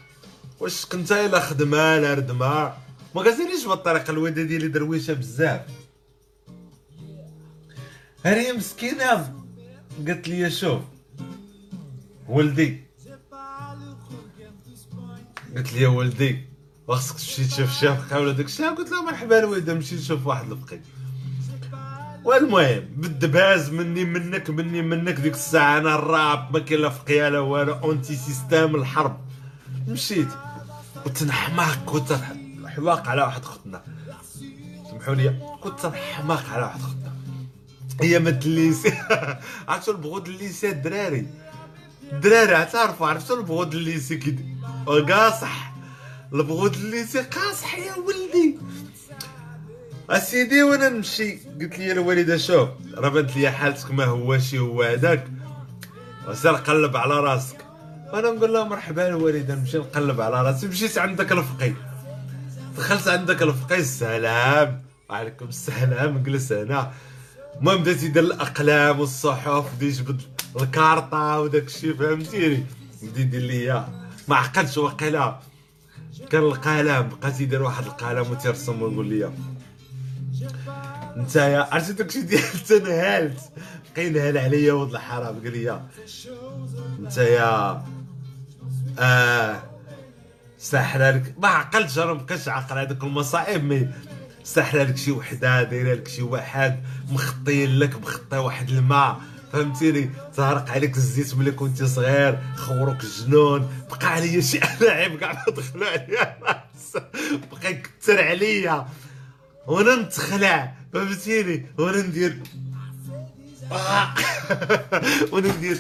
واش 0.61 0.87
كنت 0.87 1.13
إلا 1.13 1.41
خدمة 1.41 1.99
لا 1.99 2.15
ردمه 2.15 2.75
ما 3.15 3.23
قالتليش 3.23 3.67
بالطريقة 3.67 4.11
الوالده 4.11 4.43
ديالي 4.43 4.69
درويشة 4.69 5.13
بزاف. 5.13 5.61
هي 8.25 8.53
مسكينه 8.53 9.35
قالت 10.07 10.29
لي 10.29 10.51
شوف 10.51 10.81
ولدي. 12.29 12.83
قالت 15.55 15.73
لي 15.73 15.87
ولدي 15.87 16.45
خاصك 16.89 17.15
تمشي 17.15 17.45
تشوف 17.45 17.73
شافقه 17.81 18.21
ولا 18.21 18.33
داك 18.33 18.47
الشيء. 18.47 18.75
قلت 18.75 18.91
لها 18.91 19.03
مرحبا 19.03 19.39
الوالده 19.39 19.75
نمشي 19.75 19.95
نشوف 19.95 20.27
واحد 20.27 20.53
الفقي 20.53 20.81
والمهم 22.25 22.89
بالدباز 22.97 23.71
مني 23.71 24.05
منك 24.05 24.51
مني 24.51 24.83
منك 24.83 25.15
ديك 25.15 25.35
الساعة 25.35 25.79
أنا 25.79 25.95
الراب 25.95 26.53
ما 26.53 26.59
كاين 26.59 26.81
لا 26.81 26.89
فقيه 26.89 27.29
لا 27.29 27.39
والو 27.39 27.73
اونتي 27.75 28.17
système 28.17 28.77
الحرب. 28.77 29.21
مشيت 29.89 30.29
كنت 31.05 31.23
نحماق 31.23 31.85
كنت 31.87 32.19
حماق 32.67 33.09
على 33.09 33.23
واحد 33.23 33.43
اختنا 33.43 33.83
سمحوا 34.91 35.15
لي 35.15 35.39
كنت 35.63 35.87
نحماق 35.87 36.45
على 36.53 36.63
واحد 36.63 36.81
اختنا 36.81 37.13
هي 38.03 38.19
مات 38.19 38.47
ال 38.47 38.54
lycée 38.54 38.93
عرفتوا 39.69 39.95
ال 39.95 39.99
période 39.99 40.29
ال 40.29 40.36
lycée 40.36 40.71
الدراري؟ 40.71 41.27
الدراري 42.13 42.55
عتعرفوا 42.55 43.07
عرفتوا 43.07 43.37
ال 43.37 43.41
période 43.41 43.75
ال 43.75 43.82
lycée 43.82 44.17
كي 44.17 44.39
قاصح. 44.87 45.73
ال 46.33 46.38
période 46.38 46.75
ال 46.75 46.82
lycée 46.82 47.21
قاصح 47.23 47.79
يا 47.79 47.95
ولدي. 47.97 48.54
أسيدي 50.11 50.63
وأنا 50.63 50.89
نمشي. 50.89 51.39
قلت 51.61 51.79
لي 51.79 51.93
الوالده 51.93 52.37
شوف 52.37 52.69
راه 52.95 53.09
بانت 53.09 53.37
لي 53.37 53.51
حالتك 53.51 53.91
ما 53.91 54.05
هواشي 54.05 54.59
هو 54.59 54.83
هذاك؟ 54.83 55.27
وسير 56.29 56.53
قلب 56.53 56.97
على 56.97 57.21
راسك. 57.21 57.57
وأنا 58.13 58.31
نقول 58.31 58.53
لها 58.53 58.65
مرحبا 58.65 59.09
الوالده 59.09 59.55
نمشي 59.55 59.79
نقلب 59.79 60.21
على 60.21 60.43
راسي 60.43 60.67
مشيت 60.67 60.99
عندك 60.99 61.33
الفقي 61.33 61.73
دخلت 62.77 63.09
عندك 63.09 63.43
الفقي 63.43 63.79
السلام. 63.79 64.83
وعليكم 65.11 65.49
السلام. 65.49 66.23
جلس 66.23 66.53
هنا. 66.53 66.93
المهم 67.61 67.83
بدا 67.83 67.93
تيدير 67.93 68.23
الأقلام 68.23 69.01
والصحف 69.01 69.75
بدا 69.77 69.87
يجبد 69.87 70.21
الكارطة 70.61 71.41
وداك 71.41 71.67
الشيء 71.67 71.95
فهمتيني؟ 71.95 72.67
بدا 73.03 73.21
يدير 73.21 73.41
ليا. 73.41 73.89
ما 74.29 74.37
عقلتش 74.37 74.79
وقيلا 74.79 75.39
كان 76.31 76.43
القلم 76.43 77.09
بقى 77.09 77.33
تيدير 77.33 77.63
واحد 77.63 77.85
القلم 77.85 78.31
وتيرسم 78.31 78.83
ويقول 78.83 79.07
لي 79.07 79.31
نتايا 81.17 81.69
عرفتي 81.73 81.93
داكشي 81.93 82.23
ديال 82.23 82.43
تنهالت. 82.69 83.41
بقى 83.97 84.07
ينهال 84.07 84.39
عليا 84.39 84.73
ولد 84.73 84.91
الحرام 84.95 85.41
قال 85.41 85.53
لي 85.53 85.81
نتايا 87.03 87.85
آه 88.99 89.63
ساحره 90.59 91.11
لك. 91.11 91.35
ما 91.39 91.49
عقلتش 91.49 91.99
أنا 91.99 92.13
مبقاش 92.13 92.49
عاقل. 92.49 92.79
هذوك 92.79 93.05
المصاعب 93.05 93.65
مي 93.65 93.89
ساحره 94.45 94.83
لك 94.83 94.97
شي 94.97 95.13
وحدة 95.13 95.63
دايرة 95.63 95.95
لك 95.95 96.09
شي 96.09 96.23
واحد 96.23 96.81
مخطين 97.11 97.79
لك 97.79 97.97
مخطي 98.03 98.37
واحد 98.37 98.69
الماء. 98.69 99.21
فهمتيني؟ 99.53 100.11
تهرق 100.37 100.71
عليك 100.71 100.97
الزيت 100.97 101.35
ملي 101.35 101.51
كنتي 101.51 101.87
صغير 101.87 102.39
خوروك 102.57 103.05
الجنون 103.05 103.69
بقى 103.91 104.07
عليا 104.13 104.41
شي 104.41 104.59
الاعب 104.81 105.17
كاع 105.19 105.33
ما 105.33 105.55
دخلوا 105.55 105.87
عليا. 105.87 106.37
بقى 107.53 107.71
يكثر 107.71 108.23
عليا. 108.25 108.87
وأنا 109.67 109.95
نتخلع. 110.03 110.75
فهمتيني 110.95 111.67
وأنا 111.79 112.03
ندير. 112.03 112.39
وأنا 115.33 115.57
ندير. 115.57 115.79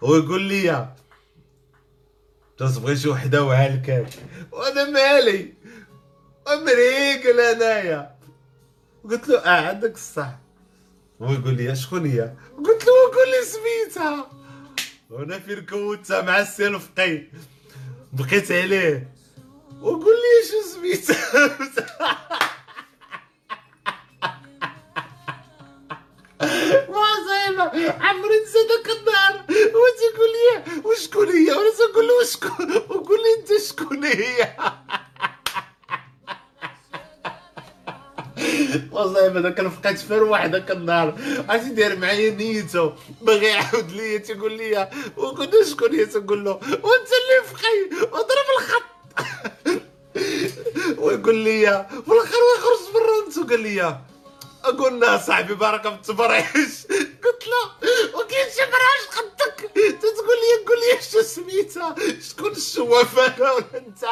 ويقول 0.00 0.42
لي 0.42 0.94
تبغي 2.58 2.96
شي 2.96 3.08
وحدة 3.08 3.42
وهالكاك 3.42 4.08
وأنا 4.52 4.90
مالي. 4.90 5.54
أمريكا 6.48 7.28
لهنايا 7.28 8.16
قلت 9.04 9.28
له 9.28 9.38
آه 9.38 9.68
عندك 9.68 9.94
الصح. 9.94 10.38
هو 11.22 11.32
يقول 11.32 11.54
لي 11.54 11.76
شكون 11.76 12.06
هي؟ 12.06 12.32
قلت 12.56 12.84
له 12.86 13.14
قول 13.14 13.28
لي 13.28 13.44
سميتها. 13.44 14.30
وأنا 15.10 15.38
في 15.38 15.52
الكوتة 15.52 16.22
مع 16.22 16.40
السي 16.40 16.66
الفقي 16.66 17.22
بقيت 18.12 18.52
عليه. 18.52 19.10
وقول 19.80 20.14
لي 20.14 20.48
شو 20.50 20.74
سميتها. 20.74 21.56
زعما 27.28 27.64
عمري 28.00 28.38
داك 28.68 28.96
النهار 28.96 29.34
هو 29.50 29.84
تيقول 29.98 30.30
لي؟ 30.36 30.82
وشكون 30.84 31.28
هي 31.28 31.52
وأنا 31.52 31.70
تنقول 31.78 32.08
له 32.08 32.14
وشكون 32.20 32.76
وقول 32.76 33.18
لي 33.22 33.40
انت 33.40 33.62
شكون 33.62 34.04
هي 34.04 34.56
والله 38.92 39.28
ما 39.28 39.40
داك 39.40 39.60
الفقيت 39.60 39.98
فير 39.98 40.22
واحد 40.22 40.50
داك 40.50 40.70
النهار 40.70 41.18
عرفتي 41.48 41.70
داير 41.70 41.96
معايا 41.98 42.30
نيته. 42.30 42.92
باغي 43.22 43.46
يعاود 43.46 43.92
ليا 43.92 44.18
تيقول 44.18 44.52
لي 44.52 44.90
له 45.16 45.64
شكون 45.64 45.94
هي 45.94 46.06
تنقول 46.06 46.44
له 46.44 46.50
وانت 46.52 47.10
اللي 47.18 47.42
فقي 47.44 48.06
وضرب 48.12 48.48
الخط. 48.58 48.82
ويقول 50.98 51.34
لي 51.34 51.62
في 52.06 52.12
الآخر 52.12 52.36
ويخرج 52.36 52.94
برا 52.94 53.26
انت 53.26 53.50
قال 53.50 53.60
لي 53.60 54.00
قلنا 54.70 55.18
صاحبي 55.18 55.54
بارك 55.54 55.82
في 55.82 55.88
التبريش 55.88 56.86
قلت 57.24 57.46
له 57.46 57.70
شي 58.54 58.60
براش 58.70 59.18
قدك 59.18 59.70
تتقول 59.74 60.36
لي 60.42 60.66
قول 60.68 60.78
لي 60.78 61.02
شو 61.12 61.22
سميتها 61.22 61.94
شكون 62.30 62.50
الشوافه 62.52 63.26
أنا 63.26 63.52
ولا 63.52 63.64
انت 63.74 64.04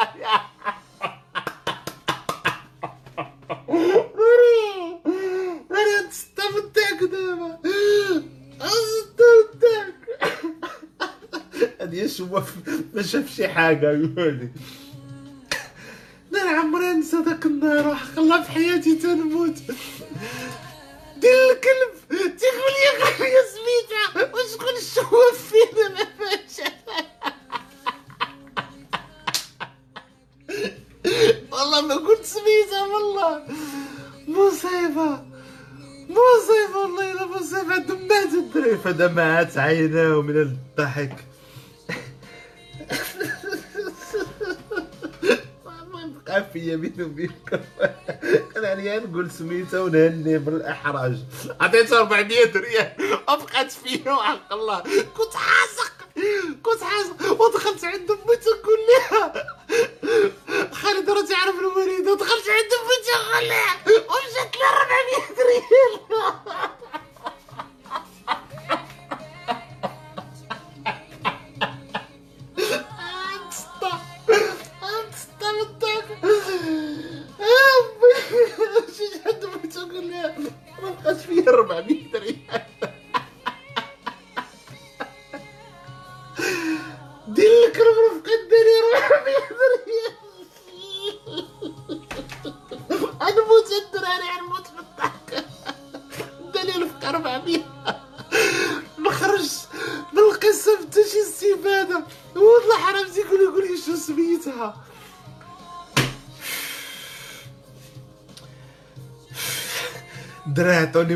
دابا. 7.05 7.59
ما 12.93 13.01
شاف 13.01 13.29
شي 13.35 13.47
حاجة 13.47 13.89
عمري 13.89 14.49
ننسى 17.05 17.21
داك 17.21 17.45
النهار 17.45 17.87
وحق 17.87 18.41
في 18.43 18.51
حياتي 18.51 18.95
تنموت. 18.95 19.57
دير 21.17 21.51
الكلب. 21.51 21.93
تيقول 22.09 22.71
لي 22.75 23.25
يا 23.25 23.41
سميتها. 23.53 24.33
وشكون 24.33 24.75
الشواف 24.77 25.51
فينا. 25.51 25.89
ما 25.89 26.05
فهمش 26.19 26.71
والله 31.51 31.81
ما 31.81 31.95
قلت 31.95 32.25
سميتها 32.25 32.81
والله. 32.87 33.43
مصيبة 34.27 35.25
مصيبة 36.09 36.77
والله 36.81 37.11
إلا 37.11 37.25
مصيبة 37.25 37.77
دمعت 37.77 38.33
الدري 38.33 38.77
فدمعت 38.77 39.57
عيناه 39.57 40.21
من 40.21 40.37
الضحك. 40.41 41.15
فيا 46.25 46.75
بيني 46.75 47.03
وبينكم 47.03 47.59
عليا 48.55 48.99
نقول 48.99 49.31
سميتها 49.31 49.79
ونهني 49.79 50.39
من 50.39 50.47
الاحراج 50.47 51.15
عطيتها 51.61 51.99
400 51.99 52.51
ريال. 52.55 53.19
وبقات 53.29 53.71
فيا 53.71 54.11
وحق 54.11 54.53
الله. 54.53 54.83
كنت 55.17 55.33
حاسق. 55.35 55.91
كنت 56.63 56.83
حاسق. 56.83 57.41
ودخلت 57.41 57.83
عند 57.85 58.11
امي 58.11 58.35
تقول 58.35 58.79
لها 58.89 59.33
خالد 60.71 61.09
راه 61.09 61.25
تعرف 61.25 61.59
الوليده 61.59 62.11
ودخلت 62.11 62.49
عند 62.49 62.71
امي 62.81 62.97
تقول 63.05 63.49
لها 63.49 63.75
ومشات 63.87 64.55
لها 64.57 64.69
400 64.69 65.37
ريال. 65.47 65.99
شي 81.13 81.39
عند 81.39 81.71
امي 81.71 81.93
تقول 82.13 82.35
لها 82.49 82.74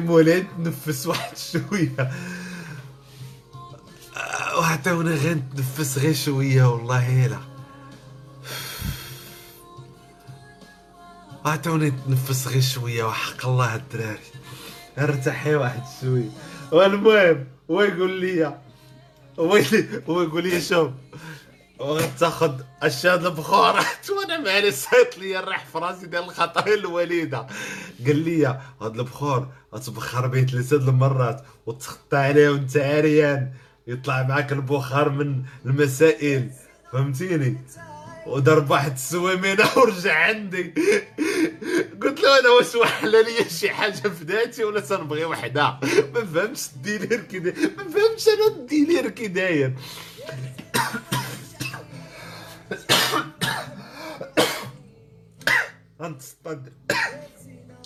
مولاي 0.09 0.45
نتنفس 0.59 1.07
واحد 1.07 1.37
شوية. 1.37 2.11
آه، 4.17 4.59
وعطوني 4.59 5.15
غير 5.15 5.33
نتنفس 5.35 5.97
غير 5.97 6.13
شوية 6.13 6.63
والله 6.63 7.27
لا. 7.27 7.39
عطوني 11.45 11.89
نتنفس 11.89 12.47
غير 12.47 12.61
شوية 12.61 13.03
وحق 13.03 13.45
الله 13.45 13.75
الدراري. 13.75 14.29
ارتاحي 14.97 15.55
واحد 15.55 15.83
شوية 16.01 16.29
والمهم 16.71 17.45
هو 17.71 17.81
يقول 17.81 18.19
لي 18.19 18.59
هو 19.39 19.55
يقول 20.21 20.43
لي 20.43 20.61
شوف. 20.61 20.91
وتاخذ 21.79 22.53
الشاد 22.83 23.25
البخورات 23.25 24.09
وأنا 24.17 24.37
مالي 24.37 24.71
صيت 24.71 25.17
لي 25.17 25.39
الريح 25.39 25.65
في 25.65 25.77
راسي 25.77 26.05
ديال 26.05 26.23
الخطايا 26.23 26.73
الوليده 26.73 27.47
قال 28.05 28.15
لي 28.15 28.45
هاد 28.81 28.99
البخور 28.99 29.47
غتبخر 29.75 30.27
به 30.27 30.41
ثلاثة 30.45 30.77
د 30.77 30.87
المرات. 30.87 31.45
وتخطى 31.65 32.17
عليه 32.17 32.49
وأنت 32.49 32.77
عريان. 32.77 33.51
يطلع 33.87 34.23
معاك 34.23 34.51
البخار 34.51 35.09
من 35.09 35.43
المسائل. 35.65 36.49
فهمتيني؟ 36.91 37.57
وضرب 38.27 38.71
واحد 38.71 38.91
السويمينه 38.91 39.65
ورجع 39.77 40.25
عندي. 40.25 40.73
قلت 42.01 42.21
له 42.21 42.39
أنا 42.39 42.49
واش 42.49 42.75
وحله 42.75 43.21
ليا 43.21 43.47
شي 43.47 43.69
حاجة 43.69 43.93
في 43.93 44.23
ذاتي 44.23 44.63
ولا 44.63 44.79
تنبغي 44.79 45.25
وحدة؟ 45.25 45.79
ما 46.13 46.25
فهمتش 46.25 46.67
الديلير 46.75 47.21
كي 47.21 47.39
ما 47.39 47.83
فهمتش 47.83 48.27
أنا 48.27 48.47
الديلير 48.47 49.09
كي 49.09 49.27
داير. 49.27 49.73
غنتصطاد 56.01 56.73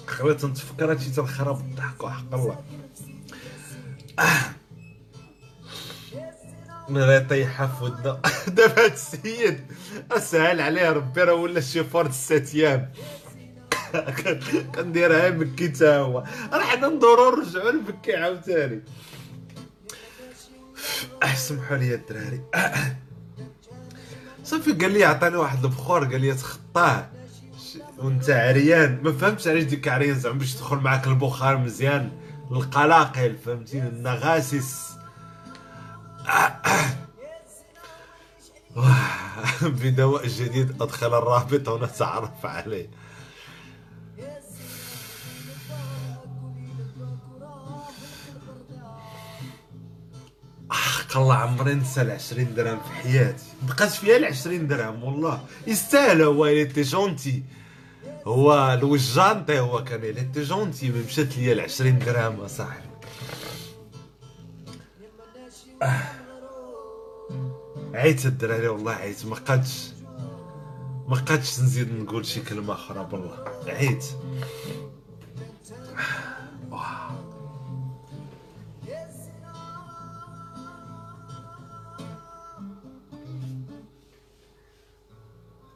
خليت 0.08 0.46
نتفكر 0.46 0.92
هادشي 0.92 1.10
تنخرب 1.10 1.60
الضحك 1.60 2.04
وحق 2.04 2.34
الله. 2.34 2.64
من 6.90 7.28
طيحها 7.28 7.68
في 7.68 7.84
ودنا. 7.84 8.22
دابا 8.48 8.86
هاد 8.86 8.92
السيد 8.92 9.72
أسهل 10.12 10.62
عليه 10.62 10.90
ربي 10.90 11.24
راه 11.24 11.34
ولا 11.34 11.62
شيفور 11.62 12.12
ست 12.12 12.52
أيام. 12.56 12.92
كنديرها 14.76 15.30
مكي 15.30 15.68
تا 15.68 15.98
هو. 15.98 16.24
راه 16.54 16.64
حنا 16.64 16.88
ندورو 16.88 17.36
نرجعو 17.36 17.70
لبكي 17.70 18.16
عاوتاني. 18.16 18.82
سمحوا 21.48 21.78
لي 21.78 21.94
الدراري. 21.96 22.42
صافي 24.44 24.72
قال 24.72 24.92
لي 24.92 25.04
عطاني 25.04 25.36
واحد 25.36 25.64
البخور 25.66 26.04
قال 26.04 26.22
لي 26.22 26.34
تخطاه. 26.34 27.10
وانت 28.04 28.30
عريان. 28.30 29.00
ما 29.04 29.12
فهمتش 29.12 29.48
علاش 29.48 29.64
ديك 29.64 29.88
عريان 29.88 30.20
زعما 30.20 30.38
باش 30.38 30.54
تدخل 30.54 30.76
معاك 30.76 31.08
البخار 31.08 31.58
مزيان. 31.58 32.12
القلاقل 32.52 33.36
فهمتيني 33.46 33.88
النغاسس. 33.88 34.94
بدواء 39.64 40.28
جديد 40.28 40.82
أدخل 40.82 41.18
الرابط 41.18 41.68
ونتعرف 41.68 42.46
عليه. 42.46 42.90
حق 50.72 51.18
الله 51.18 51.36
عمري 51.36 51.74
نسى 51.74 52.02
ال 52.02 52.12
20 52.12 52.56
درهم 52.56 52.80
في 52.80 52.92
حياتي. 52.92 53.46
بقات 53.62 53.90
فيها 53.90 54.18
ال 54.18 54.26
20 54.26 54.68
درهم 54.68 55.04
والله. 55.04 55.42
يستاهل 55.68 56.22
هو 56.22 56.66
était 56.66 56.80
جونتي. 56.80 57.44
هو 58.26 58.74
الوجانتي 58.74 59.60
هو 59.60 59.84
كان 59.84 60.14
il 60.14 60.18
était 60.18 60.40
جونتي 60.40 60.90
مشات 60.92 61.38
ليا 61.38 61.54
ال 61.54 61.60
20 61.60 62.00
درهم 62.00 62.40
اصاحبي 62.40 62.88
آه. 65.82 66.04
عيت 67.94 68.26
الدراري 68.26 68.68
والله 68.68 68.92
عيت 68.92 69.26
ما 69.26 69.36
قادش 69.36 69.90
ما 71.08 71.16
قادش 71.16 71.60
نزيد 71.60 71.92
نقول 72.00 72.26
شي 72.26 72.42
كلمة 72.42 72.74
أخرى 72.74 73.08
بالله. 73.12 73.46
عيت 73.68 74.06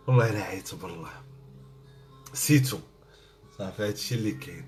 والله 0.08 0.30
الا 0.30 0.44
عيت 0.44 0.76
بالله. 0.76 1.10
سيتو 2.38 2.78
صافي 3.58 3.84
هادشي 3.84 4.16
اللي 4.16 4.32
كاين 4.32 4.66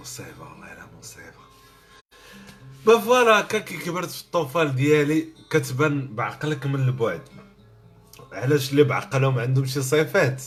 مصيبه 0.00 0.28
والله 0.40 0.72
الا 0.72 0.86
مصيبه 0.98 1.38
ما 2.86 2.98
فوالا 2.98 3.40
هكا 3.40 3.58
كي 3.58 3.76
كبرت 3.76 4.10
في 4.10 4.22
الطوفال 4.22 4.74
ديالي 4.74 5.28
كتبان 5.50 6.14
بعقلك 6.14 6.66
من 6.66 6.74
البعد 6.88 7.28
علاش 8.32 8.70
اللي 8.70 8.84
بعقلهم 8.84 9.38
عندهم 9.38 9.66
شي 9.66 9.82
صفات 9.82 10.42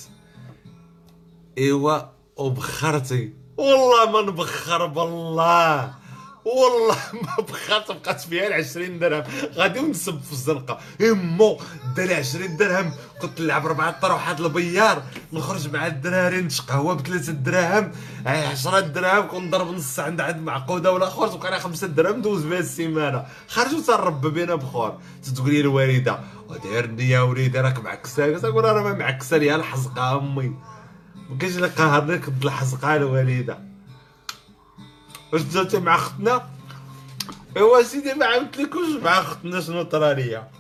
ايوا 1.58 2.00
وبخرتي 2.36 3.34
والله 3.58 4.12
ما 4.12 4.32
نبخر 4.32 4.86
بالله 4.86 6.01
والله 6.46 6.98
ما 7.14 7.44
بخرت 7.44 7.92
بقات 7.92 8.22
فيها 8.22 8.48
ال 8.48 8.54
20 8.54 9.00
درهم. 9.00 9.24
غادي 9.56 9.80
ونسب 9.80 10.22
في 10.22 10.32
الزنقة. 10.32 10.80
امو 11.02 11.60
دالي 11.96 12.14
20 12.14 12.58
درهم. 12.58 12.94
كنت 13.22 13.42
نلعب 13.42 13.68
ربعة 13.68 14.00
طروحات 14.02 14.40
البيار. 14.40 15.04
نخرج 15.34 15.74
مع 15.74 15.88
الدراري 15.88 16.42
نتقهوى 16.42 16.96
بثلاثة 16.96 17.32
دراهم 17.32 17.92
10 18.26 18.80
دراهم 18.80 19.28
كنت 19.28 19.42
نضرب 19.44 19.72
نص 19.72 20.00
عند 20.00 20.22
عند 20.22 20.38
معقودة 20.38 20.92
ولا 20.92 21.06
خرج 21.06 21.38
بقى 21.38 21.52
لها 21.52 21.60
5 21.60 21.88
دراهم 21.88 22.18
ندوز 22.18 22.46
بها 22.46 22.60
السيمانة. 22.60 23.26
خرجوا 23.48 23.82
تنربى 23.88 24.30
بينا 24.30 24.56
بخور. 24.56 24.98
تتقول 25.24 25.50
لي 25.54 25.62
الوالده 25.62 26.20
وديرني 26.50 27.10
يا 27.10 27.22
وليدي 27.22 27.60
راك 27.60 27.80
معكسة. 27.80 28.38
تقول 28.40 28.64
راه 28.64 28.84
ما 28.84 28.94
معكسة 28.94 29.38
ليها 29.38 29.56
الحزقة 29.56 30.18
أمي. 30.18 30.56
ما 31.30 31.38
كاينش 31.40 31.56
اللي 31.56 31.68
قاهرني 31.68 32.18
كنت 32.18 32.46
الحزقة 32.46 32.96
الوالده 32.96 33.71
درتي 35.40 35.80
مع 35.80 35.96
اختنا 35.96 36.50
ايوا 37.58 37.84
سيدي 37.84 38.14
ما 38.14 38.26
عاودت 38.26 38.58
لكمش 38.58 39.04
مع 39.04 39.20
اختنا 39.20 39.62
شنو 39.62 39.84
طرا 39.84 40.14
ليا 40.14 40.52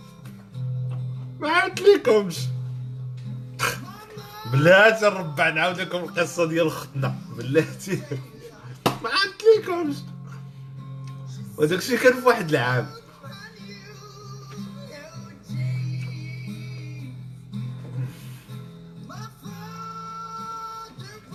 ما 1.39 1.49
عاودت 1.49 1.81
لكمش 1.81 2.37
بلاتي 4.53 5.05
نربع 5.05 5.49
نعاود 5.49 5.79
لكم 5.79 5.97
القصة 5.97 6.45
ديال 6.45 6.67
اختنا 6.67 7.15
بلاتي. 7.37 8.01
ما 8.85 9.09
عاودت 9.09 9.43
لكمش 9.57 9.95
وداكشي 11.57 11.97
كان 11.97 12.13
في 12.21 12.27
واحد 12.27 12.49
العام. 12.49 12.87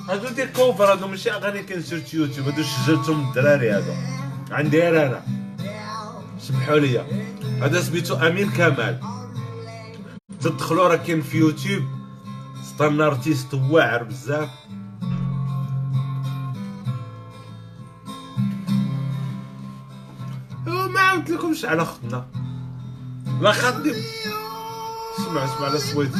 هادو 0.08 0.28
des 0.28 0.46
covers 0.46 0.92
هادو 0.92 1.08
ماشي 1.08 1.30
أغاني 1.32 1.62
كنشر 1.62 2.02
يوتيوب 2.12 2.48
هادو 2.48 2.62
سجلتهم 2.62 3.28
الدراري 3.28 3.70
هادو 3.70 3.92
عندي 4.50 4.80
غير 4.80 5.06
أنا. 5.06 5.22
سمحوا 6.40 6.78
لي. 6.78 7.04
هذا 7.62 7.80
سميتو 7.80 8.14
أمين 8.14 8.50
كمال. 8.50 9.00
تدخلوا 10.40 10.88
راه 10.88 10.96
كاين 10.96 11.22
في 11.22 11.38
يوتيوب. 11.38 11.82
c'est 12.62 12.89
un 12.89 13.00
artiste 13.00 13.54
واعر 13.54 14.02
بزاف. 14.02 14.48
ما 20.66 21.00
عاودت 21.00 21.30
لكمش 21.30 21.64
على 21.64 21.82
اختنا 21.82 22.26
لا 23.40 23.52
خدي 23.52 23.90
اسمع 25.18 25.44
اسمع 25.44 25.66
على 25.66 25.76
الصويت. 25.76 26.12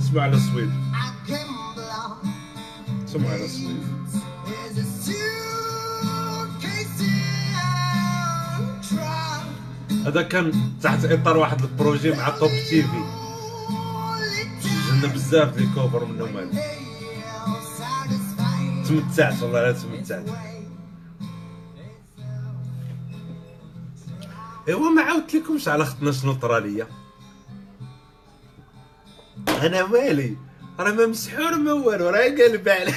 اسمع 0.00 0.22
على 0.22 0.36
الصويت 3.16 3.90
هذا 10.06 10.22
كان 10.22 10.52
تحت 10.82 11.04
إطار 11.04 11.36
واحد 11.36 11.62
projet 11.62 12.10
مع 12.10 12.28
Top 12.28 12.50
TV 12.50 12.88
سجلنا 14.60 15.14
بزاف 15.14 15.56
les 15.58 15.68
covers 15.74 16.04
منهم 16.04 16.36
هذا 16.36 16.62
تمتعت 18.88 19.42
والله 19.42 19.62
لا 19.62 19.72
تمتعت 19.72 20.24
إيوا 24.68 24.90
ما 24.90 25.02
عاودت 25.02 25.34
لكمش 25.34 25.68
على 25.68 25.82
اختنا 25.82 26.12
شنو 26.12 26.32
طرا 26.32 26.60
ليا 26.60 26.86
أنا 29.48 29.86
مالي 29.86 30.36
راه 30.82 30.92
ما 30.92 31.06
مسحور 31.06 31.56
ما 31.56 31.72
والو 31.72 32.08
راه 32.08 32.24
قلب 32.24 32.68
علي. 32.68 32.94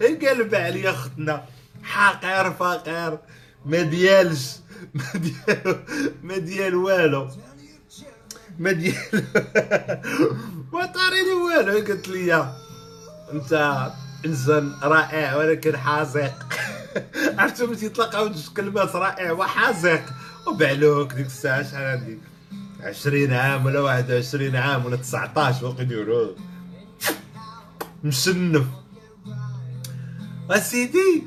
قلب 0.26 0.54
عليا 0.54 0.90
اختنا 0.90 1.44
حقير 1.82 2.52
فقير. 2.52 3.18
ما 3.66 3.82
ديالش 3.82 4.56
ما 4.94 5.04
ديال 5.14 5.78
ما 6.22 6.38
ديال 6.38 6.74
والو. 6.74 7.28
ما 8.58 8.72
ديال. 8.72 8.94
ما 10.72 10.86
طاريني 10.86 11.32
والو 11.32 11.72
قالت 11.72 12.08
لي 12.08 12.54
انت 13.32 13.52
انسان 14.26 14.72
رائع 14.82 15.36
ولكن 15.36 15.76
حازق. 15.76 16.34
عرفتوا 17.38 17.66
ملي 17.66 17.76
تيطلقوا 17.76 18.28
جوج 18.28 18.48
كلمات 18.56 18.96
رائع 18.96 19.32
وحازق. 19.32 20.02
وبعلوك 20.46 21.12
ديك 21.12 21.26
الساعة 21.26 21.62
شحال 21.62 21.84
عندي؟ 21.84 22.31
20 22.82 23.32
عام 23.32 23.66
ولا 23.66 23.80
21 23.80 24.56
عام 24.56 24.86
ولا 24.86 24.96
19 24.96 25.66
وقت 25.66 25.80
يديروا 25.80 26.34
مشنف. 28.04 28.66
أسيدي 30.50 31.26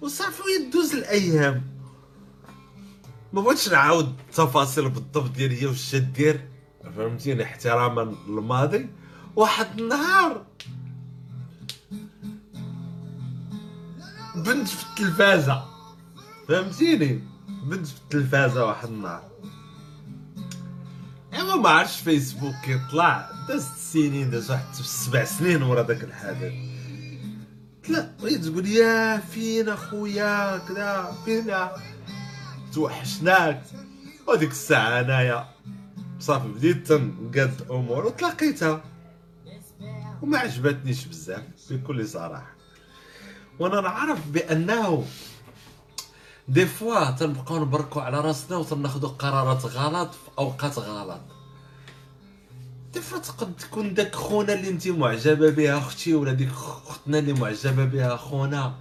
وصافي 0.00 0.42
يدوز 0.60 0.94
الأيام. 0.94 1.62
ما 3.32 3.40
بغيتش 3.40 3.68
نعاود 3.68 4.14
التفاصيل 4.28 4.88
بالضبط 4.88 5.30
ديال 5.30 5.52
هي 5.52 5.66
واش 5.66 5.94
دير. 5.94 6.48
فهمتيني 6.96 7.42
احتراما 7.42 8.16
للماضي. 8.28 8.88
واحد 9.36 9.80
النهار. 9.80 10.46
بنت 14.36 14.68
في 14.68 14.84
التلفازة. 14.90 15.64
فهمتيني؟ 16.48 17.22
بنت 17.48 17.86
في 17.86 18.00
التلفازة 18.00 18.64
واحد 18.64 18.88
النهار. 18.88 19.33
ايوا 21.34 21.54
ما 21.54 21.68
عرفتش 21.68 22.00
فيسبوك 22.00 22.54
كيطلع 22.64 23.30
دازت 23.48 23.76
سنين 23.76 24.30
داز 24.30 24.50
واحد 24.50 24.74
سبع 24.74 25.24
سنين 25.24 25.62
ورا 25.62 25.82
داك 25.82 26.04
الحدث 26.04 26.52
لا 27.88 28.10
بغيت 28.20 28.44
تقول 28.44 28.66
يا 28.66 29.18
فين 29.18 29.68
اخويا 29.68 30.58
كذا 30.58 31.16
فينا. 31.24 31.76
توحشناك. 32.72 33.62
وديك 34.28 34.50
الساعة 34.50 35.00
أنايا 35.00 35.48
صافي 36.18 36.48
بديت 36.48 36.86
تنقاد 36.86 37.60
الأمور 37.60 38.06
وتلاقيتها. 38.06 38.84
وما 40.22 40.38
عجبتنيش 40.38 41.04
بزاف 41.04 41.42
بكل 41.70 42.08
صراحة. 42.08 42.54
وأنا 43.58 43.80
نعرف 43.80 44.26
بأنه 44.28 45.06
دي 46.48 46.66
فوا 46.66 47.10
تنبقاو 47.10 47.64
نبركو 47.64 48.00
على 48.00 48.20
راسنا 48.20 48.56
وتناخدو 48.56 49.08
قرارات 49.08 49.64
غلط 49.64 50.10
في 50.14 50.30
أوقات 50.38 50.78
غلط. 50.78 51.20
دي 52.94 53.00
فوا 53.00 53.18
تقد 53.18 53.56
تكون 53.56 53.94
داك 53.94 54.14
خونا 54.14 54.52
اللي 54.52 54.68
انت 54.68 54.88
معجبة 54.88 55.50
بها 55.50 55.78
أختي 55.78 56.14
ولا 56.14 56.32
ديك 56.32 56.48
اختنا 56.48 57.18
اللي 57.18 57.32
معجبة 57.32 57.84
بها 57.84 58.16
خونا 58.16 58.74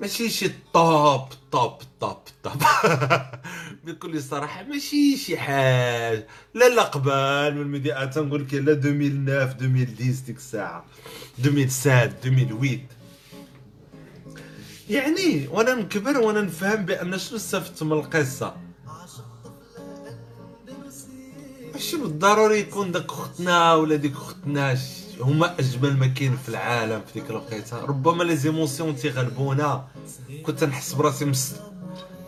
ماشي 0.00 0.30
شي 0.30 0.50
طوب 0.74 1.28
طوب 1.52 1.72
طوب 2.00 2.18
طوب. 2.42 2.62
بكل 3.84 4.22
صراحة 4.22 4.62
ماشي 4.62 5.16
شي 5.16 5.36
حاجة. 5.36 6.26
لا 6.54 6.68
لا 6.68 6.82
قبل 6.82 7.54
من 7.54 7.62
الميديا 7.62 8.04
تنقول 8.04 8.42
لك 8.42 8.54
لا 8.54 8.72
2009 8.72 9.42
2010 9.42 10.26
ديك 10.26 10.36
الساعة. 10.36 10.84
2007 11.38 12.04
2008 12.04 12.95
يعني 14.90 15.48
وأنا 15.48 15.74
نكبر 15.74 16.18
وأنا 16.18 16.40
نفهم 16.40 16.84
بأن 16.84 17.18
شنو 17.18 17.36
استفدت 17.36 17.82
من 17.82 17.92
القصة. 17.92 18.56
ماشي 21.74 21.96
بالضروري 21.96 22.58
يكون 22.60 22.92
داك 22.92 23.10
اختنا 23.12 23.74
ولا 23.74 23.96
ديك 23.96 24.12
اختنا 24.12 24.74
ش- 24.74 25.06
هما 25.20 25.58
أجمل 25.58 25.96
ما 25.96 26.06
كاين 26.06 26.36
في 26.36 26.48
العالم 26.48 27.00
في 27.06 27.20
ديك 27.20 27.30
الوقيته 27.30 27.84
ربما 27.84 28.24
لي 28.24 28.36
زيموسيون 28.36 28.96
تيغلبونا. 28.96 29.88
كنت 30.42 30.64
نحس 30.64 30.92
براسي 30.92 31.24
مس... 31.24 31.54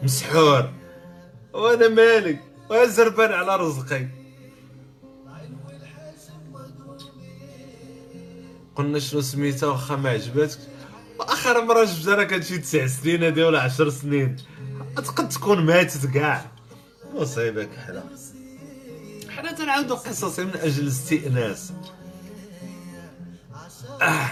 مسحور. 0.02 0.70
وأنا 1.54 1.88
مالك؟ 1.88 2.40
وأنا 2.70 2.86
زربان 2.86 3.32
على 3.32 3.56
رزقي. 3.56 4.06
قلنا 8.76 8.98
شنو 8.98 9.20
سميتها؟ 9.20 9.66
واخا 9.68 9.96
ما 9.96 10.10
عجباتك 10.10 10.58
آخر 11.20 11.64
مرة 11.64 11.84
جبتها 11.84 12.14
راه 12.14 12.24
كانت 12.24 12.44
شي 12.44 12.58
تسع 12.58 12.86
سنين 12.86 13.22
هادي 13.22 13.42
ولا 13.42 13.60
عشر 13.60 13.90
سنين. 13.90 14.36
تقد 14.96 15.28
تكون 15.28 15.66
ماتت 15.66 16.06
كاع. 16.06 16.44
مصيبه 17.14 17.64
كحله 17.64 18.02
حنا 19.28 19.52
تنعاودو 19.52 19.94
قصص 19.94 20.38
من 20.38 20.56
أجل 20.56 20.82
الاستئناس. 20.82 21.72
آه. 24.02 24.30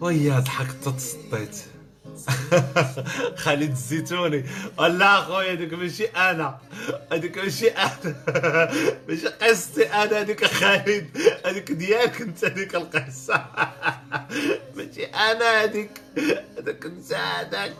ويا 0.00 0.38
ضحكت 0.38 0.88
تصطيت 0.88 1.56
خالد 3.42 3.70
الزيتوني. 3.70 4.44
لا 4.78 5.20
خويا 5.20 5.52
هذيك 5.52 5.72
ماشي 5.74 6.04
أنا. 6.04 6.58
هذيك 7.12 7.38
ماشي 7.38 7.68
أنا. 7.68 8.14
ماشي 9.08 9.28
قصتي 9.28 9.86
أنا 9.86 10.20
هذيك 10.20 10.44
خالد. 10.44 11.18
هذيك 11.46 11.72
ديالك 11.72 12.20
أنت 12.20 12.44
هذيك 12.44 12.74
القصة. 12.74 13.46
ماشي 14.76 15.04
أنا 15.04 15.64
هذيك. 15.64 16.00
هذاك 16.58 16.84
أنت 16.86 17.12
هذاك. 17.12 17.74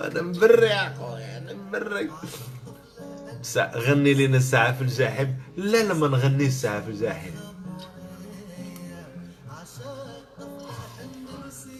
أنا 0.00 0.22
مبري 0.22 0.66
يا 0.66 0.94
خويا 0.98 1.38
أنا 1.38 1.52
مبري. 1.52 2.10
غني 3.58 4.14
لنا 4.14 4.38
ساعة 4.38 4.72
في 4.72 4.82
الجحيم 4.82 5.36
لا 5.56 5.82
لا 5.82 5.94
ما 5.94 6.08
نغنيش 6.08 6.52
ساعة 6.52 6.80
في 6.80 6.90
الجحيم 6.90 7.34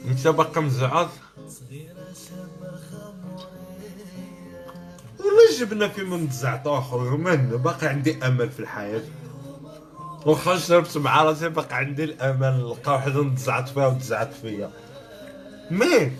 انت 0.05 0.29
باقي 0.29 0.63
مزعط 0.63 1.09
ولا 5.21 5.59
جبنا 5.61 5.89
في 5.89 6.05
من 6.05 6.29
تزعط 6.29 6.69
آخر 6.69 7.17
من 7.17 7.37
باقي 7.57 7.87
عندي 7.87 8.27
أمل 8.27 8.51
في 8.51 8.61
الحياة. 8.61 9.03
واخا 10.27 10.59
شربت 10.59 10.97
مع 10.97 11.23
راسي 11.23 11.49
باقي 11.49 11.77
عندي 11.77 12.05
الأمل 12.05 12.59
نلقى 12.59 12.95
وحده 12.95 13.23
نتزعط 13.23 13.69
فيها 13.69 13.87
وتزعط 13.87 14.33
فيا. 14.43 14.71
مي 15.71 16.13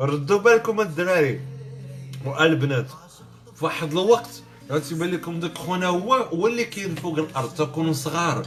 ردوا 0.00 0.38
بالكم 0.38 0.80
الدراري 0.80 1.40
والبنات 2.24 2.86
في 3.54 3.64
واحد 3.64 3.90
الوقت 3.92 4.42
غتبان 4.70 5.10
لكم 5.10 5.40
داك 5.40 5.58
خونا 5.58 5.86
هو 5.86 6.14
هو 6.14 6.46
اللي 6.46 6.64
كاين 6.64 6.94
فوق 6.94 7.18
الأرض 7.18 7.54
تكونوا 7.54 7.92
صغار. 7.92 8.46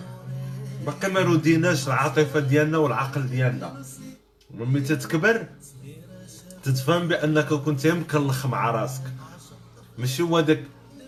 باقي 0.86 1.10
ما 1.10 1.20
روديناش 1.20 1.88
العاطفة 1.88 2.40
ديالنا 2.40 2.78
والعقل 2.78 3.30
ديالنا. 3.30 3.84
ملي 4.52 4.82
تتكبر 4.82 5.46
تتفهم 6.64 7.08
بأنك 7.08 7.54
كنت 7.54 7.88
مكلخ 7.88 8.46
مع 8.46 8.72
راسك. 8.72 9.04
ماشي 10.00 10.24
هو 10.24 10.40
داك 10.40 10.64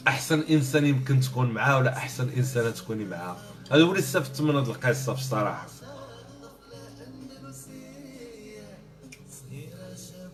أحسن 0.08 0.40
إنسان 0.40 0.86
يمكن 0.86 1.20
تكون 1.20 1.52
معاه 1.52 1.78
ولا 1.78 1.98
أحسن 1.98 2.30
إنسانة 2.30 2.70
تكوني 2.70 3.06
معاه. 3.06 3.38
هذا 3.72 3.84
هو 3.84 3.90
اللي 3.90 4.00
استفدت 4.00 4.42
من 4.42 4.56
هذه 4.56 4.70
القصة 4.70 5.14
بصراحة. 5.14 5.68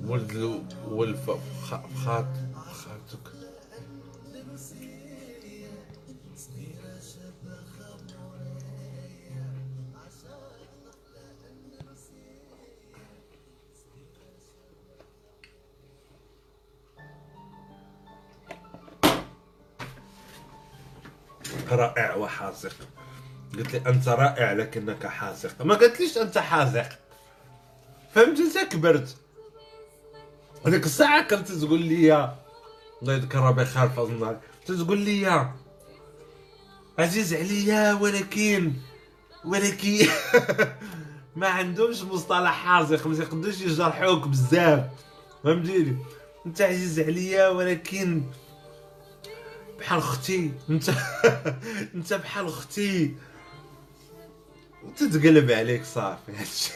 ولد 0.06 0.64
ولف 0.88 1.30
خ- 1.64 1.86
رائع 21.74 22.16
وحاذق 22.16 22.76
قلت 23.58 23.74
لي 23.74 23.90
أنت 23.90 24.08
رائع 24.08 24.54
لكنك 24.54 25.08
حاذق 25.08 25.62
ما 25.66 25.76
قلتليش 25.76 26.18
أنت 26.18 26.38
حاذق 26.38 26.90
فهمت 28.16 28.40
انت 28.40 28.58
كبرت؟ 28.74 29.16
هذيك 30.66 30.86
الساعة 30.86 31.28
كنت 31.28 31.52
تقول 31.52 31.82
لي 31.82 32.04
يا 32.04 32.36
الله 33.02 33.14
يذكرها 33.14 33.52
بخير 33.52 33.90
في 33.90 34.02
النهار 34.02 34.40
تقول 34.68 34.98
لي 34.98 35.52
عزيز 37.00 37.34
عليا 37.34 37.94
ولكن 37.94 38.74
ولكن 39.46 40.08
ما 41.36 41.48
عندهمش 41.48 42.02
مصطلح 42.02 42.52
حاذق 42.52 43.08
ما 43.08 43.18
يقدروش 43.18 43.62
يجرحوك 43.62 44.28
بزاف. 44.28 44.86
فهمتيني؟ 45.44 45.98
أنت 46.46 46.62
عزيز 46.62 47.00
عليا 47.00 47.50
ولكن 47.50 48.24
بحال 49.80 49.98
أختي 49.98 50.52
انت 50.70 50.90
انت 51.96 52.14
بحال 52.14 52.46
أختي 52.46 53.16
وتتقلب 54.84 55.52
عليك 55.52 55.84
صافي. 55.84 56.32
هادشي 56.32 56.72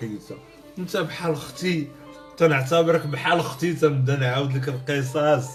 كنت 0.00 0.32
انت 0.78 0.96
بحال 0.96 1.32
أختي 1.32 1.88
تنعتبرك 2.36 3.06
بحال 3.06 3.38
أختي 3.38 3.74
تنبدا 3.74 4.16
نعاود 4.16 4.56
لك 4.56 4.68
القصص. 4.68 5.50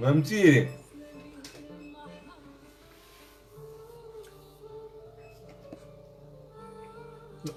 فهمتيني 0.00 0.68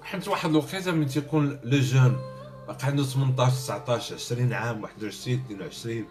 حيت 0.02 0.28
واحد 0.28 0.50
الوقيته 0.50 0.92
من 0.92 1.06
تيكون 1.06 1.60
le 1.64 1.78
jeune 1.78 2.29
باقي 2.70 2.86
عنده 2.86 3.04
18 3.04 3.56
19 3.56 4.14
20 4.14 4.52
عام 4.52 4.82
21 4.82 5.38
22 5.46 6.04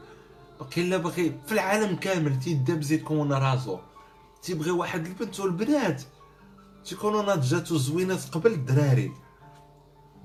باقي 0.60 0.84
لا 0.84 0.98
باغي 0.98 1.40
في 1.46 1.52
العالم 1.52 1.96
كامل 1.96 2.40
تيدابز 2.40 2.92
يكون 2.92 3.34
راسو 3.34 3.80
تيبغي 4.44 4.72
واحد 4.72 5.06
البنت 5.06 5.40
والبنات. 5.40 6.02
تيكونوا 6.86 7.24
ناضجات 7.24 7.72
وزوينات 7.72 8.26
قبل 8.32 8.54
الدراري. 8.54 9.12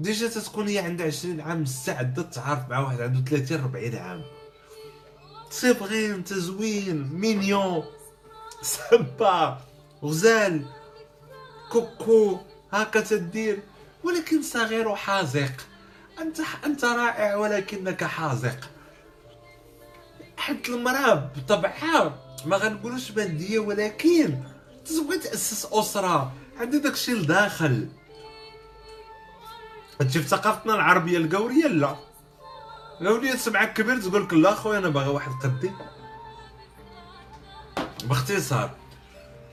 déjà 0.01 0.29
تتكون 0.29 0.69
هي 0.69 0.79
عندها 0.79 1.07
20 1.07 1.41
عام 1.41 1.63
مستعده 1.63 2.23
تعارف 2.23 2.71
مع 2.71 2.79
واحد 2.79 3.01
عنده 3.01 3.21
30 3.21 3.61
40 3.61 3.95
عام. 3.95 4.23
c'est 5.51 5.73
vrai 5.73 6.15
أنت 6.15 6.33
زوين 6.35 7.13
mignon 7.13 7.85
sympa 8.63 9.61
غزال 10.05 10.67
كوكو 11.73 12.39
هكا 12.73 13.01
تدير. 13.01 13.63
ولكن 14.05 14.43
صغير 14.43 14.89
وحاذق 14.89 15.74
أنت 16.21 16.41
أنت 16.65 16.85
رائع 16.85 17.37
ولكنك 17.37 18.05
حاذق. 18.05 18.71
حيت 20.37 20.69
المرأة 20.69 21.31
بطبعها 21.37 22.19
ما 22.47 22.57
غنقولوش 22.57 23.11
ماديه 23.11 23.59
ولكن 23.59 24.39
تبغي 24.85 25.19
تأسس 25.19 25.67
أسرة. 25.73 26.33
عندها 26.61 26.81
داكشي 26.81 27.13
لداخل. 27.13 27.89
هادشي 30.01 30.23
في 30.23 30.29
ثقافتنا 30.29 30.75
العربية 30.75 31.19
القورية؟ 31.19 31.67
لا. 31.67 31.97
لو 33.01 33.15
وليت 33.15 33.37
سمعك 33.37 33.73
كبير 33.73 34.01
تقول 34.01 34.25
لك 34.25 34.35
لا 34.35 34.55
خويا 34.55 34.79
أنا 34.79 34.89
باغي 34.89 35.09
واحد 35.09 35.33
قدي. 35.43 35.71
باختصار. 38.05 38.71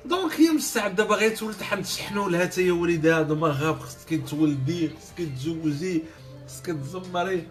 دونك 0.05 0.39
هي 0.39 0.49
مستعدة 0.49 1.03
باغيه 1.03 1.36
تولد 1.36 1.62
حنا 1.62 1.82
تشحنوا 1.82 2.30
لها 2.30 2.45
حتى 2.45 2.66
هي 2.66 2.72
وليدها 2.72 3.20
هذا 3.20 3.34
ما 3.34 3.47
غاب 3.47 3.80
خصك 3.80 4.30
تولدي 4.30 4.89
خصك 4.89 5.28
تزوجي. 5.36 6.03
خصك 6.48 6.66
تزمري 6.66 7.48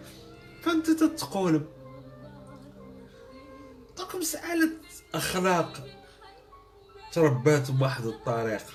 فأنت 0.61 0.89
تتقولب 0.89 1.65
دونك 3.97 4.15
مسألة 4.15 4.69
أخلاق. 5.15 5.87
تربات 7.11 7.71
بواحد 7.71 8.05
الطريقة 8.05 8.65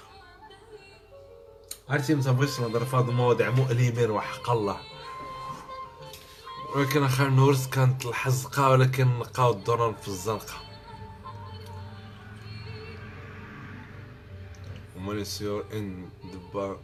عرفتي 1.88 2.14
ما 2.14 2.22
تبغيش 2.22 2.60
نهضر 2.60 2.84
في 2.84 2.96
هاد 2.96 3.08
المواضيع؟ 3.08 3.50
مؤلمين 3.50 4.10
وحق 4.10 4.50
الله 4.50 4.80
ولكن 6.74 7.02
اخر 7.02 7.28
نورس 7.28 7.66
كانت 7.66 8.06
الحزقة 8.06 8.70
ولكن 8.70 9.06
نلقاو 9.06 9.50
الدوران 9.50 9.94
في 9.94 10.08
الزنقة. 10.08 10.66
you're 15.40 15.64
in 15.72 16.10
the 16.32 16.40
bar 16.52 16.76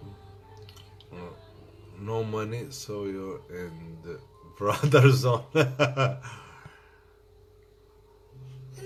no 2.10 2.18
money 2.24 2.62
so 2.70 2.94
you're 3.14 3.40
in 3.62 3.74
the 4.04 4.16
brother 4.58 5.08
zone. 5.10 5.44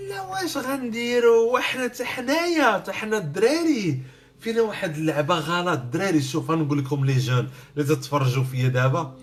لا 0.09 0.21
واش 0.21 0.57
غنديرو؟ 0.57 1.53
وحنا 1.53 1.83
حتى 1.83 2.05
حنايا 2.05 2.73
حتى 2.73 2.91
حنا 2.91 3.17
الدراري. 3.17 4.01
فينا 4.39 4.61
واحد 4.61 4.95
اللعبة 4.95 5.35
غلط. 5.35 5.79
الدراري 5.79 6.21
شوف 6.21 6.51
غنقول 6.51 6.79
لكم 6.79 7.05
لي 7.05 7.17
جون. 7.17 7.49
اللي 7.77 7.95
تتفرجوا 7.95 8.43
فيا 8.43 8.67
دابا. 8.67 9.17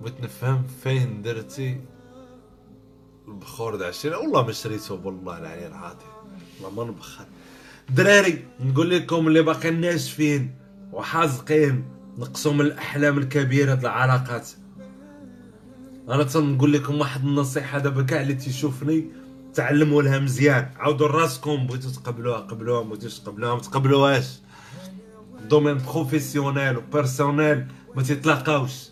بغيت 0.00 0.20
نفهم 0.20 0.66
فين 0.82 1.22
درتي 1.22 1.80
البخور 3.28 3.76
د 3.76 3.82
عشرين 3.82 4.14
والله 4.14 4.46
ما 4.46 4.52
شريته 4.52 4.94
والله 4.94 5.38
العلي 5.38 5.66
العظيم. 5.66 6.08
والله 6.60 6.84
ما 6.84 6.90
نبخر. 6.90 7.24
دراري 7.90 8.44
نقول 8.60 8.90
لكم 8.90 9.26
اللي 9.28 9.42
باقيين 9.42 9.80
ناشفين 9.80 10.54
وحازقين. 10.92 11.99
نقصوا 12.18 12.52
من 12.52 12.60
الأحلام 12.60 13.18
الكبيرة 13.18 13.74
د 13.74 13.84
العلاقات. 13.84 14.48
أنا 16.08 16.24
تنقول 16.24 16.72
لكم 16.72 17.00
واحد 17.00 17.24
النصيحة 17.24 17.78
دابا 17.78 18.02
كاع 18.02 18.20
اللي 18.20 18.34
تيشوفني 18.34 19.06
تعلموا 19.54 20.02
لها 20.02 20.18
مزيان. 20.18 20.70
عاودوا 20.76 21.06
راسكم 21.06 21.66
بغيتوا 21.66 21.90
تقبلوها 21.90 22.38
قبلوها 22.38 22.82
ما 22.82 22.88
بغيتوش 22.88 23.18
تقبلوها 23.18 23.54
ما 23.54 23.60
تقبلوهاش. 23.60 24.38
domaine 25.48 25.78
professionnel 25.78 26.76
و 26.76 26.85
personnel 26.85 27.66
ما 27.96 28.02
تيتلاقاوش 28.02 28.88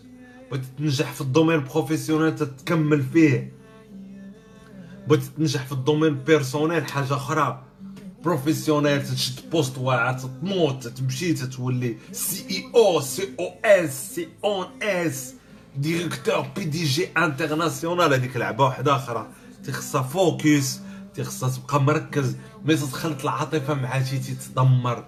بغيتي 0.51 0.67
تنجح 0.77 1.13
في 1.13 1.21
ال 1.21 1.26
domaine 1.26 1.63
professionnel 1.63 2.35
تتكمل 2.35 3.03
فيه. 3.03 3.53
بغيتي 5.07 5.29
تنجح 5.37 5.65
في 5.65 5.71
ال 5.71 5.76
domaine 5.76 6.15
personnel 6.15 6.85
حاجة 6.85 7.13
أخرى. 7.13 7.63
professionnel 8.23 9.03
تشد 9.03 9.49
poste 9.49 9.77
واعر 9.77 10.19
تموت 10.19 10.87
تمشي 10.87 11.33
تتولي 11.33 11.97
CEO 12.11 13.01
سي 13.01 13.29
أو 13.39 13.53
اس 13.65 14.15
سي 14.15 14.27
اون 14.43 14.65
اس 14.81 15.33
directeur 15.77 16.45
PDG 16.55 17.07
international 17.17 18.13
هذيك 18.13 18.37
لعبة 18.37 18.65
واحدة 18.65 18.95
أخرى. 18.95 19.27
تيخصها 19.65 20.01
focus 20.01 20.79
تيخصها 21.15 21.49
تبقى 21.49 21.81
مركز. 21.81 22.35
ملي 22.65 22.77
تتخلط 22.77 23.21
العاطفة 23.21 23.73
مع 23.73 24.03
شي 24.03 24.19
تتدمر. 24.19 25.05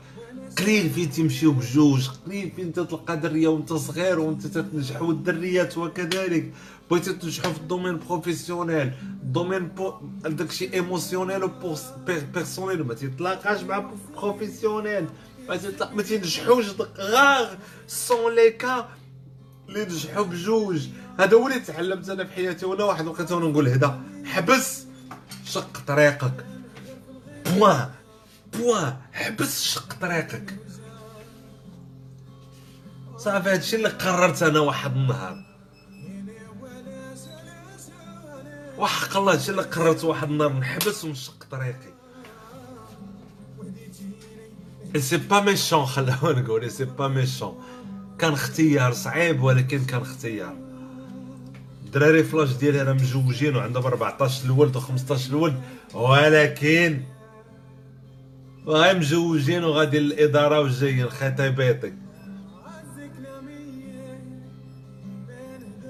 قليل 0.58 0.90
فين 0.90 1.12
تمشيو 1.12 1.52
بجوج 1.52 2.10
قليل 2.26 2.52
فين 2.56 2.74
تلقى 2.74 3.18
دريه 3.18 3.48
وانت 3.48 3.74
صغير 3.74 4.20
وانت 4.20 4.48
تتنجح 4.48 5.02
والدريات 5.02 5.78
وكذلك. 5.78 6.54
بغيتي 6.92 7.14
تنجحوا 7.14 7.54
في 7.54 7.60
ال 7.60 7.64
domaine 7.65 7.98
professionnel 7.98 8.94
ال 9.24 9.29
domaine 9.29 9.68
بو 9.68 9.94
داكشي 10.24 10.74
émotionnel 10.74 11.44
و 11.44 11.76
personnel 12.34 12.84
ما 12.84 12.94
تيتلاقاش 12.94 13.64
مع 13.64 13.92
professionnel 14.16 15.08
ما 15.50 15.56
تيتلاق 15.56 15.94
ما 15.94 16.04
تينجحوش 16.04 16.66
rares 16.98 17.58
sont 17.88 18.36
les 18.36 18.52
cas 18.52 18.90
اللي 19.70 19.86
نجحوا 19.86 20.24
بجوج 20.24 20.88
هذا 21.20 21.38
هو 21.38 21.48
اللي 21.48 21.60
تعلمت 21.60 22.10
أنا 22.10 22.24
في 22.24 22.34
حياتي 22.34 22.66
وأنا 22.66 22.84
واحد 22.84 23.02
الوقت 23.02 23.32
وأنا 23.32 23.46
نقول 23.46 23.68
هدا 23.68 24.02
حبس 24.26 24.86
شق 25.46 25.78
طريقك. 25.88 26.46
point 27.46 27.90
point 28.54 28.98
حبس 29.14 29.64
شق 29.64 29.94
طريقك. 30.02 30.56
صافي 33.18 33.50
هادشي 33.50 33.76
اللي 33.76 33.90
قررت 33.90 34.44
أنا 34.44 34.60
واحد 34.60 34.96
النهار. 34.96 35.51
وحق 38.82 39.18
الله 39.18 39.50
اللي 39.50 39.62
قررت 39.62 40.04
واحد 40.04 40.30
النهار 40.30 40.54
نحبس 40.54 41.06
ونشق 41.06 41.46
طريقي. 41.52 41.92
c'est 44.98 45.18
pas 45.18 45.42
méchant 45.42 45.86
خلونا 45.86 46.42
نقول 46.42 46.72
c'est 46.72 46.86
pas 46.86 47.08
méchant 47.08 47.64
كان 48.20 48.34
اختيار 48.34 48.94
صعيب 48.94 49.44
ولكن 49.44 49.86
كان 49.86 50.02
اختيار. 50.02 50.56
الدراري 51.86 52.24
ف 52.24 52.29
l'âge 52.29 52.54
ديالي 52.54 52.82
راه 52.82 52.94
مجوجين 52.94 53.56
وعندهم 53.56 53.86
14 53.86 54.46
الولد 54.46 54.78
و15 54.78 55.30
الولد 55.30 55.62
ولكن 55.94 57.02
غاي 58.66 58.94
مجوجين 58.94 59.64
وغادي 59.64 60.00
للإدارة 60.00 60.60
وجايين 60.60 61.10
خطيبيطي 61.10 61.94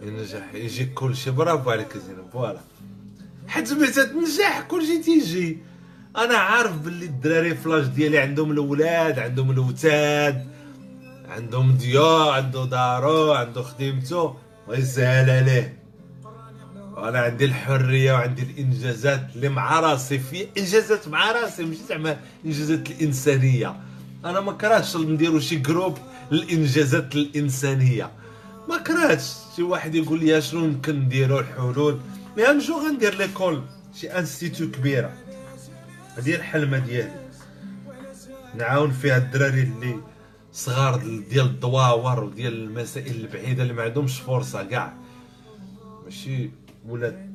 ينجح 0.01 0.53
يجيك 0.53 0.93
كلشي 0.93 1.31
برافو 1.31 1.69
عليك 1.69 1.97
زينب 1.97 2.29
voilà 2.33 2.59
حيت 3.51 3.73
ملي 3.73 3.87
تتنجح 3.87 4.61
كلشي 4.61 4.97
تيجي. 4.97 5.57
أنا 6.17 6.37
عارف 6.37 6.77
باللي 6.77 7.05
الدراري 7.05 7.55
ف 7.55 7.60
l'âge 7.60 7.85
ديالي 7.85 8.17
عندهم 8.17 8.51
الأولاد 8.51 9.19
عندهم 9.19 9.51
الوتاد 9.51 10.47
عندهم 11.29 11.71
ديو 11.71 12.29
عنده 12.29 12.65
دارو 12.65 13.31
عنده 13.33 13.61
خدمته 13.61 14.35
ويسهل 14.67 15.29
عليه. 15.29 15.77
أنا 16.97 17.19
عندي 17.19 17.45
الحرية 17.45 18.13
وعندي 18.13 18.41
الإنجازات 18.41 19.27
اللي 19.35 19.49
مع 19.49 19.79
راسي 19.79 20.19
في 20.19 20.47
إنجازات 20.57 21.07
مع 21.07 21.31
راسي 21.31 21.63
ماشي 21.63 21.79
زعما 21.89 22.19
إنجازات 22.45 22.91
الإنسانية. 22.91 23.75
أنا 24.25 24.39
ما 24.39 24.51
كرهتش 24.51 24.95
نديرو 24.95 25.39
شي 25.39 25.55
groupe 25.55 25.97
للإنجازات 26.31 27.15
الإنسانية. 27.15 28.11
ما 28.69 28.77
كرهتش. 28.77 29.33
شي 29.55 29.61
واحد 29.63 29.95
يقول 29.95 30.19
لي 30.19 30.41
شنو 30.41 30.65
يمكن 30.65 30.95
نديرو 30.95 31.39
الحلول؟ 31.39 31.99
mais 32.37 32.49
un 32.49 32.59
jour 32.59 32.77
غندير 32.87 33.15
l'école 33.15 33.63
شي 33.95 34.11
institut 34.11 34.71
كبيرة. 34.71 35.13
هذه 36.17 36.35
الحلمة 36.35 36.77
ديالي. 36.79 37.29
نعاون 38.55 38.91
فيها 38.91 39.17
الدراري 39.17 39.61
اللي 39.61 39.99
صغار 40.53 40.97
ديال 41.29 41.45
الدواور 41.45 42.23
وديال 42.23 42.53
المسائل 42.53 43.15
البعيدة 43.15 43.63
اللي 43.63 43.73
ما 43.73 43.83
عندهمش 43.83 44.19
فرصة 44.19 44.63
كاع. 44.63 44.93
ماشي 46.05 46.51
ولاد 46.87 47.33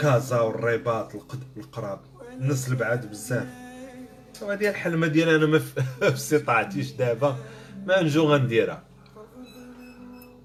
كازا 0.00 0.40
والرباط 0.40 1.12
القراب. 1.56 2.00
الناس 2.32 2.68
البعاد 2.68 3.10
بزاف. 3.10 3.46
وهذه 4.42 4.68
الحلمة 4.68 5.06
ديالي. 5.06 5.36
أنا 5.36 5.46
ما 5.46 5.58
في 5.58 5.82
استطاعتيش 6.14 6.90
دابا. 6.92 7.36
ما 7.86 8.02
نجو 8.02 8.24
غنديرها. 8.24 8.82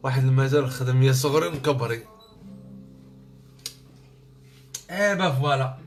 واحد 0.03 0.24
المجال 0.24 0.70
خدم 0.70 1.03
يا 1.03 1.11
صغري 1.14 1.48
وكبري. 1.48 2.03
ايبا 4.90 5.32
فوالا 5.32 5.78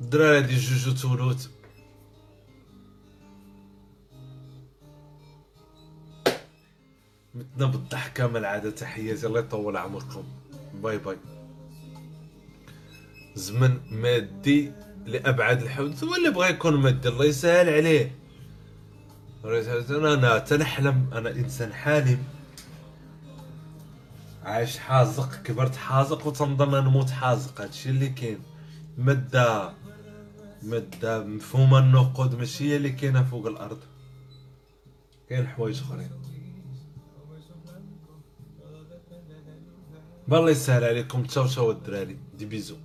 الدراري 0.00 0.40
دي 0.40 0.56
جوجو 0.56 0.92
تولوت 0.92 1.50
عدنا 7.36 7.66
بالضحكه 7.66 8.26
من 8.26 8.36
العاده 8.36 8.70
تحياتي 8.70 9.26
الله 9.26 9.40
يطول 9.40 9.76
عمركم 9.76 10.24
باي 10.74 10.98
باي 10.98 11.16
زمن 13.34 13.80
مادي 13.90 14.72
لابعد 15.06 15.62
الحدود 15.62 16.04
هو 16.04 16.14
اللي 16.14 16.30
بغى 16.30 16.50
يكون 16.50 16.76
مادي 16.76 17.08
الله 17.08 17.24
يسهل 17.24 17.68
عليه 17.68 18.14
أنا 19.90 20.38
تنحلم 20.38 21.10
أنا 21.12 21.30
انسان 21.30 21.72
حالم 21.72 22.18
عايش 24.42 24.78
حازق 24.78 25.42
كبرت 25.42 25.76
حازق 25.76 26.26
وتنظن 26.26 26.84
نموت 26.84 27.10
حازق. 27.10 27.60
هادشي 27.60 27.90
اللي 27.90 28.08
كاين. 28.08 28.38
مادة 28.98 29.72
مادة 30.62 31.24
مفهوم 31.24 31.74
النقود 31.74 32.34
ماشي 32.34 32.72
هي 32.72 32.76
اللي 32.76 32.90
كاينة 32.90 33.24
فوق 33.24 33.46
الأرض. 33.46 33.78
كاين 35.28 35.48
حوايج 35.48 35.80
أخرين. 35.80 36.10
بالله 40.28 40.50
يسهل 40.50 40.84
عليكم 40.84 41.22
تشاو 41.22 41.46
تشاو 41.46 41.70
الدراري. 41.70 42.16
دي 42.38 42.46
بيزو. 42.46 42.76